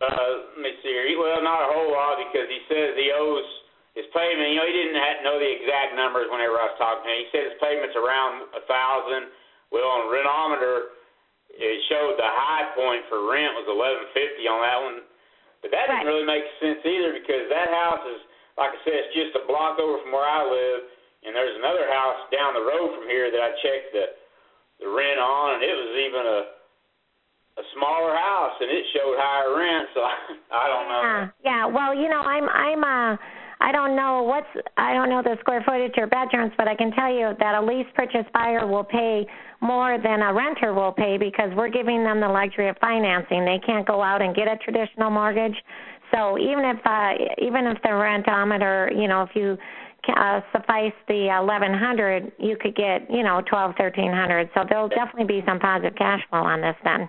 Uh, 0.00 0.56
let 0.56 0.62
me 0.64 0.72
see 0.82 0.88
here. 0.88 1.12
Well, 1.20 1.44
not 1.44 1.60
a 1.60 1.68
whole 1.68 1.92
lot 1.92 2.16
because 2.24 2.48
he 2.48 2.60
says 2.72 2.96
he 2.96 3.12
owes 3.12 3.44
his 3.94 4.06
payment. 4.14 4.54
You 4.54 4.58
know, 4.62 4.68
he 4.68 4.74
didn't 4.74 4.96
know 5.26 5.38
the 5.38 5.50
exact 5.50 5.98
numbers 5.98 6.30
whenever 6.30 6.58
I 6.58 6.70
was 6.70 6.78
talking 6.78 7.04
to 7.04 7.10
him. 7.10 7.18
He 7.22 7.28
said 7.34 7.44
his 7.50 7.58
payment's 7.58 7.96
around 7.98 8.46
a 8.54 8.62
thousand 8.66 9.34
well, 9.70 9.86
on 9.86 10.00
the 10.06 10.10
Rentometer, 10.10 10.98
it 11.54 11.78
showed 11.86 12.18
the 12.18 12.26
high 12.26 12.74
point 12.74 13.06
for 13.06 13.30
rent 13.30 13.54
was 13.54 13.66
eleven 13.70 14.06
fifty 14.10 14.50
on 14.50 14.58
that 14.62 14.78
one, 14.82 14.98
but 15.62 15.70
that 15.70 15.86
right. 15.86 16.02
didn't 16.02 16.10
really 16.10 16.26
make 16.26 16.46
sense 16.58 16.82
either 16.82 17.14
because 17.14 17.46
that 17.50 17.70
house 17.70 18.02
is, 18.06 18.20
like 18.58 18.74
I 18.74 18.78
said, 18.82 18.98
it's 19.06 19.14
just 19.14 19.38
a 19.38 19.46
block 19.46 19.78
over 19.78 20.02
from 20.02 20.14
where 20.14 20.26
I 20.26 20.42
live, 20.42 20.80
and 21.26 21.34
there's 21.34 21.54
another 21.58 21.86
house 21.86 22.18
down 22.34 22.58
the 22.58 22.66
road 22.66 22.98
from 22.98 23.06
here 23.06 23.30
that 23.30 23.42
I 23.42 23.50
checked 23.62 23.94
the 23.94 24.06
the 24.82 24.88
rent 24.90 25.22
on, 25.22 25.58
and 25.58 25.62
it 25.62 25.74
was 25.74 25.92
even 26.02 26.22
a 26.26 26.40
a 27.62 27.64
smaller 27.78 28.14
house, 28.14 28.56
and 28.58 28.70
it 28.70 28.84
showed 28.90 29.14
higher 29.18 29.54
rent. 29.54 29.86
So 29.94 30.00
I, 30.02 30.14
I 30.62 30.64
don't 30.66 30.86
know. 30.90 31.02
Yeah, 31.02 31.22
yeah. 31.46 31.62
Well, 31.66 31.94
you 31.94 32.10
know, 32.10 32.22
I'm 32.26 32.46
I'm 32.50 32.82
uh 32.82 33.14
I 33.60 33.72
don't 33.72 33.94
know 33.94 34.22
what's 34.22 34.48
I 34.76 34.94
don't 34.94 35.10
know 35.10 35.22
the 35.22 35.36
square 35.40 35.62
footage 35.66 35.92
or 35.98 36.06
bedrooms, 36.06 36.52
but 36.56 36.66
I 36.66 36.74
can 36.74 36.92
tell 36.92 37.12
you 37.12 37.32
that 37.38 37.54
a 37.54 37.60
lease 37.60 37.86
purchase 37.94 38.26
buyer 38.32 38.66
will 38.66 38.84
pay 38.84 39.26
more 39.60 39.98
than 40.02 40.22
a 40.22 40.32
renter 40.32 40.72
will 40.72 40.92
pay 40.92 41.18
because 41.18 41.50
we're 41.54 41.68
giving 41.68 42.02
them 42.02 42.20
the 42.20 42.28
luxury 42.28 42.68
of 42.68 42.76
financing. 42.80 43.44
They 43.44 43.60
can't 43.64 43.86
go 43.86 44.02
out 44.02 44.22
and 44.22 44.34
get 44.34 44.48
a 44.48 44.56
traditional 44.56 45.10
mortgage. 45.10 45.56
So 46.12 46.38
even 46.38 46.64
if 46.64 46.78
uh, 46.86 47.12
even 47.38 47.66
if 47.66 47.80
the 47.82 47.90
rentometer, 47.90 48.90
you 48.98 49.08
know, 49.08 49.22
if 49.22 49.30
you 49.34 49.58
uh, 50.08 50.40
suffice 50.52 50.96
the 51.08 51.26
1100, 51.26 52.32
you 52.38 52.56
could 52.58 52.74
get, 52.74 53.10
you 53.10 53.22
know, 53.22 53.42
12, 53.48 53.74
1300. 53.78 54.50
So 54.54 54.64
there'll 54.68 54.88
definitely 54.88 55.40
be 55.40 55.42
some 55.46 55.58
positive 55.58 55.96
cash 55.96 56.20
flow 56.30 56.40
on 56.40 56.62
this 56.62 56.76
then. 56.82 57.08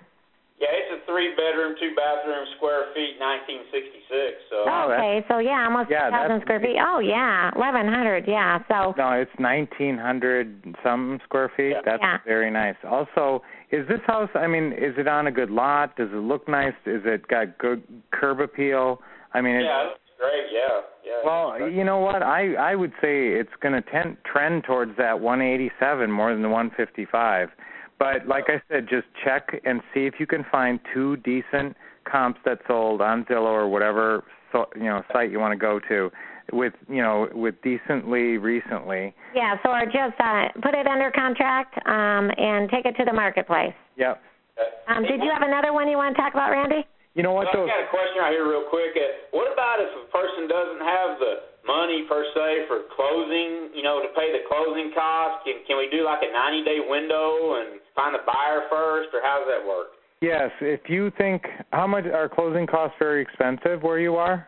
Yeah, 0.62 0.70
it's 0.78 0.94
a 0.94 1.06
three 1.10 1.34
bedroom, 1.34 1.74
two 1.82 1.90
bathroom, 1.98 2.46
square 2.56 2.94
feet, 2.94 3.18
1966. 3.18 4.46
So. 4.54 4.70
Oh, 4.70 4.94
okay, 4.94 5.26
so 5.26 5.42
yeah, 5.42 5.66
almost 5.66 5.90
yeah, 5.90 6.14
2,000 6.14 6.42
square 6.46 6.62
feet. 6.62 6.78
Oh 6.78 7.00
yeah, 7.02 7.50
1,100. 7.58 8.30
Yeah, 8.30 8.62
so. 8.70 8.94
No, 8.94 9.18
it's 9.18 9.34
1,900 9.42 10.78
some 10.86 11.18
square 11.26 11.52
feet. 11.58 11.74
Yeah. 11.74 11.82
That's 11.84 12.06
yeah. 12.06 12.18
very 12.30 12.52
nice. 12.52 12.78
Also, 12.86 13.42
is 13.72 13.88
this 13.90 14.06
house? 14.06 14.30
I 14.36 14.46
mean, 14.46 14.72
is 14.74 14.94
it 15.02 15.08
on 15.08 15.26
a 15.26 15.32
good 15.32 15.50
lot? 15.50 15.98
Does 15.98 16.10
it 16.14 16.22
look 16.22 16.48
nice? 16.48 16.78
Is 16.86 17.02
it 17.06 17.28
got 17.28 17.58
good 17.58 17.82
curb 18.14 18.40
appeal? 18.40 19.02
I 19.34 19.42
mean, 19.42 19.66
yeah, 19.66 19.90
it's 19.90 20.14
great. 20.22 20.46
Yeah, 20.54 20.86
yeah. 21.04 21.26
Well, 21.26 21.72
you 21.72 21.84
know 21.84 21.98
what? 21.98 22.22
I 22.22 22.54
I 22.54 22.76
would 22.76 22.94
say 23.02 23.34
it's 23.34 23.58
going 23.62 23.74
to 23.74 23.82
tend 23.90 24.18
trend 24.32 24.66
towards 24.66 24.96
that 24.98 25.22
187 25.22 26.12
more 26.12 26.32
than 26.32 26.44
the 26.44 26.50
155. 26.50 27.50
But 28.02 28.26
like 28.26 28.46
I 28.50 28.58
said, 28.66 28.90
just 28.90 29.06
check 29.24 29.62
and 29.62 29.80
see 29.94 30.10
if 30.10 30.16
you 30.18 30.26
can 30.26 30.44
find 30.52 30.80
two 30.92 31.18
decent 31.18 31.78
comps 32.02 32.40
that 32.46 32.58
sold 32.66 33.00
on 33.00 33.26
Zillow 33.30 33.54
or 33.54 33.70
whatever 33.70 34.24
so, 34.52 34.66
you 34.74 34.90
know 34.90 35.06
site 35.14 35.30
you 35.30 35.38
want 35.38 35.54
to 35.54 35.62
go 35.62 35.80
to 35.88 36.10
with 36.52 36.74
you 36.90 36.98
know 36.98 37.30
with 37.30 37.54
decently 37.62 38.42
recently. 38.42 39.14
Yeah, 39.38 39.54
so 39.62 39.70
or 39.70 39.86
just 39.86 40.18
uh, 40.18 40.50
put 40.66 40.74
it 40.74 40.88
under 40.90 41.14
contract 41.14 41.78
um, 41.86 42.34
and 42.42 42.74
take 42.74 42.90
it 42.90 42.98
to 42.98 43.06
the 43.06 43.14
marketplace. 43.14 43.78
Yep. 43.98 44.20
Um, 44.90 45.04
did 45.04 45.22
you 45.22 45.30
have 45.32 45.46
another 45.46 45.72
one 45.72 45.88
you 45.88 45.98
want 45.98 46.16
to 46.16 46.22
talk 46.22 46.34
about, 46.34 46.50
Randy? 46.50 46.82
You 47.14 47.22
know 47.22 47.38
what? 47.38 47.54
Well, 47.54 47.70
I 47.70 47.86
got 47.86 47.86
a 47.86 47.92
question 47.94 48.18
right 48.18 48.34
here, 48.34 48.50
real 48.50 48.66
quick. 48.66 48.98
Uh, 48.98 49.30
what 49.30 49.46
about 49.54 49.78
if 49.78 49.94
a 49.94 50.10
person 50.10 50.50
doesn't 50.50 50.82
have 50.82 51.20
the 51.22 51.34
money 51.66 52.06
per 52.10 52.26
se 52.34 52.66
for 52.68 52.90
closing, 52.96 53.74
you 53.74 53.84
know, 53.84 54.02
to 54.02 54.10
pay 54.18 54.32
the 54.34 54.44
closing 54.50 54.92
costs? 54.94 55.46
Can 55.46 55.62
can 55.68 55.78
we 55.78 55.90
do 55.90 56.06
like 56.06 56.22
a 56.22 56.32
90 56.32 56.64
day 56.64 56.80
window 56.82 57.62
and 57.62 57.82
find 57.96 58.16
the 58.16 58.24
buyer 58.26 58.66
first, 58.70 59.10
or 59.14 59.22
how 59.22 59.44
does 59.44 59.50
that 59.50 59.64
work? 59.66 59.98
Yes, 60.22 60.52
if 60.62 60.82
you 60.88 61.12
think 61.18 61.44
how 61.74 61.88
much 61.88 62.06
are 62.06 62.30
closing 62.30 62.68
costs 62.68 62.96
very 63.00 63.22
expensive 63.22 63.82
where 63.82 64.00
you 64.00 64.16
are? 64.16 64.48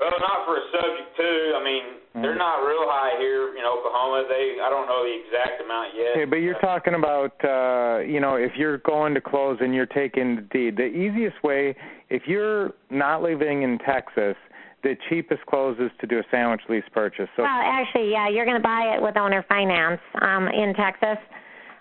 Well, 0.00 0.10
not 0.20 0.46
for 0.46 0.56
a 0.56 0.64
subject 0.70 1.16
to. 1.16 1.58
I 1.58 1.64
mean, 1.64 1.82
mm. 2.14 2.22
they're 2.22 2.38
not 2.38 2.62
real 2.62 2.86
high 2.86 3.18
here 3.18 3.54
in 3.56 3.64
Oklahoma. 3.66 4.26
They 4.28 4.58
I 4.62 4.70
don't 4.70 4.86
know 4.86 5.02
the 5.02 5.14
exact 5.26 5.62
amount 5.62 5.94
yet. 5.96 6.12
Okay, 6.14 6.24
but 6.24 6.36
you're 6.36 6.60
talking 6.60 6.94
about 6.94 7.34
uh, 7.42 8.02
you 8.02 8.20
know, 8.20 8.36
if 8.36 8.52
you're 8.56 8.78
going 8.78 9.14
to 9.14 9.20
close 9.20 9.58
and 9.60 9.74
you're 9.74 9.86
taking 9.86 10.36
the 10.36 10.42
deed. 10.42 10.76
The 10.76 10.86
easiest 10.86 11.42
way 11.42 11.74
if 12.10 12.22
you're 12.26 12.74
not 12.90 13.22
living 13.22 13.62
in 13.62 13.78
Texas 13.78 14.36
the 14.82 14.96
cheapest 15.08 15.44
close 15.46 15.76
is 15.78 15.90
to 16.00 16.06
do 16.06 16.18
a 16.18 16.22
sandwich 16.30 16.60
lease 16.68 16.84
purchase. 16.92 17.28
So 17.36 17.42
well, 17.42 17.60
actually, 17.62 18.10
yeah, 18.10 18.28
you're 18.28 18.44
going 18.44 18.56
to 18.56 18.62
buy 18.62 18.94
it 18.96 19.02
with 19.02 19.16
owner 19.16 19.44
finance 19.48 20.00
um, 20.20 20.48
in 20.48 20.74
Texas, 20.74 21.18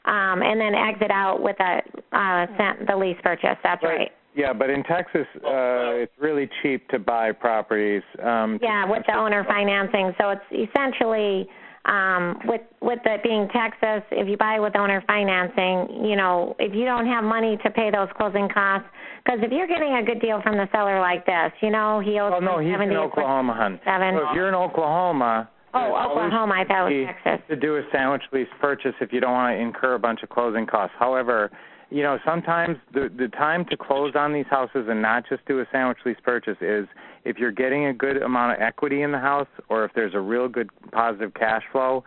um, 0.06 0.41
and 0.41 0.60
then 0.60 0.74
exit 0.74 1.12
out 1.12 1.41
with 1.41 1.58
a 1.60 1.82
uh, 2.12 2.45
the 2.88 2.95
lease 2.95 3.18
purchase. 3.24 3.58
That's 3.64 3.84
right. 3.84 3.98
right. 3.98 4.12
Yeah, 4.36 4.54
but 4.54 4.70
in 4.70 4.84
Texas, 4.84 5.26
uh, 5.38 5.98
it's 6.06 6.14
really 6.20 6.48
cheap 6.62 6.88
to 6.89 7.00
buy 7.00 7.32
properties. 7.32 8.04
Um, 8.24 8.60
yeah, 8.62 8.86
with 8.86 9.04
the 9.08 9.16
owner 9.16 9.43
financing, 9.45 10.14
so 10.20 10.30
it's 10.30 10.70
essentially 10.70 11.48
um, 11.88 12.40
with 12.46 12.62
with 12.82 13.00
it 13.06 13.24
being 13.24 13.48
Texas, 13.50 14.04
if 14.12 14.28
you 14.28 14.38
buy 14.38 14.60
with 14.60 14.76
owner 14.76 15.04
financing, 15.08 16.06
you 16.06 16.16
know, 16.16 16.56
if 16.60 16.76
you 16.76 16.86
don't 16.86 17.08
have 17.08 17.24
money 17.24 17.58
to 17.64 17.70
pay 17.72 17.90
those 17.92 18.10
closing 18.18 18.50
costs, 18.50 18.88
because 19.24 19.40
if 19.42 19.52
you're 19.52 19.68
getting 19.68 19.96
a 19.96 20.04
good 20.04 20.22
deal 20.22 20.42
from 20.42 20.58
the 20.58 20.68
seller 20.72 21.00
like 21.00 21.26
this, 21.26 21.52
you 21.62 21.72
know, 21.72 22.00
he 22.00 22.20
owes 22.20 22.34
oh, 22.36 22.40
no, 22.40 22.60
he's 22.60 22.76
in 22.76 22.92
Oklahoma, 22.96 23.54
hun. 23.54 23.80
Seven. 23.86 24.16
So 24.16 24.30
if 24.30 24.36
you're 24.36 24.50
in 24.50 24.56
Oklahoma. 24.56 25.50
Oh, 25.74 25.96
Oklahoma, 25.96 26.56
I 26.56 26.64
thought 26.66 26.92
it 26.92 27.06
was 27.06 27.16
Texas. 27.24 27.46
To 27.50 27.56
do 27.56 27.76
a 27.76 27.82
sandwich 27.92 28.24
lease 28.32 28.48
purchase 28.60 28.94
if 29.00 29.14
you 29.14 29.20
don't 29.20 29.34
want 29.34 29.56
to 29.56 29.62
incur 29.62 29.96
a 29.96 30.00
bunch 30.00 30.24
of 30.24 30.30
closing 30.30 30.66
costs. 30.66 30.96
However, 30.98 31.52
you 31.90 32.04
know, 32.04 32.18
sometimes 32.26 32.78
the 32.94 33.10
the 33.16 33.28
time 33.30 33.66
to 33.66 33.78
close 33.78 34.14
on 34.16 34.34
these 34.34 34.48
houses 34.50 34.88
and 34.90 35.02
not 35.02 35.24
just 35.30 35.46
do 35.46 35.60
a 35.60 35.66
sandwich 35.72 36.00
lease 36.06 36.18
purchase 36.24 36.58
is 36.62 36.88
if 37.28 37.38
you're 37.38 37.52
getting 37.52 37.88
a 37.88 37.94
good 37.94 38.18
amount 38.22 38.54
of 38.54 38.62
equity 38.62 39.02
in 39.02 39.12
the 39.12 39.20
house 39.20 39.48
or 39.70 39.84
if 39.84 39.92
there's 39.94 40.14
a 40.14 40.20
real 40.20 40.48
good 40.48 40.70
positive 40.92 41.34
cash 41.34 41.64
flow. 41.72 42.04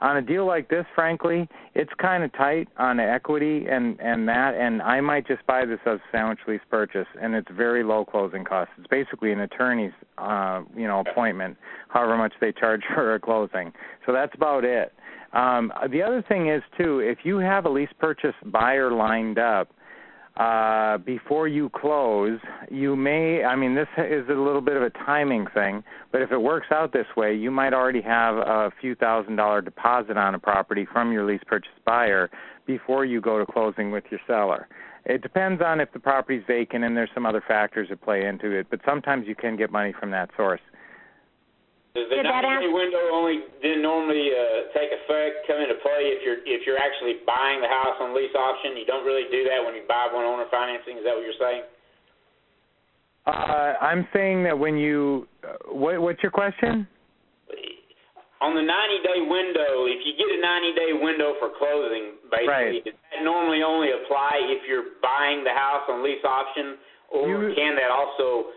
On 0.00 0.16
a 0.16 0.22
deal 0.22 0.44
like 0.44 0.68
this, 0.68 0.84
frankly, 0.94 1.48
it's 1.74 1.90
kind 1.98 2.24
of 2.24 2.32
tight 2.32 2.68
on 2.76 3.00
equity 3.00 3.66
and 3.70 3.98
and 4.00 4.28
that, 4.28 4.54
and 4.54 4.82
I 4.82 5.00
might 5.00 5.26
just 5.26 5.46
buy 5.46 5.64
this 5.64 5.78
as 5.86 5.98
a 5.98 6.02
sandwich 6.12 6.40
lease 6.46 6.60
purchase, 6.68 7.06
and 7.22 7.34
it's 7.34 7.48
very 7.50 7.84
low 7.84 8.04
closing 8.04 8.44
costs. 8.44 8.74
It's 8.76 8.88
basically 8.88 9.32
an 9.32 9.40
attorney's, 9.40 9.92
uh, 10.18 10.62
you 10.76 10.86
know, 10.86 11.00
appointment, 11.00 11.56
however 11.88 12.18
much 12.18 12.34
they 12.40 12.52
charge 12.52 12.82
for 12.94 13.14
a 13.14 13.20
closing. 13.20 13.72
So 14.04 14.12
that's 14.12 14.34
about 14.34 14.64
it. 14.64 14.92
Um, 15.32 15.72
the 15.90 16.02
other 16.02 16.22
thing 16.28 16.50
is 16.50 16.62
too, 16.76 16.98
if 16.98 17.18
you 17.24 17.38
have 17.38 17.64
a 17.64 17.70
lease 17.70 17.88
purchase 17.98 18.34
buyer 18.44 18.90
lined 18.90 19.38
up 19.38 19.70
uh, 20.36 20.98
before 20.98 21.46
you 21.46 21.70
close, 21.70 22.40
you 22.68 22.96
may. 22.96 23.44
I 23.44 23.54
mean, 23.54 23.76
this 23.76 23.86
is 23.98 24.28
a 24.28 24.32
little 24.32 24.60
bit 24.60 24.76
of 24.76 24.82
a 24.82 24.90
timing 24.90 25.46
thing, 25.54 25.84
but 26.10 26.22
if 26.22 26.32
it 26.32 26.38
works 26.38 26.66
out 26.72 26.92
this 26.92 27.06
way, 27.16 27.34
you 27.34 27.52
might 27.52 27.72
already 27.72 28.02
have 28.02 28.36
a 28.36 28.72
few 28.80 28.96
thousand 28.96 29.36
dollar 29.36 29.60
deposit 29.60 30.16
on 30.16 30.34
a 30.34 30.38
property 30.38 30.86
from 30.92 31.12
your 31.12 31.24
lease 31.24 31.42
purchase 31.46 31.70
buyer 31.84 32.30
before 32.66 33.04
you 33.04 33.20
go 33.20 33.38
to 33.38 33.46
closing 33.46 33.92
with 33.92 34.04
your 34.10 34.20
seller. 34.26 34.66
It 35.04 35.22
depends 35.22 35.62
on 35.62 35.80
if 35.80 35.92
the 35.92 36.00
property's 36.00 36.42
vacant 36.48 36.82
and 36.82 36.96
there's 36.96 37.10
some 37.14 37.26
other 37.26 37.42
factors 37.46 37.88
that 37.90 38.02
play 38.02 38.24
into 38.24 38.50
it, 38.50 38.66
but 38.70 38.80
sometimes 38.84 39.28
you 39.28 39.34
can 39.34 39.56
get 39.56 39.70
money 39.70 39.92
from 39.98 40.10
that 40.12 40.30
source. 40.36 40.62
Does 41.94 42.10
the 42.10 42.26
90-day 42.26 42.74
window 42.74 43.06
only 43.14 43.46
then 43.62 43.78
normally 43.78 44.34
uh, 44.34 44.66
take 44.74 44.90
effect, 44.90 45.46
come 45.46 45.62
into 45.62 45.78
play 45.78 46.10
if 46.10 46.26
you're 46.26 46.42
if 46.42 46.66
you're 46.66 46.78
actually 46.78 47.22
buying 47.22 47.62
the 47.62 47.70
house 47.70 47.94
on 48.02 48.10
lease 48.10 48.34
option? 48.34 48.74
You 48.74 48.82
don't 48.82 49.06
really 49.06 49.30
do 49.30 49.46
that 49.46 49.62
when 49.62 49.78
you 49.78 49.86
buy 49.86 50.10
one 50.10 50.26
owner 50.26 50.50
financing. 50.50 50.98
Is 50.98 51.06
that 51.06 51.14
what 51.14 51.22
you're 51.22 51.38
saying? 51.38 51.62
Uh, 53.30 53.78
I'm 53.80 54.10
saying 54.12 54.42
that 54.44 54.58
when 54.58 54.76
you, 54.76 55.26
uh, 55.46 55.72
what, 55.72 56.02
what's 56.02 56.20
your 56.20 56.34
question? 56.34 56.86
On 58.42 58.52
the 58.52 58.60
90-day 58.60 59.24
window, 59.24 59.88
if 59.88 60.04
you 60.04 60.12
get 60.20 60.28
a 60.28 60.40
90-day 60.42 60.92
window 61.00 61.32
for 61.40 61.48
closing, 61.56 62.20
basically, 62.28 62.84
right. 62.84 62.84
does 62.84 62.92
that 62.92 63.24
normally 63.24 63.64
only 63.64 63.88
apply 63.96 64.36
if 64.52 64.68
you're 64.68 65.00
buying 65.00 65.40
the 65.40 65.54
house 65.56 65.88
on 65.88 66.04
lease 66.04 66.20
option, 66.20 66.76
or 67.08 67.24
you, 67.24 67.56
can 67.56 67.72
that 67.80 67.88
also 67.88 68.52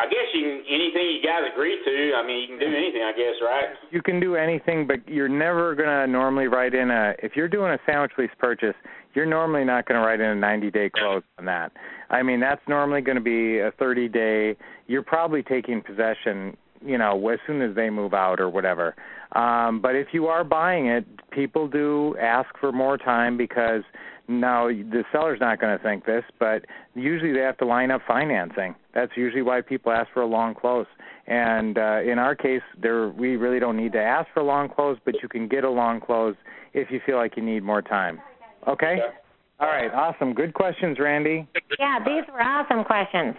I 0.00 0.08
guess 0.08 0.32
you 0.32 0.40
can 0.40 0.64
anything 0.64 1.04
you 1.12 1.20
guys 1.20 1.44
agree 1.52 1.76
to. 1.76 2.12
I 2.16 2.26
mean, 2.26 2.40
you 2.40 2.48
can 2.48 2.58
do 2.58 2.72
anything, 2.74 3.02
I 3.04 3.12
guess, 3.12 3.36
right? 3.44 3.68
You 3.90 4.00
can 4.00 4.18
do 4.18 4.34
anything, 4.36 4.86
but 4.86 5.06
you're 5.06 5.28
never 5.28 5.74
gonna 5.74 6.06
normally 6.06 6.48
write 6.48 6.74
in 6.74 6.90
a. 6.90 7.12
If 7.22 7.36
you're 7.36 7.48
doing 7.48 7.72
a 7.72 7.78
sandwich 7.84 8.12
lease 8.16 8.30
purchase, 8.38 8.74
you're 9.14 9.26
normally 9.26 9.64
not 9.64 9.86
going 9.86 10.00
to 10.00 10.06
write 10.06 10.20
in 10.20 10.26
a 10.26 10.34
90 10.34 10.70
day 10.70 10.90
close 10.94 11.22
on 11.38 11.44
that. 11.46 11.72
I 12.10 12.22
mean, 12.22 12.40
that's 12.40 12.60
normally 12.68 13.00
going 13.00 13.16
to 13.16 13.22
be 13.22 13.58
a 13.58 13.72
30 13.78 14.08
day. 14.08 14.56
You're 14.86 15.02
probably 15.02 15.42
taking 15.42 15.82
possession, 15.82 16.56
you 16.84 16.98
know, 16.98 17.28
as 17.28 17.38
soon 17.46 17.62
as 17.62 17.74
they 17.74 17.90
move 17.90 18.14
out 18.14 18.40
or 18.40 18.48
whatever. 18.48 18.94
Um, 19.32 19.80
but 19.80 19.94
if 19.94 20.08
you 20.12 20.26
are 20.26 20.44
buying 20.44 20.86
it, 20.86 21.04
people 21.30 21.68
do 21.68 22.16
ask 22.20 22.48
for 22.60 22.72
more 22.72 22.98
time 22.98 23.36
because 23.36 23.82
now 24.30 24.68
the 24.68 25.04
seller's 25.12 25.40
not 25.40 25.60
going 25.60 25.76
to 25.76 25.82
think 25.82 26.06
this, 26.06 26.24
but 26.38 26.64
usually 26.94 27.32
they 27.32 27.40
have 27.40 27.58
to 27.58 27.66
line 27.66 27.90
up 27.90 28.00
financing. 28.06 28.74
That's 28.94 29.12
usually 29.16 29.42
why 29.42 29.60
people 29.60 29.92
ask 29.92 30.08
for 30.12 30.22
a 30.22 30.26
long 30.26 30.54
close. 30.54 30.86
And 31.26 31.78
uh, 31.78 32.00
in 32.02 32.18
our 32.18 32.34
case, 32.34 32.62
there 32.80 33.08
we 33.08 33.36
really 33.36 33.60
don't 33.60 33.76
need 33.76 33.92
to 33.92 34.02
ask 34.02 34.28
for 34.32 34.40
a 34.40 34.44
long 34.44 34.68
close, 34.68 34.98
but 35.04 35.14
you 35.22 35.28
can 35.28 35.48
get 35.48 35.64
a 35.64 35.70
long 35.70 36.00
close 36.00 36.34
if 36.72 36.90
you 36.90 37.00
feel 37.04 37.16
like 37.16 37.36
you 37.36 37.42
need 37.42 37.62
more 37.62 37.82
time. 37.82 38.20
Okay. 38.66 38.98
okay. 38.98 39.16
All 39.60 39.68
right. 39.68 39.92
Awesome. 39.92 40.32
Good 40.32 40.54
questions, 40.54 40.98
Randy. 40.98 41.46
Yeah, 41.78 41.98
these 42.04 42.24
were 42.32 42.40
awesome 42.40 42.84
questions. 42.84 43.34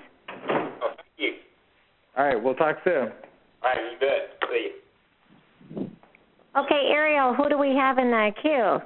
Oh, 0.49 0.91
thank 0.95 1.07
you. 1.17 1.33
All 2.15 2.25
right. 2.25 2.41
We'll 2.41 2.55
talk 2.55 2.77
soon. 2.83 2.93
All 2.93 3.09
right. 3.63 3.77
You 3.91 3.99
bet. 3.99 4.49
See 4.49 4.69
you. 5.75 5.89
Okay, 6.57 6.89
Ariel, 6.91 7.33
who 7.33 7.47
do 7.47 7.57
we 7.57 7.69
have 7.77 7.97
in 7.97 8.11
the 8.11 8.31
queue? 8.41 8.79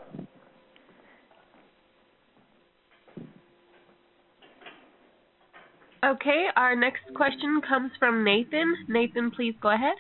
Okay, 6.06 6.46
our 6.56 6.76
next 6.76 7.02
question 7.16 7.62
comes 7.68 7.92
from 7.98 8.24
Nathan. 8.24 8.76
Nathan, 8.88 9.32
please 9.32 9.56
go 9.60 9.74
ahead. 9.74 9.96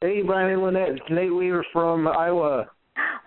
Hey, 0.00 0.22
Brian 0.22 0.50
and 0.50 0.62
Lynette. 0.62 0.88
It's 0.90 1.02
Nate 1.10 1.32
Weaver 1.32 1.64
from 1.72 2.08
Iowa. 2.08 2.66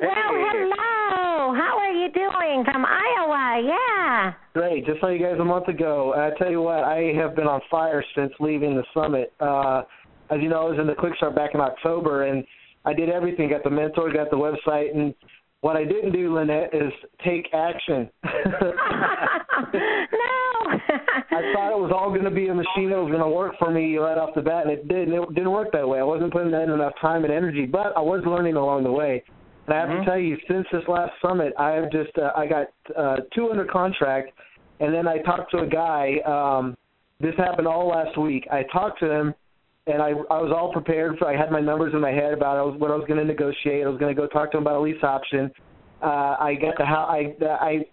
Well, 0.02 0.12
hello. 0.12 1.54
How 1.56 1.78
are 1.80 1.94
you 1.94 2.12
doing 2.12 2.66
from 2.66 2.86
Iowa? 2.86 3.62
Yeah. 3.64 4.34
Great. 4.54 4.86
Just 4.86 5.00
saw 5.00 5.08
you 5.08 5.24
guys 5.24 5.40
a 5.40 5.46
month 5.46 5.70
ago. 5.70 6.14
I 6.18 6.38
tell 6.38 6.52
you 6.52 6.62
what, 6.62 6.84
I 6.84 7.14
have 7.16 7.34
been 7.36 7.48
on 7.48 7.62
fire 7.72 8.04
since 8.14 8.34
leaving 8.42 8.76
the 8.76 8.84
summit. 8.94 9.32
Uh, 9.40 9.84
as 10.32 10.40
you 10.42 10.50
know, 10.50 10.66
I 10.68 10.70
was 10.70 10.80
in 10.80 10.88
the 10.88 10.96
Quick 10.96 11.16
Start 11.16 11.36
back 11.36 11.52
in 11.54 11.62
October, 11.62 12.24
and 12.24 12.44
I 12.84 12.94
did 12.94 13.10
everything. 13.10 13.50
Got 13.50 13.64
the 13.64 13.70
mentor, 13.70 14.12
got 14.12 14.30
the 14.32 14.36
website, 14.36 14.94
and 14.94 15.14
what 15.62 15.78
I 15.78 15.86
didn't 15.86 16.12
do, 16.12 16.36
Lynette, 16.36 16.74
is 16.74 16.92
take 17.24 17.48
action. 17.54 18.10
I 21.34 21.54
thought 21.54 21.72
it 21.72 21.80
was 21.80 21.92
all 21.94 22.10
going 22.10 22.24
to 22.24 22.32
be 22.32 22.48
a 22.48 22.54
machine 22.54 22.90
that 22.90 23.00
was 23.00 23.10
going 23.10 23.24
to 23.24 23.30
work 23.30 23.56
for 23.58 23.72
me 23.72 23.98
right 23.98 24.18
off 24.18 24.36
the 24.36 24.42
bat, 24.42 24.66
and 24.66 24.72
it 24.72 24.88
didn't. 24.88 25.14
It 25.14 25.36
didn't 25.36 25.52
work 25.52 25.72
that 25.74 25.88
way. 25.88 26.00
I 26.00 26.04
wasn't 26.04 26.32
putting 26.32 26.54
in 26.54 26.70
enough 26.70 26.94
time 27.02 27.24
and 27.24 27.34
energy, 27.34 27.66
but 27.66 27.96
I 27.98 28.02
was 28.02 28.24
learning 28.26 28.56
along 28.56 28.84
the 28.84 28.92
way. 28.92 29.24
And 29.66 29.76
I 29.76 29.80
have 29.80 29.90
mm-hmm. 29.90 30.00
to 30.00 30.06
tell 30.06 30.20
you, 30.20 30.38
since 30.48 30.68
this 30.72 30.84
last 30.88 31.14
summit, 31.22 31.54
I 31.58 31.72
have 31.72 31.92
just 31.92 32.18
uh, 32.18 32.32
I 32.36 32.48
got 32.48 32.68
uh, 32.96 33.18
two 33.34 33.50
under 33.50 33.66
contract, 33.66 34.32
and 34.80 34.94
then 34.94 35.08
I 35.08 35.20
talked 35.20 35.52
to 35.52 35.60
a 35.60 35.68
guy. 35.68 36.18
Um, 36.26 36.78
this 37.20 37.36
happened 37.38 37.68
all 37.68 37.88
last 37.88 38.18
week. 38.20 38.48
I 38.52 38.64
talked 38.72 39.00
to 39.00 39.10
him 39.10 39.34
and 39.88 40.02
I 40.02 40.10
I 40.10 40.40
was 40.42 40.52
all 40.56 40.72
prepared 40.72 41.18
for. 41.18 41.28
I 41.28 41.38
had 41.38 41.52
my 41.52 41.60
numbers 41.60 41.94
in 41.94 42.02
my 42.02 42.12
head 42.12 42.34
about 42.34 42.58
I 42.58 42.62
was, 42.62 42.80
what 42.80 42.92
I 42.92 42.96
was 42.96 43.06
going 43.08 43.20
to 43.20 43.26
negotiate. 43.26 43.86
I 43.86 43.90
was 43.90 44.00
going 44.00 44.14
to 44.14 44.20
go 44.20 44.28
talk 44.28 44.52
to 44.52 44.58
him 44.58 44.64
about 44.64 44.78
a 44.78 44.82
lease 44.82 45.04
option. 45.04 45.52
Uh, 46.02 46.36
I 46.40 46.56
got 46.60 46.76
the 46.78 46.86
house. 46.86 47.10
I 47.10 47.36
I 47.46 47.86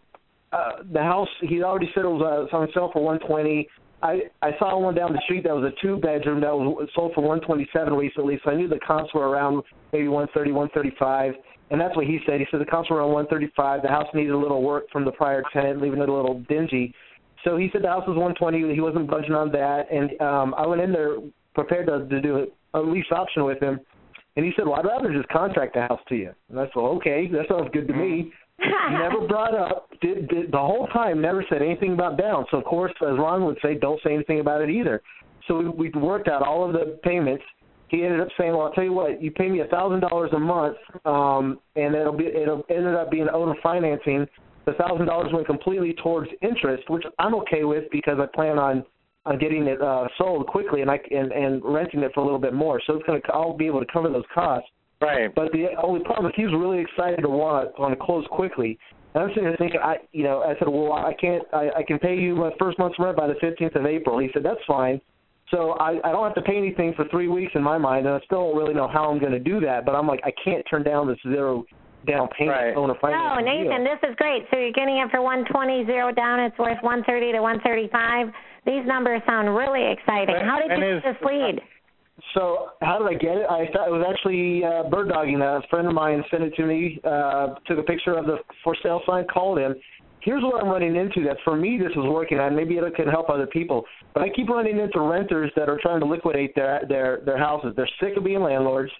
uh, 0.53 0.83
the 0.93 1.01
house. 1.01 1.29
He 1.43 1.63
already 1.63 1.91
said 1.95 2.05
it 2.05 2.09
was 2.09 2.49
uh, 2.53 2.57
on 2.57 2.69
sale 2.75 2.91
for 2.93 3.03
120. 3.03 3.69
I 4.03 4.21
I 4.43 4.51
saw 4.59 4.79
one 4.79 4.95
down 4.95 5.13
the 5.13 5.21
street 5.25 5.45
that 5.45 5.55
was 5.55 5.65
a 5.65 5.75
two 5.83 5.99
bedroom 5.99 6.41
that 6.41 6.55
was 6.55 6.89
sold 6.95 7.13
for 7.15 7.21
127 7.21 7.93
recently. 7.93 8.41
So 8.45 8.51
I 8.51 8.57
knew 8.57 8.69
the 8.69 8.81
comps 8.87 9.13
were 9.15 9.29
around 9.29 9.63
maybe 9.93 10.09
130, 10.09 10.53
135. 10.53 11.35
And 11.71 11.81
that's 11.81 11.95
what 11.95 12.07
he 12.07 12.19
said. 12.27 12.41
He 12.41 12.47
said 12.51 12.61
the 12.61 12.67
comps 12.67 12.91
were 12.91 12.97
around 12.97 13.13
135. 13.13 13.83
The 13.83 13.89
house 13.89 14.09
needed 14.15 14.33
a 14.33 14.39
little 14.39 14.63
work 14.63 14.91
from 14.91 15.05
the 15.05 15.13
prior 15.13 15.43
tenant, 15.53 15.81
leaving 15.81 16.01
it 16.01 16.09
a 16.09 16.13
little 16.13 16.41
dingy. 16.49 16.95
So 17.45 17.57
he 17.57 17.69
said 17.73 17.83
the 17.83 17.89
house 17.89 18.07
was 18.09 18.17
120. 18.17 18.75
He 18.75 18.81
wasn't 18.81 19.09
budging 19.09 19.35
on 19.35 19.53
that. 19.53 19.87
And 19.91 20.21
um, 20.21 20.55
I 20.59 20.67
went 20.67 20.81
in 20.81 20.93
there 20.93 21.17
prepared 21.55 21.87
to, 21.87 22.07
to 22.09 22.21
do 22.21 22.47
a 22.75 22.81
lease 22.81 23.07
option 23.13 23.45
with 23.45 23.63
him. 23.63 23.79
And 24.37 24.45
he 24.45 24.53
said, 24.57 24.67
"Well, 24.67 24.77
I'd 24.77 24.87
rather 24.87 25.13
just 25.13 25.29
contract 25.29 25.75
the 25.75 25.83
house 25.83 26.01
to 26.09 26.15
you." 26.15 26.31
And 26.49 26.59
I 26.59 26.65
said, 26.67 26.77
well, 26.77 26.93
"Okay, 26.97 27.27
that 27.33 27.47
sounds 27.49 27.69
good 27.73 27.89
to 27.89 27.95
me." 27.95 28.33
never 28.91 29.27
brought 29.27 29.55
up 29.55 29.89
did, 30.01 30.29
did 30.29 30.53
the 30.53 30.59
whole 30.59 30.87
time. 30.89 31.21
Never 31.21 31.45
said 31.49 31.63
anything 31.63 31.93
about 31.93 32.19
down. 32.19 32.47
So 32.51 32.59
of 32.59 32.65
course, 32.65 32.93
as 33.03 33.19
Ron 33.19 33.45
would 33.45 33.59
say, 33.63 33.75
don't 33.75 34.01
say 34.05 34.15
anything 34.15 34.41
about 34.41 34.61
it 34.61 34.71
either. 34.71 35.03
So 35.49 35.59
we, 35.59 35.91
we 35.91 36.01
worked 36.01 36.29
out 36.29 36.43
all 36.43 36.67
of 36.67 36.73
the 36.73 36.99
payments. 37.03 37.45
He 37.89 38.05
ended 38.05 38.21
up 38.21 38.29
saying, 38.39 38.53
"Well, 38.53 38.63
I'll 38.67 38.73
tell 38.73 38.85
you 38.85 38.93
what. 38.93 39.21
You 39.21 39.31
pay 39.31 39.49
me 39.49 39.61
a 39.61 39.67
thousand 39.67 40.01
dollars 40.01 40.31
a 40.35 40.39
month, 40.39 40.77
um, 41.05 41.59
and 41.75 41.95
it'll 41.95 42.17
be 42.17 42.27
it'll 42.27 42.63
ended 42.71 42.95
up 42.95 43.11
being 43.11 43.29
owner 43.29 43.55
financing. 43.63 44.27
The 44.67 44.73
thousand 44.75 45.07
dollars 45.07 45.33
went 45.33 45.47
completely 45.47 45.95
towards 46.03 46.31
interest, 46.43 46.89
which 46.89 47.03
I'm 47.19 47.35
okay 47.37 47.65
with 47.65 47.85
because 47.91 48.19
I 48.21 48.27
plan 48.27 48.59
on 48.59 48.85
on 49.27 49.39
getting 49.39 49.67
it 49.67 49.81
uh, 49.83 50.07
sold 50.17 50.47
quickly 50.47 50.83
and 50.83 50.91
I 50.91 50.99
and, 51.11 51.33
and 51.33 51.63
renting 51.65 52.01
it 52.01 52.13
for 52.15 52.21
a 52.21 52.25
little 52.25 52.39
bit 52.39 52.55
more. 52.55 52.81
So 52.87 52.95
it's 52.95 53.07
going 53.07 53.21
to 53.21 53.29
I'll 53.33 53.57
be 53.57 53.67
able 53.67 53.81
to 53.81 53.93
cover 53.93 54.09
those 54.09 54.25
costs. 54.33 54.69
Right. 55.01 55.35
But 55.35 55.53
the 55.53 55.69
only 55.83 56.05
problem 56.05 56.27
is 56.27 56.33
he's 56.37 56.53
really 56.53 56.81
excited 56.81 57.23
to 57.23 57.29
want 57.29 57.75
to, 57.75 57.81
want 57.81 57.99
to 57.99 58.05
close 58.05 58.25
quickly. 58.31 58.79
And 59.15 59.25
I'm 59.25 59.31
sitting 59.31 59.45
there 59.45 59.57
thinking, 59.57 59.81
I 59.83 59.97
you 60.13 60.25
know, 60.25 60.43
I 60.43 60.55
said, 60.59 60.69
well, 60.69 60.93
I 60.93 61.15
can't, 61.19 61.43
I, 61.53 61.71
I 61.79 61.83
can 61.83 61.99
pay 61.99 62.17
you 62.17 62.37
my 62.37 62.51
first 62.59 62.79
month's 62.79 62.99
rent 62.99 63.17
by 63.17 63.27
the 63.27 63.35
15th 63.35 63.77
of 63.77 63.87
April. 63.87 64.19
He 64.19 64.29
said, 64.33 64.43
that's 64.45 64.61
fine. 64.67 65.01
So 65.51 65.73
I, 65.81 65.99
I 66.05 66.13
don't 66.13 66.23
have 66.23 66.35
to 66.35 66.43
pay 66.43 66.57
anything 66.57 66.95
for 66.95 67.07
three 67.11 67.27
weeks 67.27 67.53
in 67.57 67.63
my 67.63 67.77
mind, 67.77 68.07
and 68.07 68.15
I 68.15 68.21
still 68.25 68.51
don't 68.51 68.57
really 68.57 68.75
know 68.75 68.87
how 68.87 69.11
I'm 69.11 69.19
going 69.19 69.33
to 69.33 69.41
do 69.41 69.59
that. 69.61 69.85
But 69.85 69.97
I'm 69.97 70.07
like, 70.07 70.21
I 70.23 70.31
can't 70.45 70.65
turn 70.71 70.85
down 70.85 71.09
this 71.09 71.19
zero 71.27 71.65
down 72.07 72.29
payment 72.39 72.57
right. 72.57 72.77
owner 72.77 72.95
finance. 73.01 73.21
No, 73.21 73.45
Nathan, 73.45 73.85
deal. 73.85 73.93
this 73.93 74.11
is 74.11 74.17
great. 74.17 74.47
So 74.51 74.57
you're 74.59 74.73
getting 74.73 74.99
it 74.99 75.11
for 75.11 75.21
120, 75.21 75.85
zero 75.85 76.13
down. 76.13 76.41
It's 76.41 76.57
worth 76.57 76.79
130 76.81 77.33
to 77.33 77.43
135. 77.43 78.33
These 78.65 78.87
numbers 78.87 79.21
sound 79.27 79.53
really 79.55 79.91
exciting. 79.91 80.37
How 80.39 80.61
did 80.61 80.71
you 80.71 81.03
get 81.03 81.03
this 81.03 81.21
lead? 81.27 81.61
So 82.35 82.71
how 82.83 82.99
did 82.99 83.09
I 83.09 83.19
get 83.19 83.37
it? 83.37 83.47
I 83.49 83.67
thought 83.73 83.89
it 83.89 83.93
was 83.93 84.05
actually 84.09 84.65
uh, 84.65 84.89
bird 84.89 85.09
dogging. 85.09 85.41
A 85.41 85.61
friend 85.71 85.87
of 85.87 85.95
mine 85.95 86.23
sent 86.31 86.43
it 86.43 86.55
to 86.57 86.65
me. 86.65 87.01
Uh, 87.05 87.55
took 87.67 87.79
a 87.79 87.83
picture 87.83 88.17
of 88.17 88.27
the 88.27 88.39
for 88.63 88.77
sale 88.83 89.01
sign, 89.07 89.27
called 89.33 89.59
him. 89.59 89.75
Here's 90.23 90.43
what 90.43 90.63
I'm 90.63 90.69
running 90.69 90.97
into. 90.97 91.25
That 91.25 91.39
for 91.45 91.57
me, 91.57 91.79
this 91.79 91.93
is 91.93 92.05
working, 92.05 92.39
and 92.39 92.55
maybe 92.55 92.75
it 92.75 92.95
can 92.95 93.09
help 93.09 93.31
other 93.31 93.47
people. 93.47 93.85
But 94.13 94.23
I 94.23 94.29
keep 94.29 94.49
running 94.49 94.79
into 94.79 95.01
renters 95.01 95.51
that 95.57 95.69
are 95.69 95.79
trying 95.81 96.01
to 96.01 96.07
liquidate 96.07 96.55
their 96.55 96.83
their 96.89 97.21
their 97.25 97.39
houses. 97.39 97.73
They're 97.77 97.89
sick 98.01 98.17
of 98.17 98.25
being 98.25 98.43
landlords 98.43 98.93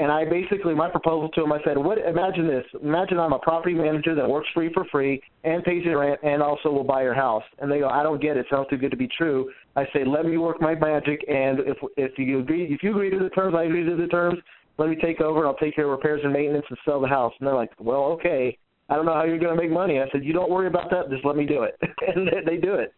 and 0.00 0.12
I 0.12 0.24
basically 0.24 0.74
my 0.74 0.88
proposal 0.88 1.28
to 1.30 1.42
him, 1.42 1.52
I 1.52 1.58
said, 1.64 1.76
"What? 1.76 1.98
Imagine 1.98 2.46
this. 2.46 2.64
Imagine 2.82 3.18
I'm 3.18 3.32
a 3.32 3.38
property 3.38 3.74
manager 3.74 4.14
that 4.14 4.28
works 4.28 4.48
for 4.54 4.62
you 4.62 4.70
for 4.72 4.84
free 4.86 5.20
and 5.44 5.64
pays 5.64 5.84
your 5.84 5.98
rent, 6.00 6.20
and 6.22 6.42
also 6.42 6.70
will 6.70 6.84
buy 6.84 7.02
your 7.02 7.14
house." 7.14 7.42
And 7.58 7.70
they 7.70 7.80
go, 7.80 7.88
"I 7.88 8.02
don't 8.02 8.20
get 8.20 8.36
it. 8.36 8.46
Sounds 8.50 8.68
too 8.68 8.76
good 8.76 8.90
to 8.90 8.96
be 8.96 9.08
true." 9.08 9.50
I 9.76 9.86
say, 9.92 10.04
"Let 10.04 10.24
me 10.24 10.36
work 10.36 10.60
my 10.60 10.74
magic, 10.74 11.24
and 11.28 11.60
if 11.60 11.78
if 11.96 12.18
you 12.18 12.38
agree, 12.38 12.66
if 12.66 12.82
you 12.82 12.90
agree 12.90 13.10
to 13.10 13.18
the 13.18 13.30
terms, 13.30 13.54
I 13.54 13.64
agree 13.64 13.84
to 13.84 13.96
the 13.96 14.06
terms. 14.06 14.38
Let 14.78 14.88
me 14.88 14.96
take 14.96 15.20
over, 15.20 15.40
and 15.40 15.48
I'll 15.48 15.56
take 15.56 15.74
care 15.74 15.86
of 15.86 15.90
repairs 15.90 16.20
and 16.22 16.32
maintenance 16.32 16.66
and 16.68 16.78
sell 16.84 17.00
the 17.00 17.08
house." 17.08 17.32
And 17.40 17.48
they're 17.48 17.54
like, 17.54 17.72
"Well, 17.80 18.04
okay. 18.16 18.56
I 18.90 18.96
don't 18.96 19.04
know 19.04 19.14
how 19.14 19.24
you're 19.24 19.38
going 19.38 19.54
to 19.54 19.62
make 19.62 19.70
money." 19.70 20.00
I 20.00 20.08
said, 20.10 20.24
"You 20.24 20.32
don't 20.32 20.50
worry 20.50 20.68
about 20.68 20.90
that. 20.90 21.10
Just 21.10 21.24
let 21.24 21.36
me 21.36 21.44
do 21.44 21.62
it," 21.64 21.76
and 22.14 22.28
they, 22.28 22.52
they 22.52 22.56
do 22.56 22.74
it. 22.74 22.94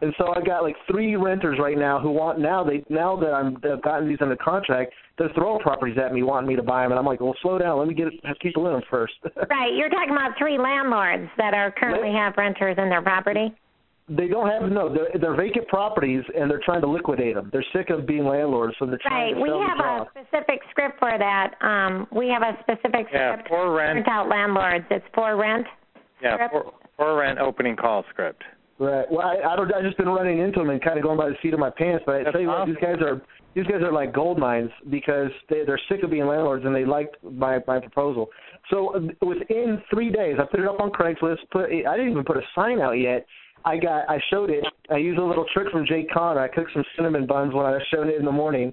And 0.00 0.14
so 0.16 0.32
I 0.34 0.40
got 0.40 0.62
like 0.62 0.76
three 0.90 1.16
renters 1.16 1.58
right 1.60 1.76
now 1.76 1.98
who 2.00 2.10
want 2.10 2.38
now 2.38 2.62
they 2.62 2.84
now 2.88 3.16
that 3.16 3.32
I'm 3.32 3.56
I've 3.56 3.82
gotten 3.82 4.08
these 4.08 4.18
under 4.20 4.36
contract, 4.36 4.92
they're 5.18 5.30
throwing 5.34 5.60
properties 5.60 5.98
at 5.98 6.12
me 6.12 6.22
wanting 6.22 6.48
me 6.48 6.56
to 6.56 6.62
buy 6.62 6.82
them, 6.82 6.92
and 6.92 6.98
I'm 6.98 7.06
like, 7.06 7.20
well, 7.20 7.34
slow 7.42 7.58
down, 7.58 7.78
let 7.78 7.88
me 7.88 7.94
get 7.94 8.08
have 8.24 8.36
people 8.40 8.66
in 8.66 8.74
them 8.74 8.82
first. 8.88 9.14
right, 9.50 9.74
you're 9.74 9.90
talking 9.90 10.12
about 10.12 10.32
three 10.38 10.58
landlords 10.58 11.28
that 11.36 11.54
are 11.54 11.72
currently 11.72 12.12
have 12.12 12.34
renters 12.36 12.76
in 12.78 12.88
their 12.88 13.02
property. 13.02 13.52
They 14.08 14.26
don't 14.26 14.48
have 14.48 14.70
no. 14.70 14.94
They're, 14.94 15.20
they're 15.20 15.36
vacant 15.36 15.68
properties, 15.68 16.22
and 16.34 16.50
they're 16.50 16.62
trying 16.64 16.80
to 16.80 16.88
liquidate 16.88 17.34
them. 17.34 17.50
They're 17.52 17.66
sick 17.74 17.90
of 17.90 18.06
being 18.06 18.24
landlords, 18.24 18.74
so 18.78 18.86
they're 18.86 18.98
trying 19.02 19.34
right. 19.34 19.40
to 19.40 19.46
sell 19.46 19.60
Right, 19.60 19.76
we 19.76 19.84
have 19.84 20.06
a 20.06 20.10
specific 20.10 20.60
script 20.70 20.98
for 20.98 21.18
that. 21.18 21.54
Um, 21.60 22.06
we 22.10 22.28
have 22.28 22.42
a 22.42 22.56
specific 22.62 23.08
yeah, 23.12 23.34
script 23.34 23.48
for 23.48 23.74
rent. 23.74 23.92
print 23.92 24.08
out 24.08 24.28
landlords. 24.28 24.86
It's 24.90 25.04
for 25.14 25.36
rent. 25.36 25.66
Yeah, 26.22 26.36
script. 26.36 26.52
for, 26.52 26.72
for 26.96 27.18
rent 27.18 27.38
opening 27.38 27.76
call 27.76 28.04
script. 28.10 28.42
Right. 28.78 29.10
Well, 29.10 29.26
I, 29.26 29.52
I 29.52 29.56
don't. 29.56 29.72
I 29.74 29.82
just 29.82 29.96
been 29.96 30.08
running 30.08 30.38
into 30.38 30.60
them 30.60 30.70
and 30.70 30.80
kind 30.82 30.98
of 30.98 31.02
going 31.02 31.18
by 31.18 31.28
the 31.28 31.34
seat 31.42 31.52
of 31.52 31.58
my 31.58 31.70
pants. 31.70 32.04
But 32.06 32.14
I 32.14 32.18
That's 32.24 32.32
tell 32.32 32.40
you 32.40 32.48
awesome. 32.48 32.74
what, 32.74 32.80
these 32.80 32.88
guys 32.88 33.02
are 33.02 33.20
these 33.54 33.66
guys 33.66 33.82
are 33.82 33.92
like 33.92 34.14
gold 34.14 34.38
mines 34.38 34.70
because 34.88 35.30
they 35.50 35.64
they're 35.66 35.80
sick 35.88 36.04
of 36.04 36.10
being 36.10 36.26
landlords 36.26 36.64
and 36.64 36.74
they 36.74 36.84
liked 36.84 37.16
my 37.24 37.58
my 37.66 37.80
proposal. 37.80 38.28
So 38.70 38.94
uh, 38.94 39.26
within 39.26 39.82
three 39.90 40.10
days, 40.10 40.36
I 40.40 40.44
put 40.44 40.60
it 40.60 40.66
up 40.66 40.78
on 40.80 40.90
Craigslist. 40.90 41.38
Put 41.50 41.64
I 41.64 41.96
didn't 41.96 42.12
even 42.12 42.24
put 42.24 42.36
a 42.36 42.42
sign 42.54 42.80
out 42.80 42.92
yet. 42.92 43.26
I 43.64 43.78
got 43.78 44.08
I 44.08 44.20
showed 44.30 44.50
it. 44.50 44.64
I 44.90 44.98
used 44.98 45.18
a 45.18 45.24
little 45.24 45.46
trick 45.52 45.72
from 45.72 45.84
Jay 45.84 46.04
Conner. 46.04 46.40
I 46.40 46.46
cooked 46.46 46.70
some 46.72 46.84
cinnamon 46.94 47.26
buns 47.26 47.52
when 47.52 47.66
I 47.66 47.72
was 47.72 47.82
showing 47.92 48.08
it 48.08 48.16
in 48.16 48.24
the 48.24 48.32
morning, 48.32 48.72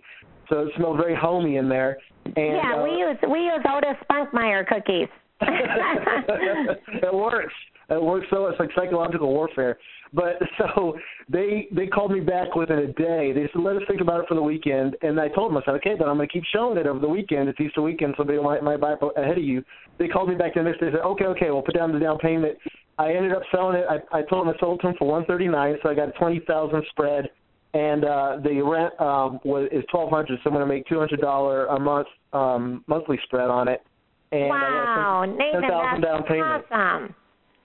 so 0.49 0.59
it 0.59 0.73
smelled 0.77 0.97
very 0.97 1.15
homey 1.15 1.57
in 1.57 1.67
there. 1.67 1.97
And, 2.25 2.35
yeah, 2.35 2.75
uh, 2.77 2.83
we 2.83 2.91
use 2.91 3.17
we 3.31 3.39
use 3.39 3.65
Otis 3.67 3.97
Spunkmeyer 4.07 4.67
cookies. 4.67 5.07
it 5.41 7.13
works. 7.13 7.53
It 7.89 8.01
works 8.01 8.27
so 8.29 8.47
it's 8.47 8.59
like 8.59 8.69
psychological 8.75 9.29
warfare. 9.29 9.77
But 10.13 10.39
so 10.57 10.97
they 11.29 11.67
they 11.71 11.87
called 11.87 12.11
me 12.11 12.19
back 12.19 12.55
within 12.55 12.79
a 12.79 12.87
day. 12.87 13.31
They 13.33 13.49
said 13.53 13.61
let 13.61 13.75
us 13.75 13.83
think 13.87 14.01
about 14.01 14.21
it 14.21 14.27
for 14.27 14.35
the 14.35 14.41
weekend, 14.41 14.95
and 15.01 15.19
I 15.19 15.27
told 15.29 15.51
them 15.51 15.57
I 15.57 15.61
said 15.65 15.75
okay, 15.75 15.95
then 15.97 16.07
I'm 16.07 16.17
going 16.17 16.27
to 16.27 16.33
keep 16.33 16.43
showing 16.53 16.77
it 16.77 16.87
over 16.87 16.99
the 16.99 17.09
weekend. 17.09 17.49
It's 17.49 17.59
Easter 17.59 17.81
weekend, 17.81 18.15
somebody 18.17 18.41
might 18.41 18.63
might 18.63 18.79
buy 18.79 18.93
it 18.93 18.99
ahead 19.17 19.37
of 19.37 19.43
you. 19.43 19.63
They 19.99 20.07
called 20.07 20.29
me 20.29 20.35
back 20.35 20.55
the 20.55 20.63
next 20.63 20.79
day. 20.79 20.87
They 20.87 20.97
said 20.97 21.01
okay, 21.01 21.25
okay, 21.25 21.51
we'll 21.51 21.61
put 21.61 21.75
down 21.75 21.91
the 21.91 21.99
down 21.99 22.17
payment. 22.19 22.57
I 22.97 23.13
ended 23.13 23.33
up 23.33 23.43
selling 23.53 23.77
it. 23.77 23.85
I 23.89 24.19
I 24.19 24.21
told 24.23 24.47
them 24.47 24.53
I 24.55 24.59
sold 24.59 24.79
it 24.79 24.81
to 24.83 24.87
them 24.87 24.95
for 24.97 25.07
139, 25.07 25.77
so 25.83 25.89
I 25.89 25.93
got 25.93 26.09
a 26.09 26.11
20,000 26.13 26.83
spread. 26.89 27.29
And 27.73 28.05
uh 28.05 28.37
the 28.41 28.61
rent 28.61 28.93
um 29.01 29.39
was 29.43 29.67
is 29.73 29.83
twelve 29.91 30.09
hundred, 30.09 30.39
so 30.41 30.49
I'm 30.49 30.53
gonna 30.53 30.65
make 30.65 30.87
two 30.87 30.97
hundred 30.97 31.19
dollar 31.19 31.65
a 31.65 31.77
month 31.77 32.07
um 32.31 32.85
monthly 32.87 33.19
spread 33.25 33.49
on 33.49 33.67
it. 33.67 33.81
And 34.31 34.47
wow, 34.47 35.23
I 35.23 35.27
got 35.27 35.37
Nathan, 35.37 35.61
thousand 35.69 36.01
that's 36.01 36.13
down 36.13 36.23
payment. 36.23 36.65
awesome. 36.71 37.15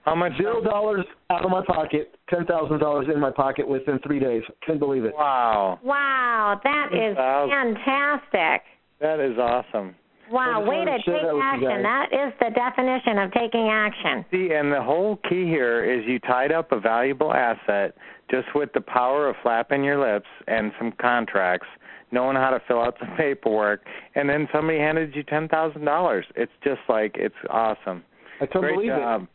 How 0.03 0.15
much? 0.15 0.31
Zero 0.37 0.61
dollars 0.63 1.05
out 1.29 1.45
of 1.45 1.51
my 1.51 1.63
pocket, 1.65 2.15
ten 2.29 2.45
thousand 2.45 2.79
dollars 2.79 3.07
in 3.13 3.19
my 3.19 3.31
pocket 3.31 3.67
within 3.67 3.99
three 3.99 4.19
days. 4.19 4.41
Can't 4.65 4.79
believe 4.79 5.05
it. 5.05 5.13
Wow, 5.15 5.79
Wow, 5.83 6.59
that 6.63 6.87
is 6.93 7.15
Thousand. 7.15 7.75
fantastic. 7.85 8.63
that 8.99 9.19
is 9.19 9.37
awesome. 9.37 9.95
Wow, 10.31 10.57
I 10.57 10.59
just 10.61 10.69
way 10.69 10.85
to 10.85 10.91
to 10.91 10.97
take 10.97 11.21
that 11.21 11.39
action. 11.43 11.67
guys. 11.67 11.83
That 11.83 12.07
is 12.13 12.33
the 12.39 12.49
definition 12.55 13.17
of 13.19 13.31
taking 13.33 13.67
action. 13.69 14.25
See, 14.31 14.53
and 14.53 14.71
the 14.71 14.81
whole 14.81 15.17
key 15.29 15.43
here 15.45 15.83
is 15.83 16.05
you 16.07 16.19
tied 16.19 16.51
up 16.53 16.71
a 16.71 16.79
valuable 16.79 17.33
asset 17.33 17.95
just 18.31 18.47
with 18.55 18.69
the 18.73 18.79
power 18.81 19.27
of 19.27 19.35
flapping 19.43 19.83
your 19.83 19.99
lips 19.99 20.29
and 20.47 20.71
some 20.79 20.93
contracts, 21.01 21.67
knowing 22.13 22.37
how 22.37 22.49
to 22.49 22.61
fill 22.65 22.79
out 22.81 22.95
some 22.99 23.13
paperwork, 23.17 23.81
and 24.15 24.29
then 24.29 24.47
somebody 24.53 24.79
handed 24.79 25.13
you 25.15 25.23
ten 25.23 25.47
thousand 25.49 25.83
dollars. 25.85 26.25
It's 26.35 26.51
just 26.63 26.79
like 26.89 27.15
it's 27.19 27.35
awesome. 27.49 28.01
I 28.39 28.45
couldn't 28.47 28.61
Great 28.61 28.75
believe 28.75 28.89
job. 28.91 29.23
it. 29.23 29.27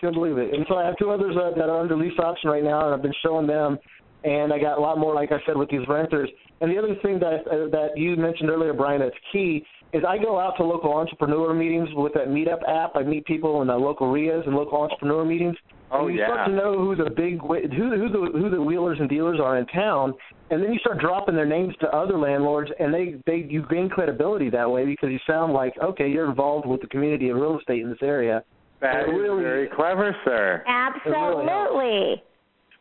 Couldn't 0.00 0.14
believe 0.14 0.38
it. 0.38 0.52
And 0.54 0.66
so 0.68 0.76
I 0.76 0.84
have 0.84 0.96
two 0.98 1.10
others 1.10 1.36
uh, 1.36 1.56
that 1.56 1.68
are 1.68 1.80
under 1.80 1.96
lease 1.96 2.18
option 2.18 2.50
right 2.50 2.62
now, 2.62 2.84
and 2.84 2.94
I've 2.94 3.02
been 3.02 3.14
showing 3.24 3.46
them. 3.46 3.78
And 4.24 4.52
I 4.52 4.58
got 4.58 4.78
a 4.78 4.80
lot 4.80 4.98
more, 4.98 5.14
like 5.14 5.30
I 5.30 5.38
said, 5.46 5.56
with 5.56 5.70
these 5.70 5.86
renters. 5.88 6.28
And 6.60 6.70
the 6.70 6.78
other 6.78 6.96
thing 7.02 7.18
that 7.20 7.46
uh, 7.46 7.68
that 7.70 7.96
you 7.96 8.16
mentioned 8.16 8.50
earlier, 8.50 8.72
Brian, 8.72 9.00
that's 9.00 9.14
key 9.32 9.64
is 9.92 10.02
I 10.06 10.18
go 10.18 10.38
out 10.38 10.56
to 10.56 10.64
local 10.64 10.92
entrepreneur 10.92 11.54
meetings 11.54 11.88
with 11.94 12.12
that 12.14 12.28
Meetup 12.28 12.68
app. 12.68 12.96
I 12.96 13.02
meet 13.02 13.24
people 13.24 13.62
in 13.62 13.68
the 13.68 13.76
local 13.76 14.10
RIAs 14.10 14.42
and 14.46 14.54
local 14.54 14.82
entrepreneur 14.82 15.24
meetings. 15.24 15.56
Oh 15.90 16.06
and 16.06 16.14
you 16.14 16.20
yeah. 16.20 16.26
start 16.26 16.48
to 16.48 16.54
know 16.54 16.78
who 16.78 16.96
the 16.96 17.10
big 17.10 17.38
who 17.40 17.90
who 17.90 18.08
the 18.08 18.38
who 18.38 18.50
the 18.50 18.60
wheelers 18.60 18.98
and 18.98 19.08
dealers 19.08 19.38
are 19.40 19.58
in 19.58 19.66
town, 19.66 20.12
and 20.50 20.62
then 20.62 20.72
you 20.72 20.78
start 20.80 20.98
dropping 20.98 21.36
their 21.36 21.46
names 21.46 21.74
to 21.80 21.86
other 21.88 22.18
landlords, 22.18 22.70
and 22.80 22.92
they 22.92 23.14
they 23.26 23.46
you 23.48 23.64
gain 23.70 23.88
credibility 23.88 24.50
that 24.50 24.68
way 24.68 24.84
because 24.84 25.10
you 25.10 25.18
sound 25.26 25.52
like 25.52 25.74
okay, 25.80 26.08
you're 26.08 26.28
involved 26.28 26.66
with 26.66 26.80
the 26.80 26.88
community 26.88 27.28
of 27.28 27.36
real 27.36 27.58
estate 27.58 27.82
in 27.82 27.88
this 27.88 28.02
area. 28.02 28.42
That 28.80 29.08
really- 29.08 29.42
very 29.42 29.68
clever, 29.68 30.14
sir. 30.24 30.62
Absolutely. 30.66 32.22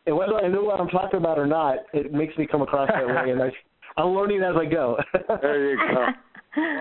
And 0.08 0.16
whether 0.16 0.36
I 0.36 0.48
know 0.48 0.62
what 0.64 0.80
I'm 0.80 0.90
talking 0.90 1.18
about 1.18 1.40
or 1.40 1.48
not, 1.48 1.78
it 1.94 2.14
makes 2.14 2.38
me 2.38 2.46
come 2.46 2.62
across 2.62 2.90
that 2.94 3.08
way, 3.08 3.32
and 3.32 3.42
I 3.42 3.52
I'm 3.98 4.10
learning 4.10 4.42
as 4.44 4.56
I 4.56 4.66
go. 4.66 4.98
There 5.42 5.70
you 5.72 5.78
go. 5.78 6.06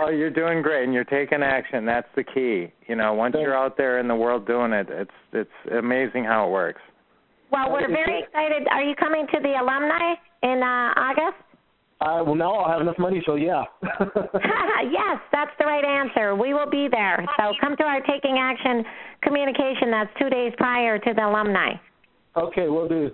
Well, 0.00 0.12
you're 0.12 0.30
doing 0.30 0.62
great, 0.62 0.84
and 0.84 0.92
you're 0.94 1.04
taking 1.04 1.42
action. 1.42 1.84
That's 1.86 2.06
the 2.16 2.22
key. 2.22 2.72
You 2.86 2.96
know, 2.96 3.14
once 3.14 3.34
you're 3.38 3.56
out 3.56 3.76
there 3.76 3.98
in 3.98 4.06
the 4.08 4.14
world 4.14 4.46
doing 4.46 4.72
it, 4.72 4.88
it's 4.90 5.10
it's 5.32 5.50
amazing 5.76 6.24
how 6.24 6.46
it 6.46 6.50
works. 6.50 6.80
well, 7.50 7.72
we're 7.72 7.88
very 7.88 8.22
excited. 8.22 8.68
Are 8.70 8.82
you 8.82 8.94
coming 8.96 9.26
to 9.32 9.40
the 9.40 9.54
alumni 9.60 10.14
in 10.42 10.62
uh, 10.62 10.92
August? 11.00 11.42
I 12.04 12.20
well 12.20 12.34
now 12.34 12.52
I'll 12.52 12.70
have 12.70 12.82
enough 12.82 12.98
money, 12.98 13.22
so 13.24 13.34
yeah. 13.36 13.64
yes, 13.82 15.18
that's 15.32 15.50
the 15.58 15.64
right 15.64 15.84
answer. 15.84 16.36
We 16.36 16.52
will 16.52 16.68
be 16.68 16.86
there. 16.90 17.24
So 17.38 17.54
come 17.60 17.76
to 17.76 17.82
our 17.82 18.00
Taking 18.02 18.36
Action 18.38 18.84
communication. 19.22 19.90
That's 19.90 20.10
two 20.20 20.28
days 20.28 20.52
prior 20.58 20.98
to 20.98 21.14
the 21.14 21.26
alumni. 21.26 21.72
okay, 22.36 22.68
we'll 22.68 22.88
do. 22.88 23.10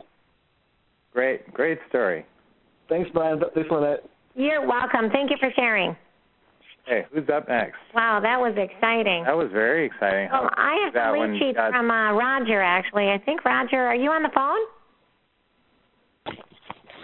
Great, 1.12 1.52
great 1.54 1.78
story. 1.88 2.26
Thanks, 2.88 3.08
Brian. 3.12 3.40
Thanks 3.54 3.68
for 3.68 3.80
that. 3.80 3.98
You're 4.34 4.66
welcome. 4.66 5.10
Thank 5.12 5.30
you 5.30 5.36
for 5.38 5.50
sharing. 5.54 5.96
Hey, 6.86 7.04
who's 7.12 7.28
up 7.32 7.48
next? 7.48 7.76
Wow, 7.94 8.18
that 8.22 8.40
was 8.40 8.54
exciting. 8.56 9.22
That 9.24 9.36
was 9.36 9.48
very 9.52 9.86
exciting. 9.86 10.28
Well, 10.32 10.50
I 10.56 10.80
have 10.84 10.94
that 10.94 11.12
some 11.14 11.32
lead 11.32 11.38
sheets 11.38 11.56
got- 11.56 11.70
from 11.70 11.90
uh, 11.90 12.12
Roger, 12.12 12.60
actually. 12.60 13.10
I 13.10 13.18
think, 13.18 13.44
Roger, 13.44 13.78
are 13.78 13.94
you 13.94 14.10
on 14.10 14.22
the 14.24 14.30
phone? 14.34 14.58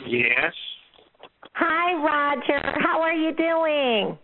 Yes, 0.08 0.52
Hi, 1.58 1.94
Roger. 1.94 2.60
How 2.80 3.00
are 3.00 3.14
you 3.14 3.32
doing? 3.34 4.18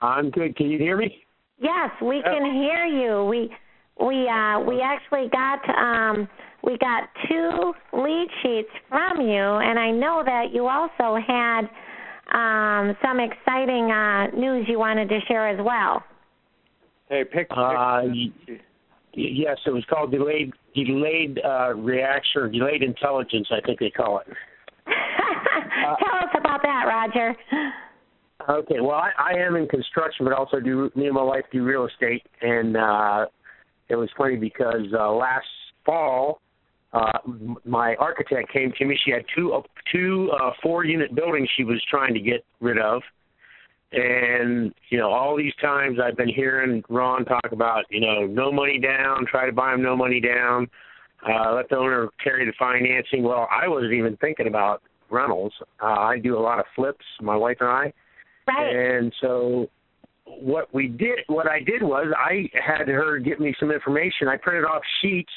I'm 0.00 0.30
good. 0.30 0.56
Can 0.56 0.70
you 0.70 0.78
hear 0.78 0.96
me? 0.96 1.16
Yes, 1.58 1.90
we 2.00 2.22
can 2.22 2.44
hear 2.44 2.84
you. 2.86 3.24
We 3.24 3.50
we 3.98 4.28
uh 4.28 4.60
we 4.60 4.80
actually 4.80 5.28
got 5.30 5.60
um 5.76 6.28
we 6.62 6.78
got 6.78 7.08
two 7.28 7.72
lead 7.92 8.28
sheets 8.42 8.68
from 8.88 9.20
you 9.20 9.42
and 9.42 9.78
I 9.78 9.90
know 9.90 10.22
that 10.24 10.52
you 10.52 10.68
also 10.68 11.18
had 11.26 11.62
um 12.32 12.96
some 13.02 13.18
exciting 13.18 13.90
uh 13.90 14.26
news 14.36 14.66
you 14.68 14.78
wanted 14.78 15.08
to 15.08 15.18
share 15.26 15.48
as 15.48 15.58
well. 15.64 16.04
Hey, 17.08 17.24
pick. 17.24 17.48
pick 17.48 17.58
Uh, 17.58 18.02
yes, 19.14 19.58
it 19.66 19.70
was 19.70 19.84
called 19.90 20.12
delayed 20.12 20.52
delayed 20.74 21.40
uh, 21.44 21.74
reaction 21.74 22.42
or 22.42 22.48
delayed 22.48 22.82
intelligence. 22.82 23.48
I 23.50 23.60
think 23.64 23.80
they 23.80 23.90
call 23.90 24.20
it. 24.20 24.26
Tell 25.98 26.16
us 26.18 26.34
about 26.38 26.62
that, 26.62 26.84
Roger. 26.86 27.36
Okay, 28.48 28.80
well, 28.80 28.96
I, 28.96 29.10
I 29.18 29.38
am 29.38 29.56
in 29.56 29.66
construction, 29.68 30.24
but 30.24 30.34
also 30.34 30.60
do 30.60 30.90
me 30.94 31.06
and 31.06 31.14
my 31.14 31.22
wife 31.22 31.44
do 31.50 31.64
real 31.64 31.86
estate, 31.86 32.22
and 32.42 32.76
uh, 32.76 33.26
it 33.88 33.96
was 33.96 34.10
funny 34.18 34.36
because 34.36 34.86
uh, 34.92 35.10
last 35.12 35.46
fall, 35.86 36.40
uh, 36.92 37.18
my 37.64 37.94
architect 37.96 38.52
came 38.52 38.72
to 38.78 38.84
me. 38.84 38.98
She 39.04 39.12
had 39.12 39.24
two 39.34 39.52
uh, 39.52 39.62
two 39.90 40.30
uh, 40.38 40.50
four 40.62 40.84
unit 40.84 41.14
buildings 41.14 41.48
she 41.56 41.64
was 41.64 41.82
trying 41.90 42.12
to 42.14 42.20
get 42.20 42.44
rid 42.60 42.78
of, 42.78 43.02
and 43.92 44.74
you 44.90 44.98
know 44.98 45.10
all 45.10 45.36
these 45.36 45.54
times 45.62 45.98
I've 46.02 46.16
been 46.16 46.28
hearing 46.28 46.82
Ron 46.88 47.24
talk 47.24 47.50
about 47.50 47.84
you 47.88 48.00
know 48.00 48.26
no 48.26 48.52
money 48.52 48.78
down, 48.78 49.24
try 49.26 49.46
to 49.46 49.52
buy 49.52 49.70
them 49.72 49.82
no 49.82 49.96
money 49.96 50.20
down, 50.20 50.68
uh, 51.28 51.54
let 51.54 51.68
the 51.70 51.76
owner 51.76 52.08
carry 52.22 52.44
the 52.44 52.52
financing. 52.58 53.22
Well, 53.22 53.48
I 53.50 53.68
wasn't 53.68 53.94
even 53.94 54.16
thinking 54.18 54.46
about 54.48 54.82
rentals. 55.10 55.52
Uh, 55.82 55.86
I 55.86 56.18
do 56.18 56.38
a 56.38 56.40
lot 56.40 56.58
of 56.58 56.66
flips, 56.74 57.04
my 57.20 57.36
wife 57.36 57.58
and 57.60 57.68
I. 57.68 57.92
Right. 58.46 58.76
And 58.76 59.12
so 59.20 59.68
what 60.26 60.72
we 60.74 60.88
did, 60.88 61.20
what 61.28 61.46
I 61.46 61.60
did 61.60 61.82
was 61.82 62.06
I 62.16 62.48
had 62.54 62.88
her 62.88 63.18
get 63.18 63.40
me 63.40 63.54
some 63.58 63.70
information. 63.70 64.28
I 64.28 64.36
printed 64.36 64.64
off 64.64 64.82
sheets, 65.00 65.32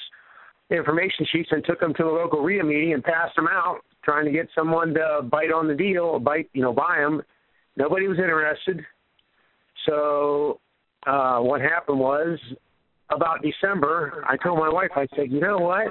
information 0.70 1.26
sheets, 1.32 1.49
and 1.51 1.63
took 1.65 1.80
them 1.80 1.93
to 1.95 2.03
a 2.03 2.11
local 2.11 2.41
RIA 2.41 2.63
meeting 2.63 2.93
and 2.93 3.03
passed 3.03 3.36
them 3.36 3.47
out, 3.49 3.80
trying 4.03 4.26
to 4.26 4.32
get 4.32 4.47
someone 4.55 4.93
to 4.93 5.22
bite 5.24 5.51
on 5.51 5.68
the 5.68 5.76
deal, 5.76 6.20
bite, 6.20 6.49
you 6.53 6.61
know, 6.61 6.74
buy 6.74 6.97
them. 6.99 7.22
Nobody 7.76 8.07
was 8.07 8.18
interested. 8.18 8.82
So 9.86 10.59
uh, 11.05 11.39
what 11.39 11.61
happened 11.61 11.99
was 11.99 12.39
about 13.09 13.41
December, 13.41 14.24
I 14.28 14.36
told 14.38 14.59
my 14.59 14.70
wife, 14.70 14.89
I 14.95 15.07
said, 15.15 15.32
you 15.32 15.39
know 15.39 15.59
what? 15.59 15.88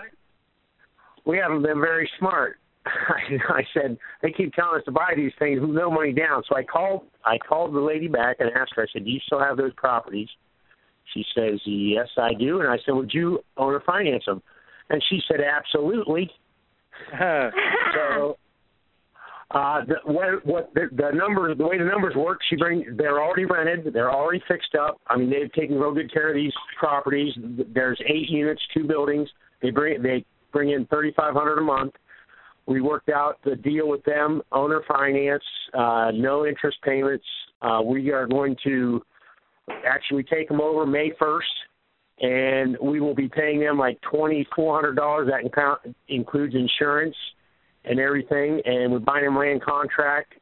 We 1.25 1.39
haven't 1.39 1.63
been 1.63 1.81
very 1.81 2.09
smart. 2.19 2.59
I 3.49 3.63
said 3.75 3.99
they 4.23 4.31
keep 4.31 4.53
telling 4.55 4.79
us 4.79 4.85
to 4.85 4.93
buy 4.93 5.13
these 5.17 5.33
things 5.39 5.61
with 5.61 5.71
no 5.71 5.91
money 5.91 6.13
down. 6.13 6.43
So 6.49 6.57
I 6.57 6.63
called 6.63 7.03
I 7.25 7.39
called 7.39 7.75
the 7.75 7.81
lady 7.81 8.09
back 8.09 8.37
and 8.39 8.51
asked 8.51 8.73
her. 8.77 8.83
I 8.83 8.87
said, 8.93 9.05
"Do 9.05 9.11
you 9.11 9.21
still 9.27 9.41
have 9.41 9.57
those 9.57 9.73
properties?" 9.75 10.29
She 11.15 11.25
says, 11.35 11.61
"Yes, 11.65 12.09
I 12.17 12.35
do." 12.35 12.61
And 12.61 12.69
I 12.69 12.77
said, 12.85 12.95
"Would 12.95 13.13
you 13.13 13.41
own 13.57 13.73
or 13.73 13.81
finance 13.81 14.25
them?" 14.27 14.43
And 14.91 15.03
she 15.09 15.21
said, 15.29 15.41
"Absolutely." 15.41 16.31
so 17.19 18.39
uh 19.53 19.85
the 19.85 19.95
what 20.05 20.45
what 20.45 20.75
the, 20.75 20.89
the 20.93 21.11
numbers 21.15 21.57
the 21.57 21.65
way 21.65 21.79
the 21.79 21.85
numbers 21.85 22.15
work 22.17 22.41
she 22.51 22.57
bring 22.57 22.85
they're 22.97 23.23
already 23.23 23.45
rented 23.45 23.93
they're 23.93 24.11
already 24.11 24.43
fixed 24.49 24.75
up 24.75 24.99
i 25.07 25.17
mean 25.17 25.31
they've 25.31 25.53
taken 25.53 25.79
real 25.79 25.95
good 25.95 26.13
care 26.13 26.31
of 26.31 26.35
these 26.35 26.53
properties 26.79 27.33
there's 27.73 28.01
eight 28.09 28.29
units 28.29 28.61
two 28.75 28.85
buildings 28.85 29.29
they 29.63 29.71
bring 29.71 30.03
they 30.03 30.25
bring 30.53 30.71
in 30.71 30.85
thirty 30.87 31.13
five 31.17 31.35
hundred 31.35 31.59
a 31.59 31.63
month 31.63 31.93
we 32.67 32.81
worked 32.81 33.09
out 33.09 33.39
the 33.45 33.57
deal 33.57 33.89
with 33.89 34.03
them 34.05 34.43
owner 34.53 34.83
finance 34.89 35.45
uh 35.75 36.11
no 36.15 36.47
interest 36.47 36.79
payments 36.83 37.25
uh 37.63 37.81
we 37.85 38.11
are 38.11 38.27
going 38.27 38.57
to 38.63 39.01
actually 39.87 40.23
take 40.23 40.49
them 40.49 40.61
over 40.61 40.87
may 40.87 41.13
first 41.19 41.47
and 42.21 42.77
we 42.81 43.01
will 43.01 43.15
be 43.15 43.29
paying 43.29 43.61
them 43.61 43.79
like 43.79 44.01
twenty 44.01 44.47
four 44.55 44.75
hundred 44.75 44.95
dollars 44.95 45.29
that 45.29 45.45
incou- 45.51 45.95
includes 46.09 46.55
insurance 46.55 47.17
and 47.87 48.01
everything, 48.01 48.61
and 48.65 48.93
we're 48.93 48.99
buying 48.99 49.25
them 49.25 49.37
land 49.37 49.63
contract. 49.63 50.35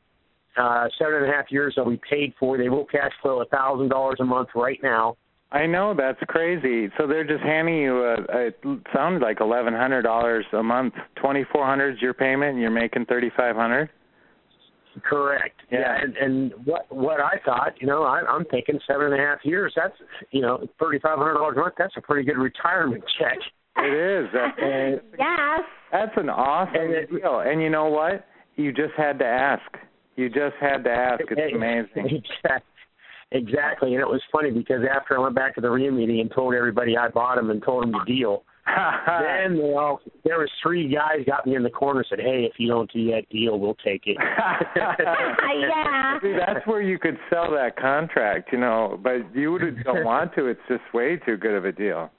Uh, 0.57 0.87
seven 0.99 1.15
and 1.15 1.27
a 1.27 1.33
half 1.33 1.47
years 1.51 1.75
they'll 1.75 1.91
be 1.91 2.01
paid 2.09 2.33
for. 2.39 2.57
They 2.57 2.69
will 2.69 2.85
cash 2.85 3.11
flow 3.21 3.43
a 3.43 3.45
thousand 3.47 3.89
dollars 3.89 4.19
a 4.21 4.25
month 4.25 4.51
right 4.55 4.79
now. 4.83 5.17
I 5.55 5.67
know 5.67 5.95
that's 5.97 6.19
crazy. 6.29 6.91
So 6.99 7.07
they're 7.07 7.25
just 7.27 7.45
handing 7.45 7.77
you 7.77 8.05
a, 8.05 8.15
a 8.15 8.47
it 8.49 8.59
sounded 8.93 9.23
like 9.23 9.41
eleven 9.41 9.73
hundred 9.73 10.03
dollars 10.03 10.45
a 10.53 10.63
month. 10.63 10.95
Twenty 11.15 11.45
four 11.53 11.65
hundred 11.65 11.95
is 11.95 12.03
your 12.03 12.13
payment, 12.13 12.53
and 12.53 12.61
you're 12.61 12.71
making 12.71 13.07
thirty 13.07 13.31
five 13.37 13.55
hundred. 13.55 13.89
Correct. 15.03 15.61
Yeah. 15.71 15.79
yeah. 15.81 15.99
And, 16.03 16.17
and 16.17 16.53
what 16.65 16.87
what 16.95 17.21
I 17.21 17.39
thought, 17.45 17.75
you 17.81 17.87
know, 17.87 18.03
I, 18.03 18.21
I'm 18.29 18.45
thinking 18.47 18.79
seven 18.87 19.07
and 19.07 19.15
a 19.15 19.19
half 19.19 19.39
years. 19.45 19.73
That's 19.77 19.95
you 20.33 20.41
know 20.43 20.67
thirty 20.81 20.99
five 20.99 21.19
hundred 21.19 21.35
dollars 21.35 21.55
a 21.57 21.61
month. 21.61 21.75
That's 21.79 21.95
a 21.97 22.01
pretty 22.01 22.25
good 22.27 22.39
retirement 22.39 23.05
check. 23.19 23.39
It 23.77 23.93
is. 24.25 24.31
That, 24.33 24.59
And 24.63 25.01
yes. 25.19 25.61
that's 25.93 26.17
an 26.17 26.29
awesome 26.31 26.75
And 26.77 26.93
it- 26.95 27.11
deal. 27.11 27.41
And 27.41 27.63
you 27.63 27.71
know 27.71 27.87
what? 27.87 28.27
You 28.57 28.73
just 28.73 28.95
had 28.97 29.19
to 29.21 29.25
ask. 29.25 29.63
You 30.17 30.29
just 30.29 30.55
had 30.61 30.85
to 30.85 30.91
ask. 30.91 31.23
It's 31.29 31.55
amazing. 31.55 32.23
Exactly, 32.45 32.74
and 33.35 34.01
it 34.01 34.09
was 34.09 34.23
funny 34.31 34.51
because 34.51 34.83
after 34.91 35.19
I 35.19 35.23
went 35.23 35.35
back 35.35 35.55
to 35.57 35.61
the 35.61 35.71
RIA 35.71 35.91
meeting 35.93 36.21
and 36.21 36.31
told 36.31 36.55
everybody 36.55 36.97
I 36.97 37.09
bought 37.09 37.37
them 37.37 37.51
and 37.51 37.63
told 37.63 37.83
them 37.83 37.93
the 37.93 38.05
deal, 38.07 38.45
then 38.67 39.59
they 39.59 39.75
all 39.75 40.01
there 40.25 40.39
was 40.39 40.49
three 40.63 40.93
guys 40.93 41.19
got 41.27 41.47
me 41.47 41.55
in 41.55 41.63
the 41.63 41.71
corner 41.71 42.01
and 42.01 42.07
said, 42.09 42.21
"Hey, 42.21 42.49
if 42.51 42.55
you 42.59 42.69
don't 42.69 42.91
do 42.93 43.11
that 43.11 43.29
deal, 43.31 43.59
we'll 43.59 43.77
take 43.85 44.07
it." 44.07 44.17
yeah. 44.77 46.19
See, 46.23 46.35
that's 46.39 46.67
where 46.67 46.81
you 46.81 46.99
could 46.99 47.19
sell 47.29 47.51
that 47.51 47.77
contract, 47.77 48.51
you 48.53 48.59
know, 48.59 48.99
but 49.03 49.35
you 49.35 49.53
would 49.53 49.63
don't 49.85 50.05
want 50.05 50.35
to. 50.37 50.47
It's 50.47 50.61
just 50.69 50.83
way 50.95 51.17
too 51.17 51.37
good 51.37 51.55
of 51.55 51.67
a 51.67 51.73
deal. 51.73 52.11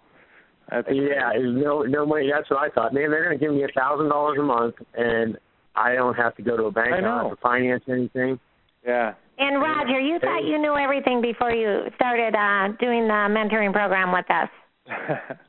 That's 0.69 0.87
yeah, 0.91 1.31
it 1.33 1.45
was 1.45 1.55
no 1.55 1.81
no 1.81 2.05
money. 2.05 2.29
That's 2.31 2.49
what 2.49 2.59
I 2.59 2.69
thought. 2.69 2.93
Man, 2.93 3.09
they're 3.09 3.23
going 3.23 3.39
to 3.39 3.43
give 3.43 3.53
me 3.53 3.63
a 3.63 3.79
thousand 3.79 4.09
dollars 4.09 4.37
a 4.39 4.43
month, 4.43 4.75
and 4.95 5.37
I 5.75 5.95
don't 5.95 6.15
have 6.15 6.35
to 6.35 6.43
go 6.43 6.55
to 6.57 6.65
a 6.65 6.71
bank. 6.71 6.93
I 6.93 6.97
I 6.97 7.01
don't 7.01 7.29
have 7.29 7.31
to 7.31 7.41
finance 7.41 7.83
anything. 7.89 8.39
Yeah. 8.85 9.13
And 9.37 9.61
Roger, 9.61 9.99
you 9.99 10.19
thought 10.19 10.45
you 10.45 10.57
knew 10.57 10.75
everything 10.75 11.21
before 11.21 11.51
you 11.51 11.89
started 11.95 12.35
uh, 12.35 12.75
doing 12.79 13.07
the 13.07 13.27
mentoring 13.29 13.73
program 13.73 14.11
with 14.13 14.25
us. 14.29 14.49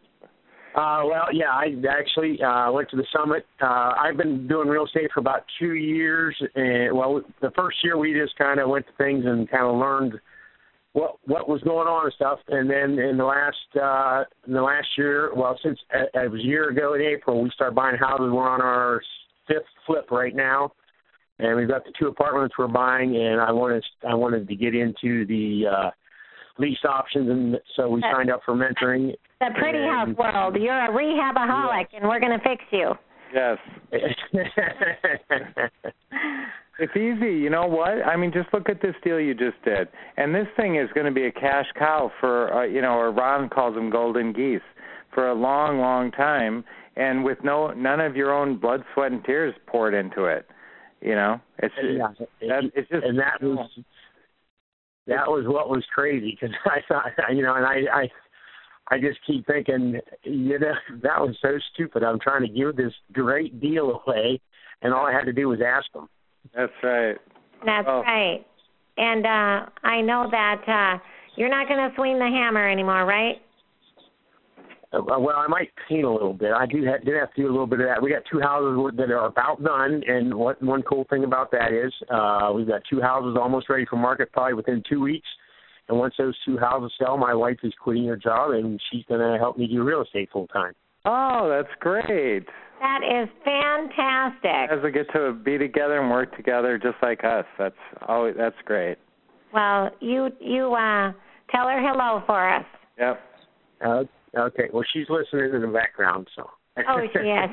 Uh, 0.76 1.00
well, 1.06 1.24
yeah, 1.32 1.48
I 1.48 1.74
actually 1.88 2.38
uh, 2.42 2.70
went 2.70 2.90
to 2.90 2.96
the 2.96 3.06
summit. 3.10 3.46
Uh, 3.62 3.94
I've 3.98 4.18
been 4.18 4.46
doing 4.46 4.68
real 4.68 4.84
estate 4.84 5.10
for 5.14 5.20
about 5.20 5.40
two 5.58 5.72
years, 5.72 6.36
and 6.54 6.94
well, 6.94 7.22
the 7.40 7.50
first 7.56 7.78
year 7.82 7.96
we 7.96 8.12
just 8.12 8.36
kind 8.36 8.60
of 8.60 8.68
went 8.68 8.84
to 8.86 8.92
things 9.02 9.24
and 9.24 9.50
kind 9.50 9.64
of 9.64 9.76
learned 9.76 10.20
what 10.92 11.16
what 11.24 11.48
was 11.48 11.62
going 11.62 11.88
on 11.88 12.04
and 12.04 12.12
stuff. 12.12 12.40
And 12.48 12.68
then 12.68 12.98
in 12.98 13.16
the 13.16 13.24
last 13.24 13.56
uh, 13.74 14.24
in 14.46 14.52
the 14.52 14.60
last 14.60 14.88
year, 14.98 15.30
well, 15.34 15.58
since 15.62 15.78
uh, 15.94 16.20
it 16.22 16.30
was 16.30 16.42
a 16.42 16.46
year 16.46 16.68
ago 16.68 16.92
in 16.92 17.00
April, 17.00 17.42
we 17.42 17.50
started 17.54 17.74
buying 17.74 17.96
houses. 17.96 18.30
We're 18.30 18.46
on 18.46 18.60
our 18.60 19.00
fifth 19.48 19.64
flip 19.86 20.10
right 20.10 20.36
now, 20.36 20.72
and 21.38 21.56
we've 21.56 21.68
got 21.68 21.84
the 21.84 21.92
two 21.98 22.06
apartments 22.06 22.54
we're 22.58 22.68
buying. 22.68 23.16
And 23.16 23.40
I 23.40 23.52
wanted 23.52 23.84
I 24.08 24.14
wanted 24.14 24.48
to 24.48 24.54
get 24.54 24.74
into 24.74 25.26
the 25.26 25.64
uh, 25.70 25.90
lease 26.58 26.84
options, 26.88 27.28
and 27.28 27.56
so 27.76 27.88
we 27.88 28.02
signed 28.02 28.30
up 28.30 28.40
for 28.44 28.54
mentoring. 28.54 29.12
The 29.40 29.50
pretty 29.58 29.78
house 29.78 30.16
world. 30.16 30.56
You're 30.58 30.84
a 30.84 30.88
rehabaholic, 30.88 31.86
and 31.94 32.08
we're 32.08 32.20
going 32.20 32.38
to 32.38 32.44
fix 32.44 32.64
you. 32.70 32.94
yes. 33.34 33.58
It's 36.78 36.94
easy. 36.94 37.38
You 37.38 37.48
know 37.48 37.66
what? 37.66 38.04
I 38.06 38.16
mean, 38.16 38.32
just 38.32 38.52
look 38.52 38.68
at 38.68 38.82
this 38.82 38.94
deal 39.02 39.18
you 39.18 39.32
just 39.32 39.56
did. 39.64 39.88
And 40.18 40.34
this 40.34 40.46
thing 40.56 40.76
is 40.76 40.90
going 40.94 41.06
to 41.06 41.12
be 41.12 41.24
a 41.24 41.32
cash 41.32 41.64
cow 41.78 42.12
for, 42.20 42.52
uh, 42.52 42.64
you 42.64 42.82
know, 42.82 42.98
or 42.98 43.10
Ron 43.12 43.48
calls 43.48 43.74
them 43.74 43.88
golden 43.88 44.32
geese 44.32 44.60
for 45.14 45.30
a 45.30 45.34
long, 45.34 45.78
long 45.78 46.10
time, 46.10 46.64
and 46.96 47.24
with 47.24 47.38
no 47.42 47.70
none 47.70 48.00
of 48.00 48.14
your 48.14 48.32
own 48.32 48.58
blood, 48.58 48.84
sweat, 48.92 49.12
and 49.12 49.24
tears 49.24 49.54
poured 49.66 49.94
into 49.94 50.24
it. 50.24 50.46
You 51.00 51.14
know, 51.14 51.40
it's 51.58 51.74
yeah, 51.82 52.08
that, 52.48 52.64
it's 52.74 52.88
just 52.88 53.04
and 53.04 53.18
that 53.18 53.42
was 53.42 53.68
that 55.06 55.28
was 55.28 55.44
what 55.46 55.68
was 55.68 55.84
crazy 55.94 56.36
because 56.38 56.54
I 56.64 56.80
thought 56.88 57.34
you 57.34 57.42
know, 57.42 57.54
and 57.54 57.66
I 57.66 57.82
I 57.92 58.08
I 58.88 58.98
just 58.98 59.18
keep 59.26 59.46
thinking, 59.46 60.00
you 60.24 60.58
know, 60.58 60.72
that 61.02 61.20
was 61.20 61.36
so 61.42 61.58
stupid. 61.74 62.02
I'm 62.02 62.20
trying 62.20 62.42
to 62.42 62.48
give 62.48 62.76
this 62.76 62.92
great 63.12 63.60
deal 63.60 64.02
away, 64.06 64.40
and 64.82 64.92
all 64.94 65.06
I 65.06 65.12
had 65.12 65.24
to 65.24 65.32
do 65.32 65.48
was 65.48 65.60
ask 65.64 65.90
them. 65.92 66.08
That's 66.54 66.72
right. 66.82 67.16
That's 67.64 67.86
Oh. 67.88 68.02
right. 68.02 68.44
And 68.98 69.26
uh 69.26 69.66
I 69.82 70.00
know 70.00 70.28
that 70.30 70.62
uh 70.66 70.98
you're 71.36 71.50
not 71.50 71.68
going 71.68 71.90
to 71.90 71.94
swing 71.96 72.18
the 72.18 72.24
hammer 72.24 72.66
anymore, 72.66 73.04
right? 73.04 73.42
Uh, 74.92 75.00
well, 75.02 75.36
I 75.36 75.46
might 75.48 75.70
paint 75.88 76.04
a 76.04 76.10
little 76.10 76.32
bit. 76.32 76.52
I 76.52 76.66
do 76.66 76.84
have, 76.84 77.04
did 77.04 77.14
have 77.16 77.32
to 77.34 77.42
do 77.42 77.48
a 77.48 77.50
little 77.50 77.66
bit 77.66 77.80
of 77.80 77.86
that. 77.86 78.02
We 78.02 78.10
got 78.10 78.22
two 78.30 78.40
houses 78.40 78.78
that 78.96 79.10
are 79.10 79.26
about 79.26 79.62
done, 79.62 80.02
and 80.06 80.34
what 80.34 80.62
one 80.62 80.82
cool 80.82 81.06
thing 81.10 81.24
about 81.24 81.50
that 81.50 81.72
is 81.72 81.92
uh, 82.10 82.52
we've 82.54 82.68
got 82.68 82.82
two 82.88 83.00
houses 83.00 83.36
almost 83.40 83.68
ready 83.68 83.84
for 83.88 83.96
market, 83.96 84.32
probably 84.32 84.54
within 84.54 84.82
two 84.88 85.00
weeks. 85.00 85.26
And 85.88 85.98
once 85.98 86.14
those 86.18 86.36
two 86.44 86.58
houses 86.58 86.92
sell, 86.98 87.16
my 87.16 87.34
wife 87.34 87.58
is 87.62 87.72
quitting 87.82 88.06
her 88.06 88.16
job, 88.16 88.52
and 88.52 88.80
she's 88.90 89.04
going 89.08 89.20
to 89.20 89.38
help 89.38 89.56
me 89.56 89.66
do 89.66 89.82
real 89.82 90.02
estate 90.02 90.28
full 90.32 90.48
time. 90.48 90.72
Oh, 91.04 91.48
that's 91.48 91.72
great. 91.78 92.46
That 92.80 93.00
is 93.02 93.28
fantastic. 93.44 94.76
As 94.76 94.82
we 94.82 94.90
get 94.90 95.10
to 95.12 95.32
be 95.32 95.56
together 95.56 96.00
and 96.00 96.10
work 96.10 96.36
together, 96.36 96.78
just 96.78 96.96
like 97.02 97.24
us. 97.24 97.44
That's 97.58 97.74
always 98.06 98.34
that's 98.36 98.56
great. 98.64 98.98
Well, 99.52 99.90
you 100.00 100.28
you 100.40 100.74
uh 100.74 101.12
tell 101.50 101.68
her 101.68 101.80
hello 101.80 102.22
for 102.26 102.54
us. 102.54 102.66
Yep. 102.98 103.20
Uh, 103.84 104.04
okay. 104.36 104.68
Well, 104.72 104.84
she's 104.92 105.06
listening 105.08 105.54
in 105.54 105.60
the 105.62 105.68
background, 105.68 106.28
so. 106.36 106.48
Oh, 106.88 107.00
she 107.12 107.18
is. 107.20 107.50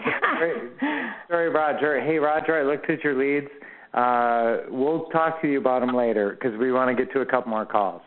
Sorry, 1.29 1.49
Roger. 1.49 2.01
Hey, 2.01 2.17
Roger, 2.17 2.59
I 2.59 2.63
looked 2.63 2.89
at 2.89 3.03
your 3.03 3.17
leads. 3.17 3.47
Uh, 3.93 4.69
we'll 4.69 5.05
talk 5.05 5.41
to 5.41 5.47
you 5.47 5.59
about 5.59 5.79
them 5.79 5.95
later 5.95 6.31
because 6.31 6.57
we 6.59 6.71
want 6.71 6.95
to 6.95 7.05
get 7.05 7.13
to 7.13 7.21
a 7.21 7.25
couple 7.25 7.49
more 7.51 7.65
calls. 7.65 8.01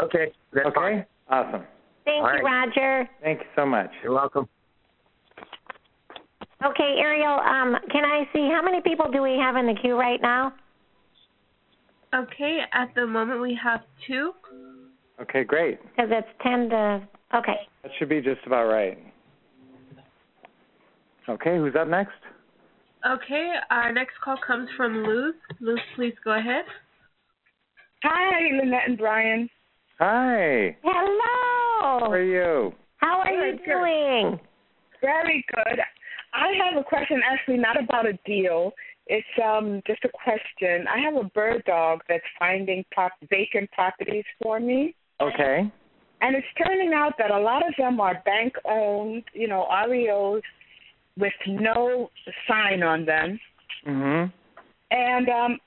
Okay. 0.00 0.32
That's 0.52 0.66
okay. 0.66 0.74
fine. 0.74 1.06
Awesome. 1.28 1.62
Thank 2.04 2.24
All 2.24 2.36
you, 2.36 2.44
right. 2.44 2.66
Roger. 2.66 3.08
Thank 3.22 3.40
you 3.40 3.46
so 3.56 3.66
much. 3.66 3.90
You're 4.02 4.12
welcome. 4.12 4.48
Okay, 6.64 6.94
Ariel, 6.98 7.40
um, 7.40 7.76
can 7.90 8.04
I 8.04 8.22
see 8.32 8.48
how 8.52 8.60
many 8.62 8.80
people 8.82 9.10
do 9.10 9.20
we 9.20 9.36
have 9.36 9.56
in 9.56 9.66
the 9.66 9.74
queue 9.80 9.98
right 9.98 10.20
now? 10.22 10.52
Okay, 12.14 12.60
at 12.72 12.94
the 12.94 13.06
moment 13.06 13.40
we 13.40 13.58
have 13.62 13.80
two. 14.06 14.32
Okay, 15.20 15.42
great. 15.42 15.80
Because 15.82 16.10
it's 16.12 16.28
ten 16.42 16.68
to. 16.70 17.08
Okay. 17.34 17.56
That 17.82 17.92
should 17.98 18.08
be 18.08 18.20
just 18.20 18.40
about 18.46 18.68
right. 18.68 18.98
Okay, 21.28 21.56
who's 21.56 21.74
up 21.78 21.88
next? 21.88 22.12
Okay, 23.08 23.52
our 23.70 23.92
next 23.92 24.14
call 24.24 24.36
comes 24.46 24.68
from 24.76 25.04
Luz. 25.04 25.34
Luz, 25.60 25.78
please 25.96 26.14
go 26.24 26.38
ahead. 26.38 26.64
Hi, 28.02 28.56
Lynette 28.56 28.88
and 28.88 28.98
Brian. 28.98 29.48
Hi. 29.98 30.76
Hello. 30.82 32.00
How 32.00 32.10
are 32.10 32.22
you? 32.22 32.72
How 32.96 33.20
are 33.20 33.30
you 33.32 33.52
Good, 33.52 33.64
good. 33.64 33.72
doing? 33.72 34.40
Very 35.00 35.44
good. 35.54 35.78
I 36.34 36.48
have 36.64 36.80
a 36.80 36.84
question 36.84 37.20
actually 37.28 37.58
not 37.58 37.80
about 37.82 38.06
a 38.06 38.18
deal. 38.24 38.72
It's 39.06 39.26
um 39.44 39.82
just 39.86 40.04
a 40.04 40.08
question. 40.08 40.86
I 40.88 40.98
have 40.98 41.16
a 41.16 41.28
bird 41.28 41.64
dog 41.66 42.00
that's 42.08 42.22
finding 42.38 42.84
pop- 42.94 43.12
vacant 43.28 43.70
properties 43.72 44.24
for 44.40 44.60
me. 44.60 44.94
Okay. 45.20 45.70
And 46.22 46.36
it's 46.36 46.46
turning 46.56 46.92
out 46.94 47.14
that 47.18 47.32
a 47.32 47.38
lot 47.38 47.66
of 47.66 47.74
them 47.76 48.00
are 48.00 48.22
bank 48.24 48.54
owned, 48.64 49.24
you 49.34 49.48
know, 49.48 49.66
REOs 49.88 50.42
with 51.18 51.32
no 51.48 52.10
sign 52.48 52.84
on 52.84 53.04
them. 53.04 53.40
Mm-hmm. 53.86 54.30
And 54.92 55.28
um 55.28 55.58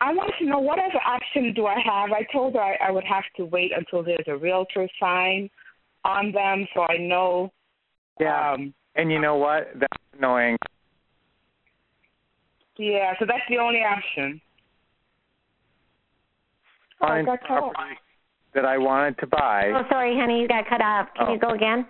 I 0.00 0.12
wanted 0.12 0.34
to 0.38 0.46
know 0.46 0.60
what 0.60 0.78
other 0.78 1.00
option 1.04 1.52
do 1.54 1.66
I 1.66 1.78
have? 1.84 2.12
I 2.12 2.26
told 2.32 2.54
her 2.54 2.60
I, 2.60 2.76
I 2.88 2.90
would 2.92 3.04
have 3.04 3.24
to 3.38 3.44
wait 3.44 3.72
until 3.76 4.02
there's 4.04 4.26
a 4.28 4.36
realtor 4.36 4.88
sign 5.00 5.50
on 6.04 6.30
them 6.32 6.66
so 6.74 6.82
I 6.82 6.96
know 6.96 7.52
Yeah. 8.20 8.52
um 8.52 8.72
And 8.94 9.10
you 9.10 9.20
know 9.20 9.36
what? 9.36 9.72
That's 9.74 10.02
annoying. 10.16 10.56
yeah, 12.78 13.14
so 13.18 13.24
that's 13.26 13.42
the 13.48 13.58
only 13.58 13.80
option. 13.80 14.40
Oh, 17.00 17.06
I 17.06 17.08
Find 17.08 17.26
got 17.26 17.40
property 17.42 17.98
that 18.54 18.64
I 18.64 18.78
wanted 18.78 19.18
to 19.18 19.26
buy. 19.26 19.72
Oh, 19.74 19.84
sorry, 19.88 20.16
honey, 20.16 20.40
you 20.40 20.48
got 20.48 20.66
cut 20.68 20.80
off. 20.80 21.08
Can 21.14 21.28
Oh. 21.28 21.32
you 21.32 21.38
go 21.38 21.50
again? 21.50 21.86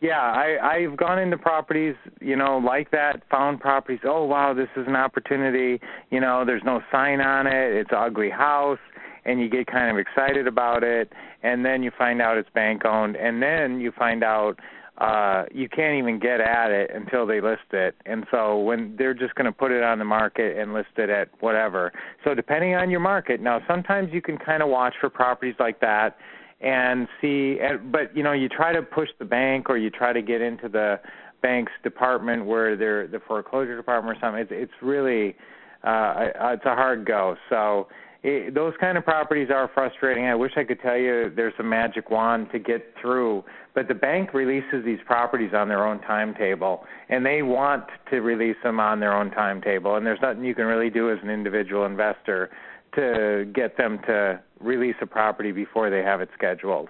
Yeah, 0.00 0.20
I 0.20 0.58
I've 0.60 0.96
gone 0.96 1.18
into 1.18 1.38
properties, 1.38 1.94
you 2.20 2.36
know, 2.36 2.58
like 2.58 2.90
that, 2.90 3.22
found 3.30 3.60
properties. 3.60 4.00
Oh 4.04 4.24
wow, 4.24 4.52
this 4.52 4.68
is 4.76 4.86
an 4.86 4.96
opportunity. 4.96 5.80
You 6.10 6.20
know, 6.20 6.44
there's 6.44 6.64
no 6.64 6.82
sign 6.92 7.20
on 7.22 7.46
it. 7.46 7.72
It's 7.72 7.90
an 7.90 7.98
ugly 7.98 8.28
house, 8.28 8.80
and 9.24 9.40
you 9.40 9.48
get 9.48 9.66
kind 9.66 9.90
of 9.90 9.96
excited 9.96 10.46
about 10.46 10.82
it, 10.82 11.10
and 11.42 11.64
then 11.64 11.82
you 11.82 11.90
find 11.96 12.20
out 12.20 12.36
it's 12.36 12.50
bank 12.50 12.84
owned, 12.84 13.16
and 13.16 13.42
then 13.42 13.80
you 13.80 13.92
find 13.92 14.22
out 14.22 14.58
uh 14.98 15.44
you 15.52 15.68
can't 15.68 15.96
even 15.96 16.18
get 16.20 16.40
at 16.40 16.70
it 16.70 16.90
until 16.94 17.26
they 17.26 17.40
list 17.40 17.72
it. 17.72 17.96
And 18.06 18.26
so 18.30 18.58
when 18.58 18.94
they're 18.96 19.14
just 19.14 19.34
going 19.34 19.46
to 19.46 19.52
put 19.52 19.72
it 19.72 19.82
on 19.82 19.98
the 19.98 20.04
market 20.04 20.56
and 20.56 20.72
list 20.72 20.90
it 20.96 21.10
at 21.10 21.28
whatever. 21.40 21.92
So 22.22 22.34
depending 22.34 22.74
on 22.74 22.90
your 22.90 23.00
market, 23.00 23.40
now 23.40 23.60
sometimes 23.66 24.10
you 24.12 24.22
can 24.22 24.38
kind 24.38 24.62
of 24.62 24.68
watch 24.68 24.94
for 25.00 25.10
properties 25.10 25.56
like 25.58 25.80
that 25.80 26.16
and 26.60 27.08
see 27.20 27.58
but 27.90 28.16
you 28.16 28.22
know 28.22 28.32
you 28.32 28.48
try 28.48 28.72
to 28.72 28.82
push 28.82 29.08
the 29.18 29.24
bank 29.24 29.68
or 29.68 29.76
you 29.76 29.90
try 29.90 30.12
to 30.12 30.22
get 30.22 30.40
into 30.40 30.68
the 30.68 30.98
bank's 31.42 31.72
department 31.82 32.46
where 32.46 32.76
they're 32.76 33.06
the 33.06 33.20
foreclosure 33.26 33.76
department 33.76 34.16
or 34.16 34.20
something 34.20 34.40
it's 34.40 34.50
it's 34.50 34.82
really 34.82 35.36
uh 35.82 36.14
it's 36.52 36.64
a 36.64 36.74
hard 36.74 37.04
go 37.04 37.36
so 37.50 37.86
it, 38.24 38.54
those 38.54 38.72
kind 38.80 38.98
of 38.98 39.04
properties 39.04 39.48
are 39.50 39.70
frustrating 39.72 40.24
i 40.26 40.34
wish 40.34 40.52
i 40.56 40.64
could 40.64 40.80
tell 40.80 40.96
you 40.96 41.30
there's 41.36 41.54
a 41.60 41.62
magic 41.62 42.10
wand 42.10 42.48
to 42.50 42.58
get 42.58 42.94
through 43.00 43.44
but 43.74 43.86
the 43.86 43.94
bank 43.94 44.34
releases 44.34 44.84
these 44.84 44.98
properties 45.06 45.52
on 45.54 45.68
their 45.68 45.86
own 45.86 46.00
timetable 46.00 46.84
and 47.10 47.24
they 47.24 47.42
want 47.42 47.84
to 48.10 48.20
release 48.20 48.56
them 48.64 48.80
on 48.80 48.98
their 48.98 49.14
own 49.14 49.30
timetable 49.30 49.96
and 49.96 50.04
there's 50.04 50.20
nothing 50.22 50.44
you 50.44 50.54
can 50.54 50.66
really 50.66 50.90
do 50.90 51.12
as 51.12 51.18
an 51.22 51.30
individual 51.30 51.84
investor 51.84 52.50
to 52.94 53.50
get 53.54 53.76
them 53.76 53.98
to 54.06 54.40
release 54.60 54.96
a 55.02 55.06
property 55.06 55.52
before 55.52 55.90
they 55.90 56.02
have 56.02 56.20
it 56.20 56.28
scheduled. 56.36 56.88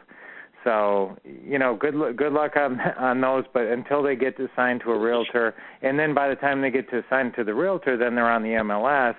So, 0.62 1.16
you 1.24 1.58
know, 1.58 1.76
good 1.76 1.94
good 2.16 2.32
luck 2.32 2.56
on 2.56 2.80
on 2.98 3.20
those, 3.20 3.44
but 3.52 3.64
until 3.64 4.02
they 4.02 4.16
get 4.16 4.38
assigned 4.40 4.80
to 4.82 4.92
a 4.92 4.98
realtor, 4.98 5.54
and 5.82 5.98
then 5.98 6.14
by 6.14 6.28
the 6.28 6.36
time 6.36 6.62
they 6.62 6.70
get 6.70 6.88
to 6.90 7.02
assign 7.06 7.32
to 7.36 7.44
the 7.44 7.54
realtor, 7.54 7.98
then 7.98 8.14
they're 8.14 8.30
on 8.30 8.42
the 8.42 8.50
MLS, 8.50 9.14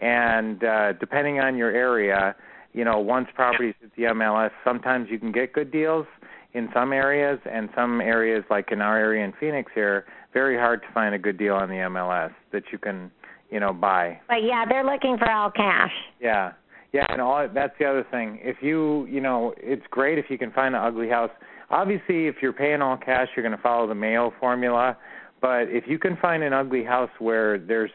and 0.00 0.64
uh 0.64 0.92
depending 0.94 1.40
on 1.40 1.56
your 1.56 1.70
area, 1.70 2.34
you 2.72 2.84
know, 2.84 2.98
once 2.98 3.28
properties 3.34 3.74
hit 3.80 3.90
the 3.96 4.02
MLS, 4.04 4.50
sometimes 4.64 5.08
you 5.10 5.18
can 5.18 5.32
get 5.32 5.52
good 5.52 5.70
deals 5.70 6.06
in 6.52 6.68
some 6.74 6.92
areas, 6.92 7.38
and 7.50 7.68
some 7.74 8.00
areas 8.00 8.44
like 8.50 8.72
in 8.72 8.80
our 8.80 8.98
area 8.98 9.24
in 9.24 9.32
Phoenix 9.38 9.70
here, 9.74 10.04
very 10.32 10.56
hard 10.56 10.82
to 10.82 10.88
find 10.92 11.14
a 11.14 11.18
good 11.18 11.38
deal 11.38 11.54
on 11.54 11.68
the 11.68 11.76
MLS 11.76 12.32
that 12.52 12.64
you 12.72 12.78
can, 12.78 13.10
you 13.50 13.60
know, 13.60 13.72
buy. 13.72 14.18
But 14.28 14.42
yeah, 14.42 14.64
they're 14.68 14.84
looking 14.84 15.16
for 15.16 15.30
all 15.30 15.50
cash. 15.50 15.92
Yeah. 16.20 16.52
Yeah, 16.92 17.06
and 17.08 17.20
all 17.20 17.46
that's 17.54 17.74
the 17.78 17.84
other 17.84 18.04
thing. 18.10 18.40
If 18.42 18.56
you, 18.62 19.06
you 19.06 19.20
know, 19.20 19.54
it's 19.58 19.86
great 19.90 20.18
if 20.18 20.24
you 20.28 20.36
can 20.36 20.50
find 20.50 20.74
an 20.74 20.82
ugly 20.82 21.08
house. 21.08 21.30
Obviously, 21.70 22.26
if 22.26 22.36
you're 22.42 22.52
paying 22.52 22.82
all 22.82 22.96
cash, 22.96 23.28
you're 23.36 23.44
going 23.44 23.56
to 23.56 23.62
follow 23.62 23.86
the 23.86 23.94
Mayo 23.94 24.32
formula. 24.40 24.96
But 25.40 25.68
if 25.68 25.84
you 25.86 26.00
can 26.00 26.16
find 26.16 26.42
an 26.42 26.52
ugly 26.52 26.82
house 26.82 27.10
where 27.20 27.58
there's 27.58 27.92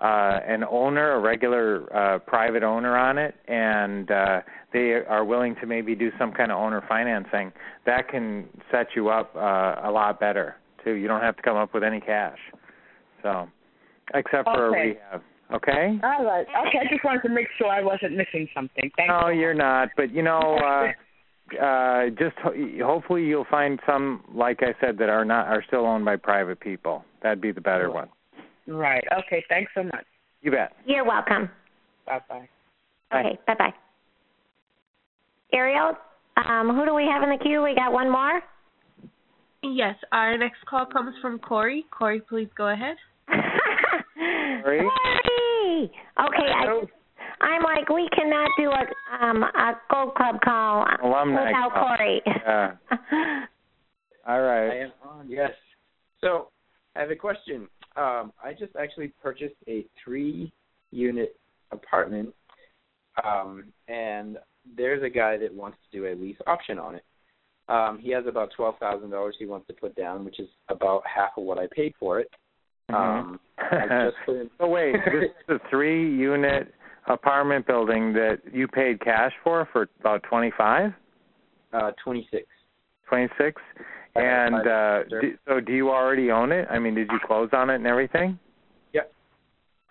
uh 0.00 0.40
an 0.46 0.62
owner, 0.70 1.12
a 1.12 1.20
regular 1.20 1.88
uh 1.96 2.18
private 2.20 2.62
owner 2.62 2.96
on 2.96 3.16
it 3.18 3.34
and 3.48 4.10
uh 4.10 4.40
they 4.72 5.00
are 5.08 5.24
willing 5.24 5.54
to 5.60 5.66
maybe 5.66 5.94
do 5.94 6.10
some 6.18 6.32
kind 6.32 6.52
of 6.52 6.58
owner 6.58 6.84
financing, 6.88 7.50
that 7.86 8.08
can 8.08 8.46
set 8.70 8.88
you 8.94 9.08
up 9.08 9.34
uh 9.36 9.76
a 9.84 9.90
lot 9.90 10.20
better 10.20 10.56
too. 10.84 10.92
You 10.92 11.08
don't 11.08 11.22
have 11.22 11.36
to 11.36 11.42
come 11.42 11.56
up 11.56 11.72
with 11.74 11.82
any 11.82 12.00
cash. 12.00 12.38
So, 13.22 13.48
except 14.14 14.44
for 14.44 14.68
Okay. 14.68 14.78
a 14.78 14.84
rehab. 14.84 15.22
Okay? 15.52 15.98
All 16.02 16.24
right. 16.24 16.46
Okay, 16.66 16.78
I 16.80 16.88
just 16.90 17.04
wanted 17.04 17.22
to 17.22 17.28
make 17.28 17.46
sure 17.56 17.68
I 17.68 17.80
wasn't 17.82 18.16
missing 18.16 18.48
something. 18.54 18.90
Thank 18.96 19.08
no, 19.08 19.28
you. 19.28 19.40
you're 19.40 19.54
not. 19.54 19.90
But 19.96 20.10
you 20.12 20.22
know, 20.22 20.58
uh, 20.58 21.56
uh, 21.64 22.08
just 22.10 22.36
ho- 22.42 22.54
hopefully 22.84 23.24
you'll 23.24 23.46
find 23.50 23.78
some, 23.86 24.24
like 24.34 24.62
I 24.62 24.74
said, 24.80 24.98
that 24.98 25.08
are 25.08 25.24
not 25.24 25.46
are 25.46 25.62
still 25.66 25.86
owned 25.86 26.04
by 26.04 26.16
private 26.16 26.58
people. 26.60 27.04
That'd 27.22 27.40
be 27.40 27.52
the 27.52 27.60
better 27.60 27.90
one. 27.90 28.08
Right. 28.66 29.04
Okay, 29.26 29.44
thanks 29.48 29.70
so 29.74 29.84
much. 29.84 30.04
You 30.42 30.50
bet. 30.50 30.72
You're 30.84 31.04
welcome. 31.04 31.50
Bye 32.06 32.20
bye. 32.28 32.48
Bye. 33.10 33.20
Okay, 33.20 33.38
bye 33.46 33.54
bye. 33.58 33.74
Ariel, 35.52 35.92
um, 36.36 36.74
who 36.74 36.84
do 36.84 36.94
we 36.94 37.04
have 37.10 37.22
in 37.22 37.30
the 37.30 37.42
queue? 37.42 37.62
We 37.62 37.74
got 37.74 37.92
one 37.92 38.10
more. 38.10 38.40
Yes, 39.62 39.96
our 40.12 40.36
next 40.36 40.64
call 40.68 40.86
comes 40.86 41.14
from 41.22 41.38
Corey. 41.38 41.86
Corey, 41.96 42.20
please 42.20 42.48
go 42.56 42.68
ahead. 42.68 42.96
Corey? 44.62 44.80
Corey! 44.80 45.90
Okay, 46.18 46.50
I, 46.52 46.80
I'm 47.40 47.62
like, 47.62 47.88
we 47.88 48.08
cannot 48.16 48.50
do 48.58 48.70
a 48.70 49.24
um 49.24 49.42
a 49.42 49.72
Gold 49.90 50.14
Club 50.14 50.36
call 50.44 50.86
Alumni 51.02 51.46
without 51.46 51.72
call. 51.72 51.96
Corey. 51.96 52.22
Yeah. 52.26 52.72
All 54.28 54.42
right. 54.42 54.70
I 54.70 54.76
am 54.78 54.92
on, 55.04 55.30
yes. 55.30 55.50
So 56.20 56.48
I 56.96 57.00
have 57.00 57.10
a 57.10 57.16
question. 57.16 57.68
Um, 57.96 58.32
I 58.42 58.52
just 58.52 58.76
actually 58.76 59.12
purchased 59.22 59.54
a 59.68 59.86
three 60.04 60.52
unit 60.90 61.36
apartment 61.72 62.34
um, 63.24 63.64
and 63.88 64.38
there's 64.76 65.02
a 65.02 65.08
guy 65.08 65.36
that 65.38 65.52
wants 65.52 65.78
to 65.90 65.98
do 65.98 66.06
a 66.06 66.14
lease 66.14 66.36
option 66.46 66.78
on 66.78 66.96
it. 66.96 67.04
Um, 67.68 67.98
he 68.00 68.10
has 68.12 68.24
about 68.26 68.50
twelve 68.56 68.78
thousand 68.78 69.10
dollars 69.10 69.34
he 69.38 69.46
wants 69.46 69.66
to 69.66 69.72
put 69.72 69.96
down, 69.96 70.24
which 70.24 70.38
is 70.38 70.48
about 70.68 71.02
half 71.12 71.30
of 71.36 71.44
what 71.44 71.58
I 71.58 71.66
paid 71.74 71.94
for 71.98 72.20
it. 72.20 72.30
Um, 72.90 73.40
I 73.58 74.04
just 74.06 74.16
put 74.24 74.36
in 74.36 74.50
so 74.58 74.68
wait, 74.68 74.94
this 75.04 75.30
is 75.48 75.56
a 75.60 75.70
three 75.70 76.16
unit 76.16 76.72
apartment 77.08 77.66
building 77.66 78.12
that 78.12 78.38
you 78.52 78.68
paid 78.68 79.00
cash 79.00 79.32
for 79.42 79.68
for 79.72 79.88
about 80.00 80.22
twenty 80.22 80.52
five? 80.56 80.92
uh, 81.72 81.90
twenty 83.08 83.32
six. 83.36 83.60
And 84.18 84.66
uh 84.66 85.04
do, 85.04 85.36
so 85.46 85.60
do 85.60 85.72
you 85.72 85.90
already 85.90 86.30
own 86.30 86.52
it? 86.52 86.66
I 86.70 86.78
mean, 86.78 86.94
did 86.94 87.08
you 87.10 87.18
close 87.26 87.50
on 87.52 87.70
it 87.70 87.76
and 87.76 87.86
everything? 87.86 88.38
Yep. 88.92 89.12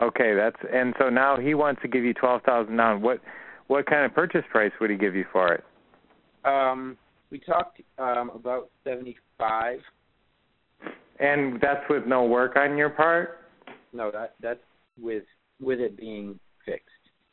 Okay, 0.02 0.34
that's 0.36 0.58
and 0.74 0.94
so 1.00 1.10
now 1.10 1.38
he 1.38 1.54
wants 1.54 1.82
to 1.82 1.88
give 1.88 2.04
you 2.04 2.14
twelve 2.14 2.42
thousand 2.44 2.78
down. 2.78 3.02
What 3.02 3.20
what 3.68 3.86
kind 3.86 4.06
of 4.06 4.14
purchase 4.14 4.44
price 4.52 4.72
would 4.80 4.90
he 4.90 4.98
give 4.98 5.16
you 5.16 5.26
for 5.32 5.54
it? 5.54 5.64
Um, 6.44 6.98
we 7.32 7.40
talked 7.40 7.82
um, 7.98 8.32
about 8.34 8.70
seventy 8.84 9.18
five. 9.38 9.80
And 11.20 11.62
that's 11.62 11.82
with 11.90 12.06
no 12.06 12.26
work 12.26 12.58
on 12.58 12.78
your 12.78 12.90
part? 12.90 13.40
No, 13.94 14.12
that 14.12 14.36
that's 14.42 14.60
with 15.00 15.24
with 15.62 15.80
it 15.80 15.98
being 15.98 16.38
fixed. 16.66 16.90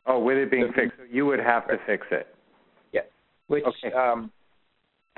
Oh, 0.07 0.21
with 0.21 0.37
it 0.37 0.51
being 0.51 0.69
So- 0.69 0.83
fixed, 0.83 0.99
so 0.99 1.05
you 1.11 1.27
would 1.27 1.41
have 1.41 1.67
to 1.69 1.79
fix 1.87 2.07
it. 2.11 2.29
Which 3.49 3.65
Okay. 3.67 3.93
um 3.93 4.33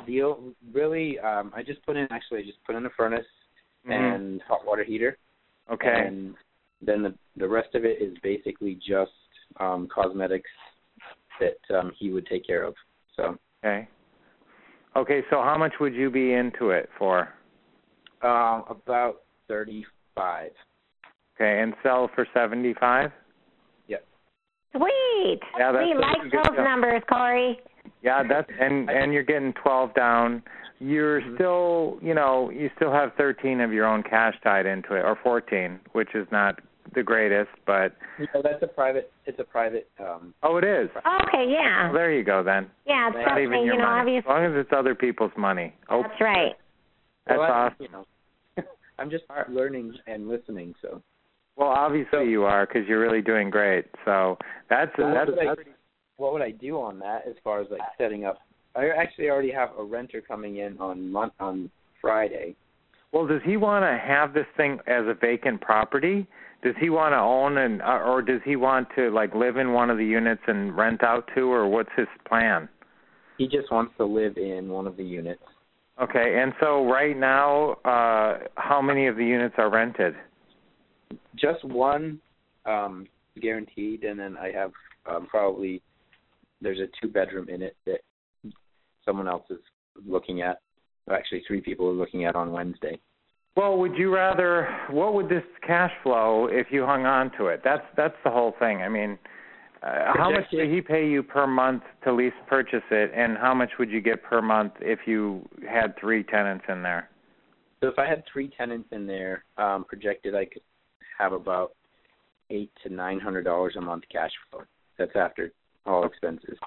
the 0.06 0.36
really 0.72 1.18
um 1.20 1.52
I 1.54 1.62
just 1.62 1.84
put 1.86 1.96
in 1.96 2.06
actually 2.10 2.40
I 2.40 2.42
just 2.44 2.62
put 2.64 2.74
in 2.76 2.86
a 2.86 2.90
furnace 2.90 3.26
Mhm. 3.86 4.14
and 4.16 4.42
hot 4.42 4.64
water 4.66 4.84
heater. 4.84 5.18
Okay. 5.70 6.06
And 6.06 6.34
then 6.82 7.02
the 7.02 7.14
the 7.36 7.48
rest 7.48 7.74
of 7.74 7.84
it 7.84 8.00
is 8.00 8.16
basically 8.22 8.74
just 8.76 9.12
um 9.60 9.88
cosmetics 9.88 10.50
that 11.40 11.58
um 11.76 11.92
he 11.98 12.10
would 12.10 12.26
take 12.26 12.46
care 12.46 12.62
of. 12.64 12.74
So 13.16 13.38
Okay. 13.64 13.88
Okay, 14.96 15.22
so 15.30 15.42
how 15.42 15.56
much 15.58 15.72
would 15.80 15.94
you 15.94 16.10
be 16.10 16.32
into 16.34 16.70
it 16.70 16.88
for? 16.98 17.32
um 18.22 18.64
about 18.68 19.22
thirty 19.48 19.84
five. 20.14 20.52
Okay, 21.34 21.60
and 21.60 21.74
sell 21.82 22.08
for 22.14 22.26
seventy 22.34 22.74
five? 22.74 23.10
Sweet. 24.76 25.38
Yeah, 25.56 25.70
that's- 25.70 25.86
we 25.86 25.94
that's 25.94 26.18
like 26.18 26.32
those 26.32 26.56
deal. 26.56 26.64
numbers, 26.64 27.00
Corey. 27.08 27.60
Yeah, 28.04 28.22
that's 28.28 28.50
and 28.60 28.90
and 28.90 29.12
you're 29.12 29.22
getting 29.24 29.52
twelve 29.54 29.94
down. 29.94 30.42
You're 30.78 31.22
still, 31.36 31.98
you 32.02 32.12
know, 32.14 32.50
you 32.50 32.68
still 32.76 32.92
have 32.92 33.12
thirteen 33.16 33.60
of 33.62 33.72
your 33.72 33.86
own 33.86 34.02
cash 34.02 34.34
tied 34.44 34.66
into 34.66 34.94
it, 34.94 35.00
or 35.04 35.16
fourteen, 35.22 35.80
which 35.92 36.14
is 36.14 36.26
not 36.30 36.60
the 36.94 37.02
greatest, 37.02 37.48
but 37.66 37.96
You 38.18 38.26
know, 38.34 38.42
that's 38.42 38.62
a 38.62 38.66
private 38.66 39.10
it's 39.24 39.38
a 39.38 39.44
private 39.44 39.88
um 39.98 40.34
oh, 40.42 40.58
it 40.58 40.64
is. 40.64 40.90
Okay, 41.28 41.46
yeah. 41.50 41.84
Well, 41.86 41.94
there 41.94 42.12
you 42.12 42.22
go 42.24 42.42
then. 42.42 42.68
Yeah, 42.86 43.08
it's 43.08 43.16
It's 43.18 43.26
not 43.26 43.40
even 43.40 43.64
your 43.64 43.74
you 43.74 43.78
know, 43.78 43.86
money. 43.86 44.00
obviously. 44.00 44.30
As 44.30 44.34
long 44.36 44.44
as 44.44 44.52
it's 44.60 44.70
other 44.76 44.94
people's 44.94 45.32
money. 45.38 45.74
Oh, 45.88 46.02
That's 46.02 46.20
right. 46.20 46.52
that's 47.26 47.38
well, 47.38 47.50
I- 47.50 47.54
awesome. 47.68 47.76
You 47.80 47.88
know, 47.90 48.04
I'm 48.98 49.10
just 49.10 49.24
learning 49.48 49.94
and 50.06 50.28
listening, 50.28 50.74
so 50.82 51.00
Well, 51.56 51.68
obviously 51.70 52.10
So- 52.12 52.20
you 52.20 52.44
are 52.44 52.66
because 52.66 52.86
you're 52.86 53.00
really 53.00 53.22
doing 53.22 53.48
great. 53.48 53.86
So 54.04 54.36
that's 54.68 54.90
So 54.98 55.04
what 55.04 55.14
that's, 55.14 55.30
would 55.30 55.38
that's 55.38 55.68
what 56.16 56.32
would 56.32 56.42
I 56.42 56.50
do 56.50 56.80
on 56.80 56.98
that 57.00 57.22
as 57.28 57.34
far 57.42 57.60
as 57.60 57.66
like 57.70 57.80
setting 57.98 58.24
up? 58.24 58.38
I 58.76 58.88
actually 58.88 59.30
already 59.30 59.52
have 59.52 59.70
a 59.78 59.82
renter 59.84 60.20
coming 60.20 60.58
in 60.58 60.78
on 60.78 61.10
mon- 61.10 61.30
on 61.40 61.70
Friday. 62.00 62.56
well. 63.12 63.26
Does 63.26 63.40
he 63.44 63.56
want 63.56 63.84
to 63.84 63.98
have 64.06 64.34
this 64.34 64.46
thing 64.56 64.78
as 64.86 65.04
a 65.06 65.14
vacant 65.14 65.60
property? 65.60 66.26
Does 66.62 66.74
he 66.80 66.90
want 66.90 67.12
to 67.12 67.18
own 67.18 67.58
and 67.58 67.82
uh, 67.82 68.00
or 68.04 68.22
does 68.22 68.40
he 68.44 68.56
want 68.56 68.88
to 68.96 69.10
like 69.10 69.34
live 69.34 69.56
in 69.56 69.72
one 69.72 69.90
of 69.90 69.98
the 69.98 70.04
units 70.04 70.42
and 70.46 70.76
rent 70.76 71.02
out 71.02 71.28
to, 71.34 71.42
or 71.52 71.68
what's 71.68 71.90
his 71.96 72.08
plan? 72.26 72.68
He 73.38 73.46
just 73.48 73.70
wants 73.70 73.92
to 73.98 74.04
live 74.04 74.36
in 74.36 74.68
one 74.68 74.86
of 74.86 74.96
the 74.96 75.04
units. 75.04 75.42
Okay, 76.00 76.40
and 76.40 76.52
so 76.60 76.86
right 76.90 77.16
now, 77.16 77.72
uh 77.84 78.38
how 78.56 78.80
many 78.82 79.06
of 79.06 79.16
the 79.16 79.24
units 79.24 79.54
are 79.58 79.70
rented? 79.70 80.14
Just 81.36 81.64
one 81.64 82.20
um 82.66 83.06
guaranteed 83.40 84.04
and 84.04 84.18
then 84.18 84.36
I 84.36 84.50
have 84.52 84.72
um 85.06 85.26
probably 85.26 85.82
there's 86.60 86.80
a 86.80 86.88
two 87.00 87.12
bedroom 87.12 87.48
in 87.48 87.62
it 87.62 87.76
that 87.86 88.00
someone 89.04 89.28
else 89.28 89.44
is 89.50 89.60
looking 90.06 90.42
at. 90.42 90.58
Actually 91.10 91.42
three 91.46 91.60
people 91.60 91.88
are 91.88 91.92
looking 91.92 92.24
at 92.24 92.34
on 92.34 92.50
Wednesday. 92.52 92.98
Well, 93.56 93.76
would 93.78 93.94
you 93.96 94.12
rather? 94.12 94.68
What 94.90 95.14
would 95.14 95.28
this 95.28 95.44
cash 95.64 95.92
flow 96.02 96.48
if 96.50 96.68
you 96.70 96.84
hung 96.84 97.06
on 97.06 97.30
to 97.38 97.46
it? 97.46 97.60
That's 97.62 97.84
that's 97.96 98.16
the 98.24 98.30
whole 98.30 98.54
thing. 98.58 98.82
I 98.82 98.88
mean, 98.88 99.18
uh, 99.82 100.12
how 100.14 100.30
much 100.30 100.50
did 100.50 100.72
he 100.72 100.80
pay 100.80 101.06
you 101.06 101.22
per 101.22 101.46
month 101.46 101.82
to 102.04 102.12
lease 102.12 102.32
purchase 102.48 102.82
it, 102.90 103.12
and 103.14 103.36
how 103.36 103.54
much 103.54 103.70
would 103.78 103.90
you 103.90 104.00
get 104.00 104.22
per 104.22 104.40
month 104.42 104.72
if 104.80 105.00
you 105.06 105.46
had 105.68 105.94
three 106.00 106.24
tenants 106.24 106.64
in 106.68 106.82
there? 106.82 107.10
So 107.80 107.88
if 107.88 107.98
I 107.98 108.08
had 108.08 108.24
three 108.32 108.50
tenants 108.56 108.88
in 108.92 109.06
there, 109.06 109.44
um 109.56 109.84
projected 109.84 110.34
I 110.34 110.46
could 110.46 110.62
have 111.18 111.32
about 111.32 111.72
eight 112.50 112.72
to 112.82 112.92
nine 112.92 113.20
hundred 113.20 113.44
dollars 113.44 113.74
a 113.76 113.80
month 113.80 114.04
cash 114.10 114.32
flow. 114.50 114.62
That's 114.98 115.14
after 115.14 115.52
all 115.86 116.04
expenses. 116.04 116.58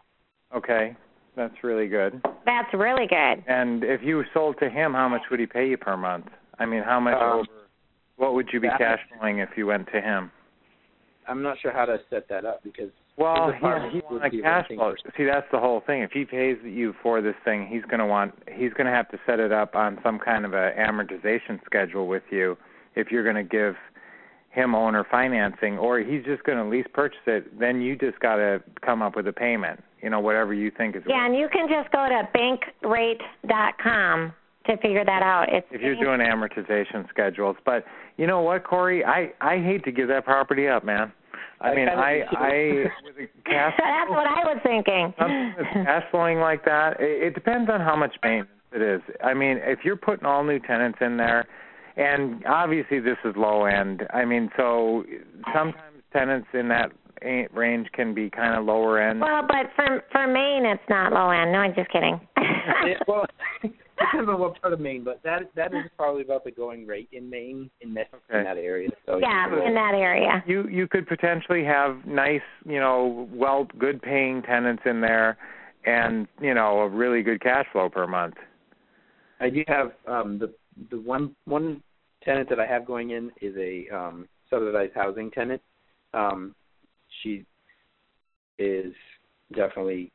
Okay, 0.55 0.95
that's 1.36 1.55
really 1.63 1.88
good. 1.88 2.22
That's 2.45 2.74
really 2.74 3.07
good. 3.07 3.43
And 3.47 3.84
if 3.84 4.01
you 4.03 4.24
sold 4.34 4.57
to 4.59 4.70
him, 4.70 4.93
how 4.93 5.09
much 5.09 5.22
would 5.30 5.39
he 5.39 5.45
pay 5.45 5.68
you 5.70 5.78
per 5.78 5.97
month? 5.97 6.28
I 6.59 6.65
mean, 6.65 6.84
how 6.84 6.99
much 6.99 7.15
Um, 7.22 7.39
over? 7.39 7.47
What 8.15 8.34
would 8.34 8.51
you 8.51 8.59
be 8.59 8.68
that- 8.68 8.80
cash 8.80 8.99
flowing 9.09 9.39
if 9.39 9.49
you 9.57 9.68
went 9.68 9.88
to 9.91 10.01
him? 10.01 10.32
I'm 11.28 11.43
not 11.43 11.59
sure 11.59 11.72
how 11.72 11.86
to 11.86 11.99
set 12.09 12.28
that 12.30 12.45
up 12.45 12.63
because 12.63 12.89
Well, 13.18 13.47
his 13.51 13.55
he, 13.55 13.57
apartment 13.59 14.11
want 14.11 14.26
a 14.26 14.41
cash 14.41 14.68
flow. 14.68 14.95
See, 15.18 15.26
that's 15.26 15.49
the 15.51 15.59
whole 15.59 15.82
thing. 15.82 16.01
If 16.01 16.11
he 16.13 16.24
pays 16.24 16.57
you 16.63 16.93
for 17.03 17.22
this 17.22 17.36
thing, 17.43 17.68
he's 17.68 17.84
going 17.84 17.99
to 17.99 18.05
want 18.05 18.34
he's 18.51 18.74
going 18.74 18.88
to 18.88 18.93
have 18.93 19.09
to 19.09 19.20
set 19.26 19.39
it 19.39 19.51
up 19.51 19.76
on 19.76 19.99
some 20.03 20.20
kind 20.20 20.45
of 20.45 20.53
a 20.53 20.72
amortization 20.78 21.63
schedule 21.65 22.07
with 22.07 22.24
you 22.32 22.57
if 22.95 23.11
you're 23.11 23.24
going 23.24 23.36
to 23.36 23.43
give 23.43 23.76
him 24.50 24.74
owner 24.74 25.06
financing 25.10 25.78
or 25.78 26.00
he's 26.00 26.24
just 26.24 26.43
going 26.43 26.58
to 26.58 26.66
lease 26.66 26.88
purchase 26.93 27.20
it, 27.28 27.60
then 27.60 27.82
you 27.82 27.95
just 27.95 28.20
got 28.20 28.38
to 28.38 28.62
come 28.84 29.02
up 29.02 29.16
with 29.16 29.28
a 29.28 29.34
payment. 29.34 29.84
You 30.02 30.10
know, 30.10 30.20
whatever 30.20 30.54
you 30.54 30.72
think 30.76 30.95
is 30.95 31.04
Yeah, 31.08 31.26
and 31.26 31.36
you 31.36 31.50
can 31.52 31.68
just 31.68 31.91
go 31.91 32.08
to 32.08 32.28
bankrate.com 32.38 34.34
to 34.68 34.78
figure 34.78 35.04
that 35.04 35.24
out. 35.24 35.48
It's 35.50 35.66
if 35.72 35.82
you're 35.82 35.95
doing 35.95 36.20
amortization 36.20 37.10
schedules. 37.10 37.56
But 37.66 37.86
you 38.18 38.28
know 38.28 38.41
what, 38.41 38.64
Corey? 38.64 39.04
I 39.04 39.34
I 39.41 39.60
hate 39.62 39.84
to 39.86 39.91
give 39.91 40.08
that 40.10 40.26
property 40.26 40.68
up, 40.68 40.84
man. 40.84 41.12
I, 41.60 41.70
I 41.70 41.76
mean, 41.76 41.89
I. 41.89 42.22
I 42.32 42.86
with 43.04 43.16
a 43.18 43.50
cash 43.50 43.74
That's 43.80 44.10
what 44.10 44.28
I 44.28 44.43
was 44.45 44.60
thinking. 44.64 45.14
something 45.18 45.54
that's 45.58 45.74
cash 45.74 46.04
flowing 46.12 46.39
like 46.39 46.64
that, 46.66 47.00
it, 47.00 47.28
it 47.28 47.34
depends 47.34 47.70
on 47.72 47.82
how 47.82 47.95
much 47.95 48.16
maintenance 48.24 48.52
it 48.74 48.82
is. 48.82 49.02
I 49.24 49.34
mean, 49.34 49.60
if 49.64 49.80
you're 49.84 49.95
putting 49.95 50.26
all 50.26 50.43
new 50.43 50.60
tenants 50.60 51.00
in 51.02 51.18
there, 51.18 51.48
and 51.98 52.45
obviously 52.45 53.00
this 53.00 53.18
is 53.26 53.36
low 53.36 53.66
end. 53.66 54.04
I 54.14 54.24
mean, 54.24 54.50
so 54.56 55.04
sometimes 55.54 56.04
tenants 56.14 56.48
in 56.54 56.68
that 56.70 56.91
range 57.54 57.88
can 57.93 58.14
be 58.14 58.30
kind 58.30 58.58
of 58.58 58.66
lower 58.66 59.02
end. 59.02 59.20
Well, 59.20 59.41
but 59.48 59.72
for 59.76 60.04
for 60.12 60.28
Maine, 60.28 60.66
it's 60.66 60.82
not 60.89 61.12
low 61.12 61.30
end. 61.32 61.52
No, 61.52 61.60
I'm 61.60 61.74
just 61.74 61.89
kidding. 61.91 62.20
Yeah, 62.38 63.00
well, 63.08 63.26
depends 63.64 64.30
on 64.30 64.39
what 64.39 64.62
part 64.62 64.74
of 64.74 64.80
Maine, 64.80 65.04
but 65.04 65.22
that 65.24 65.50
that 65.56 65.74
is 65.74 65.86
probably 65.98 66.22
about 66.22 66.43
the 66.43 66.52
going 66.52 66.86
rate 66.86 67.10
in 67.12 67.30
Maine 67.30 67.70
in 67.82 67.93
that 67.95 68.08
Okay. 68.14 68.39
in 68.39 68.43
that 68.43 68.58
area. 68.58 68.89
So 69.06 69.18
yeah, 69.18 69.48
in 69.66 69.74
that 69.74 69.93
area. 69.95 70.43
you 70.45 70.68
you 70.68 70.88
could 70.88 71.08
potentially 71.08 71.64
have 71.64 72.06
nice, 72.06 72.41
you 72.66 72.80
know, 72.80 73.28
well, 73.32 73.68
good 73.80 74.02
paying 74.02 74.43
tenants 74.43 74.84
in 74.86 75.02
there, 75.02 75.38
and 75.86 76.28
you 76.39 76.54
know, 76.54 76.82
a 76.82 76.89
really 76.89 77.24
good 77.24 77.41
cash 77.41 77.66
flow 77.72 77.89
per 77.89 78.06
month. 78.06 78.36
I 79.39 79.50
do 79.50 79.64
have 79.68 79.91
um 80.08 80.38
the 80.38 80.54
the 80.91 81.00
one 81.00 81.36
one 81.45 81.82
tenant 82.28 82.49
that 82.49 82.59
I 82.59 82.67
have 82.67 82.86
going 82.86 83.11
in 83.11 83.32
is 83.41 83.55
a 83.57 83.88
um 83.95 84.28
subsidized 84.49 84.93
housing 84.93 85.32
tenant. 85.32 85.61
Um 86.13 86.53
she 87.23 87.45
is 88.59 88.93
definitely 89.55 90.11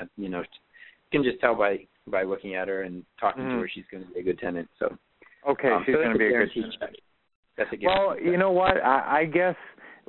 uh, 0.00 0.04
you 0.16 0.28
know 0.28 0.40
you 0.40 1.20
can 1.20 1.22
just 1.24 1.40
tell 1.40 1.54
by 1.54 1.86
by 2.06 2.22
looking 2.22 2.54
at 2.54 2.68
her 2.68 2.82
and 2.82 3.04
talking 3.20 3.44
Mhm. 3.44 3.50
to 3.50 3.58
her 3.60 3.68
she's 3.68 3.84
going 3.90 4.06
to 4.06 4.12
be 4.14 4.20
a 4.20 4.22
good 4.22 4.38
tenant. 4.38 4.68
So 4.78 4.96
Okay, 5.46 5.70
um, 5.70 5.82
she's 5.84 5.94
so 5.94 6.02
going 6.02 6.12
to 6.12 6.18
be 6.18 6.26
a 6.26 6.30
good. 6.30 6.52
tenant. 6.52 6.76
check. 6.80 6.94
That's 7.56 7.72
a 7.72 7.76
Well, 7.84 8.18
you 8.20 8.36
know 8.36 8.50
what? 8.52 8.76
I, 8.82 9.20
I 9.20 9.24
guess 9.24 9.56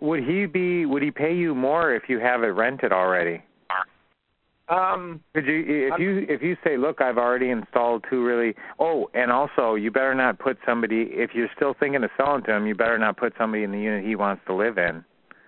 would 0.01 0.23
he 0.23 0.45
be 0.45 0.85
would 0.85 1.01
he 1.01 1.11
pay 1.11 1.33
you 1.35 1.55
more 1.55 1.93
if 1.93 2.03
you 2.07 2.19
have 2.19 2.43
it 2.43 2.47
rented 2.47 2.91
already? 2.91 3.41
Um, 4.69 5.21
Could 5.33 5.45
you 5.47 5.87
if 5.87 5.93
I'm- 5.93 6.01
you 6.01 6.25
if 6.29 6.41
you 6.43 6.55
say, 6.63 6.77
look, 6.77 7.01
I've 7.01 7.17
already 7.17 7.49
installed 7.49 8.05
two 8.09 8.23
really. 8.23 8.55
Oh, 8.79 9.09
and 9.13 9.31
also 9.31 9.75
you 9.75 9.89
better 9.91 10.13
not 10.13 10.37
put 10.39 10.57
somebody 10.65 11.09
if 11.11 11.31
you're 11.33 11.49
still 11.55 11.73
thinking 11.79 12.03
of 12.03 12.11
selling 12.17 12.43
to 12.43 12.53
him. 12.53 12.67
You 12.67 12.75
better 12.75 12.97
not 12.97 13.17
put 13.17 13.33
somebody 13.37 13.63
in 13.63 13.71
the 13.71 13.79
unit 13.79 14.05
he 14.05 14.15
wants 14.15 14.43
to 14.47 14.53
live 14.53 14.77
in. 14.77 15.03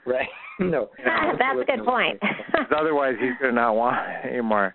right. 0.05 0.27
no. 0.59 0.89
That's 1.05 1.59
a 1.61 1.65
good 1.65 1.85
point. 1.85 2.19
'Cause 2.51 2.71
otherwise 2.75 3.15
he's 3.19 3.33
going 3.39 3.53
to 3.55 3.61
not 3.61 3.75
want 3.75 3.97
it 4.09 4.25
anymore. 4.33 4.73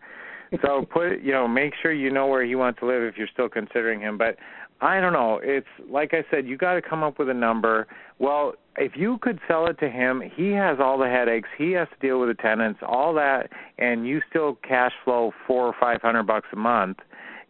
So 0.63 0.87
put 0.89 1.21
you 1.21 1.33
know 1.33 1.49
make 1.49 1.75
sure 1.83 1.93
you 1.93 2.11
know 2.11 2.29
where 2.29 2.45
he 2.45 2.55
wants 2.55 2.79
to 2.81 2.87
live 2.87 3.03
if 3.03 3.17
you're 3.17 3.27
still 3.33 3.49
considering 3.49 4.01
him. 4.01 4.17
But 4.17 4.37
I 4.81 5.01
don't 5.01 5.13
know. 5.13 5.41
It's 5.43 5.67
like 5.89 6.13
I 6.13 6.25
said, 6.31 6.47
you 6.47 6.57
got 6.57 6.75
to 6.75 6.83
come 6.83 7.03
up 7.03 7.19
with 7.19 7.31
a 7.31 7.35
number. 7.35 7.87
Well, 8.19 8.55
if 8.77 8.93
you 8.95 9.19
could 9.23 9.41
sell 9.49 9.67
it 9.67 9.79
to 9.81 9.89
him, 9.89 10.23
he 10.35 10.51
has 10.51 10.79
all 10.81 10.99
the 10.99 11.09
headaches. 11.09 11.49
He 11.57 11.73
has 11.73 11.89
to 11.89 12.07
deal 12.07 12.21
with 12.21 12.29
the 12.29 12.43
tenants, 12.43 12.81
all 12.87 13.15
that, 13.15 13.51
and 13.79 14.07
you 14.07 14.21
still 14.29 14.59
cash 14.67 14.93
flow 15.05 15.33
four 15.47 15.67
or 15.67 15.75
five 15.81 16.03
hundred 16.03 16.25
bucks 16.25 16.49
a 16.53 16.57
month. 16.57 16.99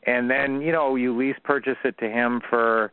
And 0.07 0.31
then 0.31 0.61
you 0.61 0.70
know 0.70 0.95
you 0.95 1.16
lease 1.16 1.37
purchase 1.43 1.79
it 1.85 1.99
to 1.99 2.09
him 2.09 2.41
for 2.49 2.93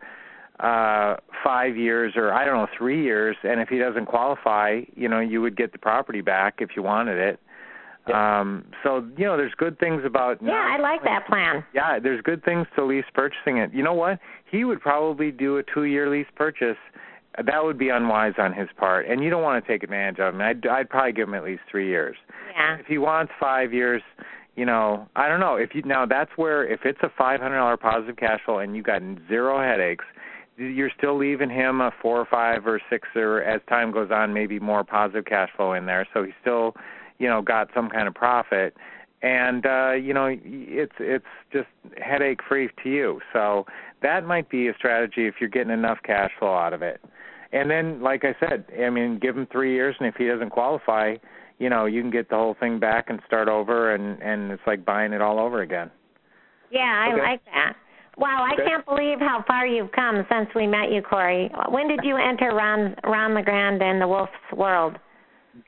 uh 0.59 1.15
five 1.43 1.75
years 1.75 2.13
or 2.15 2.31
I 2.31 2.45
don't 2.45 2.55
know 2.55 2.67
three 2.75 3.03
years, 3.03 3.37
and 3.43 3.61
if 3.61 3.69
he 3.69 3.77
doesn't 3.77 4.07
qualify, 4.07 4.81
you 4.95 5.07
know 5.07 5.19
you 5.19 5.41
would 5.41 5.55
get 5.55 5.73
the 5.73 5.79
property 5.79 6.21
back 6.21 6.55
if 6.57 6.69
you 6.75 6.81
wanted 6.81 7.17
it. 7.19 7.39
Um, 8.11 8.65
so 8.83 9.07
you 9.17 9.25
know, 9.25 9.37
there's 9.37 9.53
good 9.55 9.79
things 9.79 10.01
about. 10.05 10.37
yeah, 10.43 10.75
I 10.75 10.77
like 10.81 11.03
that 11.03 11.25
plan. 11.27 11.63
Yeah, 11.73 11.99
there's 11.99 12.21
good 12.21 12.43
things 12.43 12.67
to 12.75 12.83
lease 12.83 13.05
purchasing 13.13 13.57
it. 13.57 13.73
You 13.73 13.83
know 13.83 13.93
what? 13.93 14.19
He 14.49 14.65
would 14.65 14.81
probably 14.81 15.31
do 15.31 15.57
a 15.57 15.63
two-year 15.73 16.09
lease 16.09 16.27
purchase. 16.35 16.77
That 17.37 17.63
would 17.63 17.77
be 17.77 17.89
unwise 17.89 18.33
on 18.37 18.53
his 18.53 18.67
part, 18.77 19.07
and 19.07 19.23
you 19.23 19.29
don't 19.29 19.41
want 19.41 19.63
to 19.63 19.71
take 19.71 19.83
advantage 19.83 20.19
of 20.19 20.35
him. 20.35 20.41
I'd, 20.41 20.67
I'd 20.67 20.89
probably 20.89 21.13
give 21.13 21.27
him 21.27 21.33
at 21.33 21.43
least 21.43 21.61
three 21.71 21.87
years. 21.87 22.15
Yeah. 22.53 22.77
If 22.77 22.85
he 22.85 22.99
wants 22.99 23.31
five 23.39 23.73
years, 23.73 24.03
you 24.55 24.65
know, 24.65 25.07
I 25.15 25.27
don't 25.27 25.39
know. 25.39 25.55
If 25.55 25.73
you 25.73 25.81
now 25.83 26.05
that's 26.05 26.31
where 26.35 26.65
if 26.65 26.81
it's 26.83 26.99
a 27.01 27.09
five 27.17 27.39
hundred 27.39 27.57
dollar 27.57 27.77
positive 27.77 28.17
cash 28.17 28.39
flow 28.45 28.59
and 28.59 28.75
you 28.75 28.83
got 28.83 29.01
zero 29.27 29.59
headaches, 29.59 30.05
you're 30.57 30.91
still 30.95 31.17
leaving 31.17 31.49
him 31.49 31.81
a 31.81 31.91
four 32.01 32.19
or 32.19 32.27
five 32.29 32.67
or 32.67 32.79
six 32.89 33.07
or 33.15 33.41
as 33.41 33.61
time 33.67 33.91
goes 33.91 34.11
on, 34.11 34.33
maybe 34.33 34.59
more 34.59 34.83
positive 34.83 35.25
cash 35.25 35.49
flow 35.55 35.73
in 35.73 35.85
there. 35.85 36.07
So 36.13 36.23
he's 36.23 36.33
still 36.41 36.75
you 37.23 37.29
know 37.29 37.41
got 37.41 37.69
some 37.73 37.89
kind 37.89 38.07
of 38.09 38.13
profit 38.13 38.75
and 39.21 39.65
uh 39.65 39.91
you 39.93 40.13
know 40.13 40.27
it's 40.29 40.97
it's 40.99 41.33
just 41.53 41.69
headache 41.97 42.41
free 42.47 42.69
to 42.83 42.89
you 42.89 43.21
so 43.31 43.65
that 44.01 44.25
might 44.25 44.49
be 44.49 44.67
a 44.67 44.73
strategy 44.77 45.25
if 45.25 45.35
you're 45.39 45.49
getting 45.49 45.71
enough 45.71 45.99
cash 46.03 46.31
flow 46.37 46.53
out 46.53 46.73
of 46.73 46.81
it 46.81 46.99
and 47.53 47.71
then 47.71 48.01
like 48.01 48.23
i 48.25 48.35
said 48.41 48.65
i 48.85 48.89
mean 48.89 49.17
give 49.19 49.37
him 49.37 49.47
3 49.51 49.73
years 49.73 49.95
and 49.99 50.07
if 50.09 50.15
he 50.15 50.27
doesn't 50.27 50.49
qualify 50.49 51.15
you 51.59 51.69
know 51.69 51.85
you 51.85 52.01
can 52.01 52.11
get 52.11 52.27
the 52.29 52.35
whole 52.35 52.55
thing 52.59 52.77
back 52.77 53.05
and 53.09 53.21
start 53.25 53.47
over 53.47 53.95
and 53.95 54.21
and 54.21 54.51
it's 54.51 54.67
like 54.67 54.83
buying 54.83 55.13
it 55.13 55.21
all 55.21 55.39
over 55.39 55.61
again 55.61 55.89
Yeah, 56.69 56.81
I 57.07 57.13
Okay. 57.13 57.21
like 57.21 57.45
that. 57.45 57.73
Wow, 58.17 58.43
I 58.43 58.53
Okay. 58.53 58.65
can't 58.67 58.85
believe 58.85 59.19
how 59.19 59.43
far 59.47 59.65
you've 59.65 59.91
come 59.91 60.25
since 60.29 60.49
we 60.55 60.67
met 60.67 60.91
you, 60.91 61.01
Corey. 61.01 61.49
When 61.69 61.87
did 61.87 62.01
you 62.03 62.15
enter 62.17 62.49
Ron 62.53 62.95
Ron 63.03 63.33
LeGrand 63.33 63.81
and 63.81 64.01
the 64.01 64.07
Wolf's 64.07 64.51
World? 64.51 64.97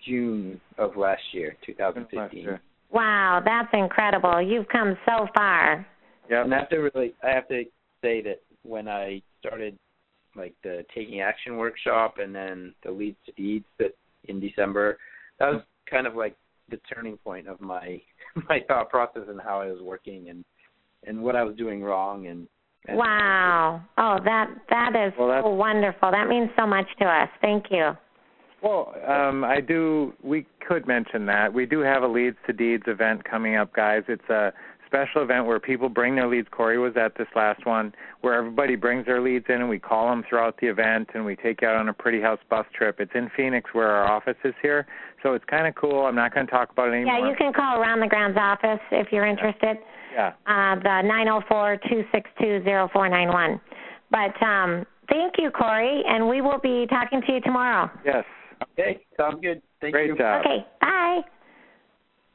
June 0.05 0.59
of 0.77 0.95
last 0.97 1.21
year, 1.31 1.55
2015. 1.65 2.59
Wow, 2.91 3.41
that's 3.43 3.69
incredible. 3.73 4.41
You've 4.41 4.67
come 4.69 4.97
so 5.05 5.27
far. 5.35 5.85
Yeah. 6.29 6.43
And 6.43 6.53
I 6.53 6.59
have 6.59 6.69
to 6.69 6.77
really, 6.77 7.13
I 7.23 7.29
have 7.29 7.47
to 7.49 7.63
say 8.01 8.21
that 8.21 8.41
when 8.63 8.87
I 8.87 9.21
started 9.39 9.77
like 10.35 10.53
the 10.63 10.85
taking 10.93 11.21
action 11.21 11.57
workshop 11.57 12.15
and 12.19 12.33
then 12.33 12.73
the 12.83 12.91
leads 12.91 13.17
to 13.25 13.31
deeds 13.33 13.65
that 13.79 13.95
in 14.25 14.39
December, 14.39 14.97
that 15.39 15.51
was 15.51 15.61
kind 15.89 16.07
of 16.07 16.15
like 16.15 16.35
the 16.69 16.79
turning 16.93 17.17
point 17.17 17.47
of 17.47 17.61
my 17.61 18.01
my 18.49 18.59
thought 18.67 18.89
process 18.89 19.23
and 19.27 19.39
how 19.39 19.61
I 19.61 19.67
was 19.67 19.81
working 19.81 20.29
and 20.29 20.43
and 21.05 21.21
what 21.21 21.35
I 21.35 21.43
was 21.43 21.55
doing 21.55 21.83
wrong 21.83 22.27
and 22.27 22.47
Wow. 22.87 23.81
Oh, 23.97 24.17
that 24.23 24.47
that 24.69 24.89
is 24.95 25.11
well, 25.17 25.41
so 25.41 25.49
wonderful. 25.49 26.11
That 26.11 26.27
means 26.27 26.49
so 26.57 26.67
much 26.67 26.85
to 26.99 27.05
us. 27.05 27.29
Thank 27.41 27.65
you. 27.71 27.97
Well, 28.65 28.95
um, 29.07 29.43
I 29.43 29.61
do. 29.61 30.13
We 30.23 30.47
could 30.67 30.87
mention 30.87 31.27
that 31.27 31.53
we 31.53 31.67
do 31.67 31.81
have 31.81 32.01
a 32.01 32.07
Leads 32.07 32.37
to 32.47 32.53
Deeds 32.53 32.85
event 32.87 33.23
coming 33.23 33.55
up, 33.55 33.71
guys. 33.75 34.01
It's 34.07 34.27
a 34.27 34.51
special 34.87 35.21
event 35.21 35.45
where 35.45 35.59
people 35.59 35.87
bring 35.87 36.15
their 36.15 36.27
leads. 36.27 36.47
Corey 36.49 36.79
was 36.79 36.93
at 36.97 37.15
this 37.15 37.27
last 37.35 37.63
one, 37.67 37.93
where 38.21 38.33
everybody 38.33 38.75
brings 38.75 39.05
their 39.05 39.21
leads 39.21 39.45
in, 39.49 39.61
and 39.61 39.69
we 39.69 39.77
call 39.77 40.09
them 40.09 40.23
throughout 40.27 40.59
the 40.59 40.65
event, 40.65 41.09
and 41.13 41.23
we 41.23 41.35
take 41.35 41.61
you 41.61 41.67
out 41.67 41.75
on 41.75 41.89
a 41.89 41.93
pretty 41.93 42.19
house 42.19 42.39
bus 42.49 42.65
trip. 42.75 42.99
It's 42.99 43.11
in 43.13 43.29
Phoenix, 43.37 43.69
where 43.73 43.87
our 43.87 44.11
office 44.11 44.37
is 44.43 44.55
here, 44.63 44.87
so 45.21 45.35
it's 45.35 45.45
kind 45.45 45.67
of 45.67 45.75
cool. 45.75 46.07
I'm 46.07 46.15
not 46.15 46.33
going 46.33 46.47
to 46.47 46.51
talk 46.51 46.71
about 46.71 46.87
it 46.87 46.93
anymore. 46.93 47.19
Yeah, 47.19 47.29
you 47.29 47.35
can 47.35 47.53
call 47.53 47.79
Ron 47.79 47.99
LeGrand's 47.99 48.37
office 48.39 48.81
if 48.91 49.11
you're 49.11 49.27
interested. 49.27 49.77
Yeah. 50.11 50.29
Uh, 50.47 50.75
the 50.81 51.01
nine 51.03 51.27
zero 51.27 51.43
four 51.47 51.77
two 51.87 52.03
six 52.11 52.27
two 52.41 52.63
zero 52.63 52.89
four 52.91 53.09
nine 53.09 53.27
one. 53.27 53.61
But 54.09 54.41
um, 54.43 54.87
thank 55.07 55.33
you, 55.37 55.51
Corey, 55.51 56.01
and 56.07 56.27
we 56.27 56.41
will 56.41 56.59
be 56.59 56.87
talking 56.89 57.21
to 57.27 57.33
you 57.33 57.41
tomorrow. 57.41 57.91
Yes. 58.03 58.23
Okay, 58.63 58.99
sounds 59.17 59.39
good. 59.41 59.61
Thank 59.81 59.93
Great 59.93 60.07
you. 60.07 60.17
job. 60.17 60.41
Okay, 60.41 60.65
bye. 60.81 61.21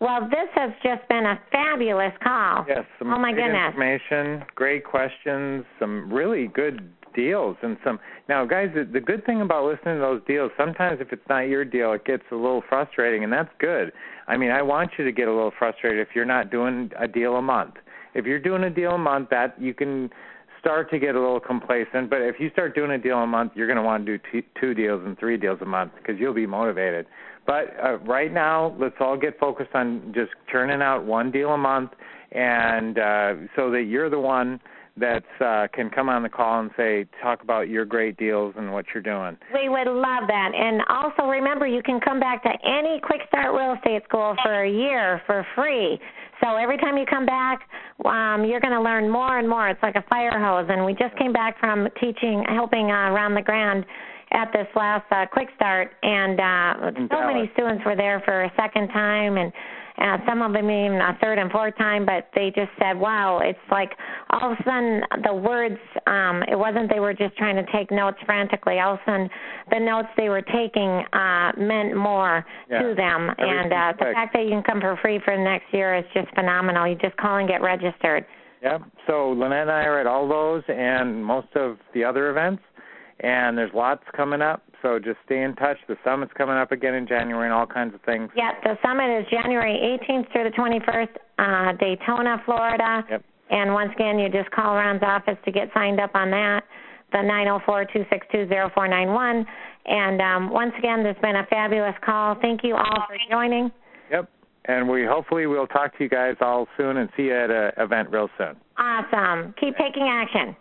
Well, 0.00 0.22
this 0.30 0.48
has 0.54 0.70
just 0.82 1.06
been 1.08 1.26
a 1.26 1.38
fabulous 1.52 2.12
call. 2.22 2.64
Yes, 2.66 2.84
some 2.98 3.12
oh 3.12 3.18
my 3.18 3.32
great 3.32 3.44
goodness. 3.44 3.74
information, 3.74 4.44
great 4.54 4.84
questions, 4.84 5.64
some 5.78 6.10
really 6.10 6.48
good 6.48 6.90
deals, 7.14 7.56
and 7.62 7.76
some. 7.84 7.98
Now, 8.28 8.46
guys, 8.46 8.68
the, 8.74 8.84
the 8.84 9.00
good 9.00 9.26
thing 9.26 9.42
about 9.42 9.64
listening 9.64 9.96
to 9.96 10.00
those 10.00 10.22
deals, 10.26 10.52
sometimes 10.56 11.00
if 11.00 11.12
it's 11.12 11.28
not 11.28 11.40
your 11.48 11.66
deal, 11.66 11.92
it 11.92 12.06
gets 12.06 12.22
a 12.32 12.34
little 12.34 12.62
frustrating, 12.66 13.24
and 13.24 13.32
that's 13.32 13.50
good. 13.58 13.92
I 14.26 14.38
mean, 14.38 14.50
I 14.50 14.62
want 14.62 14.92
you 14.96 15.04
to 15.04 15.12
get 15.12 15.28
a 15.28 15.32
little 15.34 15.52
frustrated 15.58 16.00
if 16.00 16.14
you're 16.14 16.24
not 16.24 16.50
doing 16.50 16.90
a 16.98 17.06
deal 17.06 17.36
a 17.36 17.42
month. 17.42 17.74
If 18.14 18.24
you're 18.24 18.40
doing 18.40 18.64
a 18.64 18.70
deal 18.70 18.92
a 18.92 18.98
month, 18.98 19.28
that 19.30 19.60
you 19.60 19.74
can 19.74 20.08
start 20.60 20.90
to 20.90 20.98
get 20.98 21.14
a 21.14 21.18
little 21.18 21.40
complacent. 21.40 22.08
But 22.08 22.20
if 22.20 22.36
you 22.38 22.50
start 22.50 22.74
doing 22.74 22.92
a 22.92 22.98
deal 22.98 23.18
a 23.18 23.26
month, 23.26 23.52
you're 23.54 23.66
going 23.66 23.76
to 23.76 23.82
want 23.82 24.06
to 24.06 24.18
do 24.18 24.24
t- 24.32 24.48
two 24.60 24.74
deals 24.74 25.02
and 25.04 25.18
three 25.18 25.36
deals 25.36 25.58
a 25.62 25.66
month 25.66 25.92
because 25.96 26.20
you'll 26.20 26.34
be 26.34 26.46
motivated. 26.46 27.06
But 27.46 27.74
uh, 27.82 27.98
right 27.98 28.32
now, 28.32 28.76
let's 28.78 28.96
all 29.00 29.16
get 29.16 29.38
focused 29.40 29.74
on 29.74 30.12
just 30.14 30.30
churning 30.52 30.82
out 30.82 31.04
one 31.04 31.30
deal 31.30 31.50
a 31.50 31.58
month, 31.58 31.90
and 32.32 32.98
uh, 32.98 33.32
so 33.56 33.70
that 33.70 33.84
you're 33.88 34.10
the 34.10 34.20
one 34.20 34.60
that 34.96 35.24
uh, 35.40 35.66
can 35.72 35.88
come 35.88 36.08
on 36.08 36.22
the 36.22 36.28
call 36.28 36.60
and 36.60 36.70
say, 36.76 37.06
talk 37.22 37.42
about 37.42 37.68
your 37.68 37.84
great 37.84 38.16
deals 38.16 38.54
and 38.58 38.72
what 38.72 38.84
you're 38.92 39.02
doing. 39.02 39.36
We 39.54 39.68
would 39.68 39.86
love 39.86 40.28
that. 40.28 40.50
And 40.54 40.82
also 40.88 41.28
remember, 41.28 41.66
you 41.66 41.82
can 41.82 42.00
come 42.00 42.20
back 42.20 42.42
to 42.42 42.50
any 42.64 43.00
Quick 43.02 43.22
Start 43.28 43.54
Real 43.54 43.74
Estate 43.74 44.02
School 44.08 44.36
for 44.42 44.62
a 44.62 44.70
year 44.70 45.22
for 45.26 45.46
free. 45.54 45.98
So 46.42 46.56
every 46.56 46.78
time 46.78 46.96
you 46.96 47.04
come 47.06 47.26
back, 47.26 47.68
um, 48.04 48.44
you're 48.44 48.60
going 48.60 48.72
to 48.72 48.80
learn 48.80 49.10
more 49.10 49.38
and 49.38 49.48
more. 49.48 49.68
It's 49.68 49.82
like 49.82 49.96
a 49.96 50.04
fire 50.08 50.38
hose. 50.38 50.68
And 50.70 50.84
we 50.84 50.94
just 50.94 51.16
came 51.18 51.32
back 51.32 51.58
from 51.60 51.88
teaching, 52.00 52.44
helping 52.48 52.90
uh, 52.90 53.12
around 53.12 53.34
the 53.34 53.42
ground 53.42 53.84
at 54.32 54.52
this 54.52 54.66
last 54.76 55.04
uh, 55.10 55.26
quick 55.26 55.48
start, 55.56 55.90
and 56.02 56.38
uh, 56.38 56.90
so 57.10 57.26
many 57.26 57.50
students 57.54 57.84
were 57.84 57.96
there 57.96 58.22
for 58.24 58.44
a 58.44 58.52
second 58.56 58.88
time, 58.88 59.36
and 59.36 59.52
uh, 60.00 60.18
some 60.26 60.42
of 60.42 60.52
them 60.52 60.70
even 60.70 60.98
a 61.00 61.16
third 61.20 61.38
and 61.38 61.50
fourth 61.50 61.76
time. 61.76 62.04
But 62.06 62.28
they 62.34 62.50
just 62.54 62.70
said, 62.80 62.98
"Wow!" 62.98 63.40
It's 63.42 63.58
like 63.70 63.92
all 64.30 64.52
of 64.52 64.58
a 64.58 64.62
sudden 64.64 65.02
the 65.24 65.34
words. 65.34 65.78
Um, 66.06 66.42
it 66.50 66.58
wasn't 66.58 66.90
they 66.90 67.00
were 67.00 67.14
just 67.14 67.36
trying 67.36 67.56
to 67.56 67.70
take 67.72 67.90
notes 67.90 68.18
frantically. 68.26 68.80
All 68.80 68.94
of 68.94 69.00
a 69.00 69.10
sudden, 69.10 69.30
the 69.70 69.80
notes 69.80 70.08
they 70.16 70.28
were 70.28 70.42
taking 70.42 71.04
uh, 71.12 71.52
meant 71.58 71.94
more 71.96 72.44
Yeah. 72.68 72.82
to 72.82 72.94
them, 72.94 73.30
and 73.38 73.72
uh, 73.72 73.92
the 73.98 74.12
fact 74.14 74.32
that 74.34 74.42
you 74.44 74.50
can 74.50 74.62
come 74.62 74.80
for 74.80 74.96
free 75.02 75.20
for 75.24 75.36
the 75.36 75.42
next 75.42 75.72
year 75.72 75.94
is 75.96 76.04
just 76.14 76.28
phenomenal. 76.34 76.86
You 76.88 76.96
just 76.96 77.16
call 77.16 77.36
and 77.38 77.48
get 77.48 77.62
registered. 77.62 78.24
Yep. 78.62 78.82
So 79.06 79.30
Lynette 79.30 79.62
and 79.62 79.70
I 79.70 79.84
are 79.84 79.98
at 80.00 80.06
all 80.06 80.28
those 80.28 80.62
and 80.68 81.24
most 81.24 81.48
of 81.54 81.78
the 81.94 82.04
other 82.04 82.28
events, 82.30 82.62
and 83.22 83.56
there's 83.56 83.72
lots 83.74 84.02
coming 84.16 84.42
up. 84.42 84.62
So 84.82 84.98
just 84.98 85.18
stay 85.26 85.42
in 85.42 85.54
touch. 85.56 85.76
The 85.88 85.96
summit's 86.02 86.32
coming 86.36 86.56
up 86.56 86.72
again 86.72 86.94
in 86.94 87.06
January 87.06 87.44
and 87.46 87.52
all 87.52 87.66
kinds 87.66 87.94
of 87.94 88.00
things. 88.02 88.30
Yeah, 88.34 88.52
the 88.62 88.78
summit 88.82 89.10
is 89.20 89.26
January 89.30 89.98
18th 90.08 90.32
through 90.32 90.44
the 90.44 90.56
21st, 90.56 91.08
uh, 91.38 91.72
Daytona, 91.76 92.42
Florida. 92.46 93.04
Yep. 93.10 93.22
And 93.50 93.74
once 93.74 93.92
again, 93.94 94.18
you 94.18 94.30
just 94.30 94.50
call 94.52 94.74
Ron's 94.74 95.02
office 95.02 95.36
to 95.44 95.52
get 95.52 95.68
signed 95.74 96.00
up 96.00 96.14
on 96.14 96.30
that, 96.30 96.62
the 97.12 97.18
904-262-0491. 97.18 99.44
And 99.86 100.20
um, 100.20 100.50
once 100.50 100.72
again, 100.78 101.02
there's 101.02 101.16
been 101.20 101.36
a 101.36 101.46
fabulous 101.50 101.94
call. 102.04 102.36
Thank 102.40 102.62
you 102.62 102.76
all 102.76 103.04
for 103.06 103.16
joining. 103.30 103.70
Yep. 104.10 104.28
And 104.66 104.86
we 104.88 105.04
hopefully 105.04 105.46
we'll 105.46 105.66
talk 105.66 105.96
to 105.98 106.04
you 106.04 106.10
guys 106.10 106.36
all 106.40 106.68
soon 106.76 106.98
and 106.98 107.08
see 107.16 107.24
you 107.24 107.36
at 107.36 107.50
an 107.50 107.72
event 107.76 108.08
real 108.10 108.30
soon. 108.38 108.54
Awesome. 108.78 109.52
Keep 109.60 109.76
taking 109.76 110.08
action. 110.08 110.54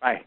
Bye. 0.00 0.22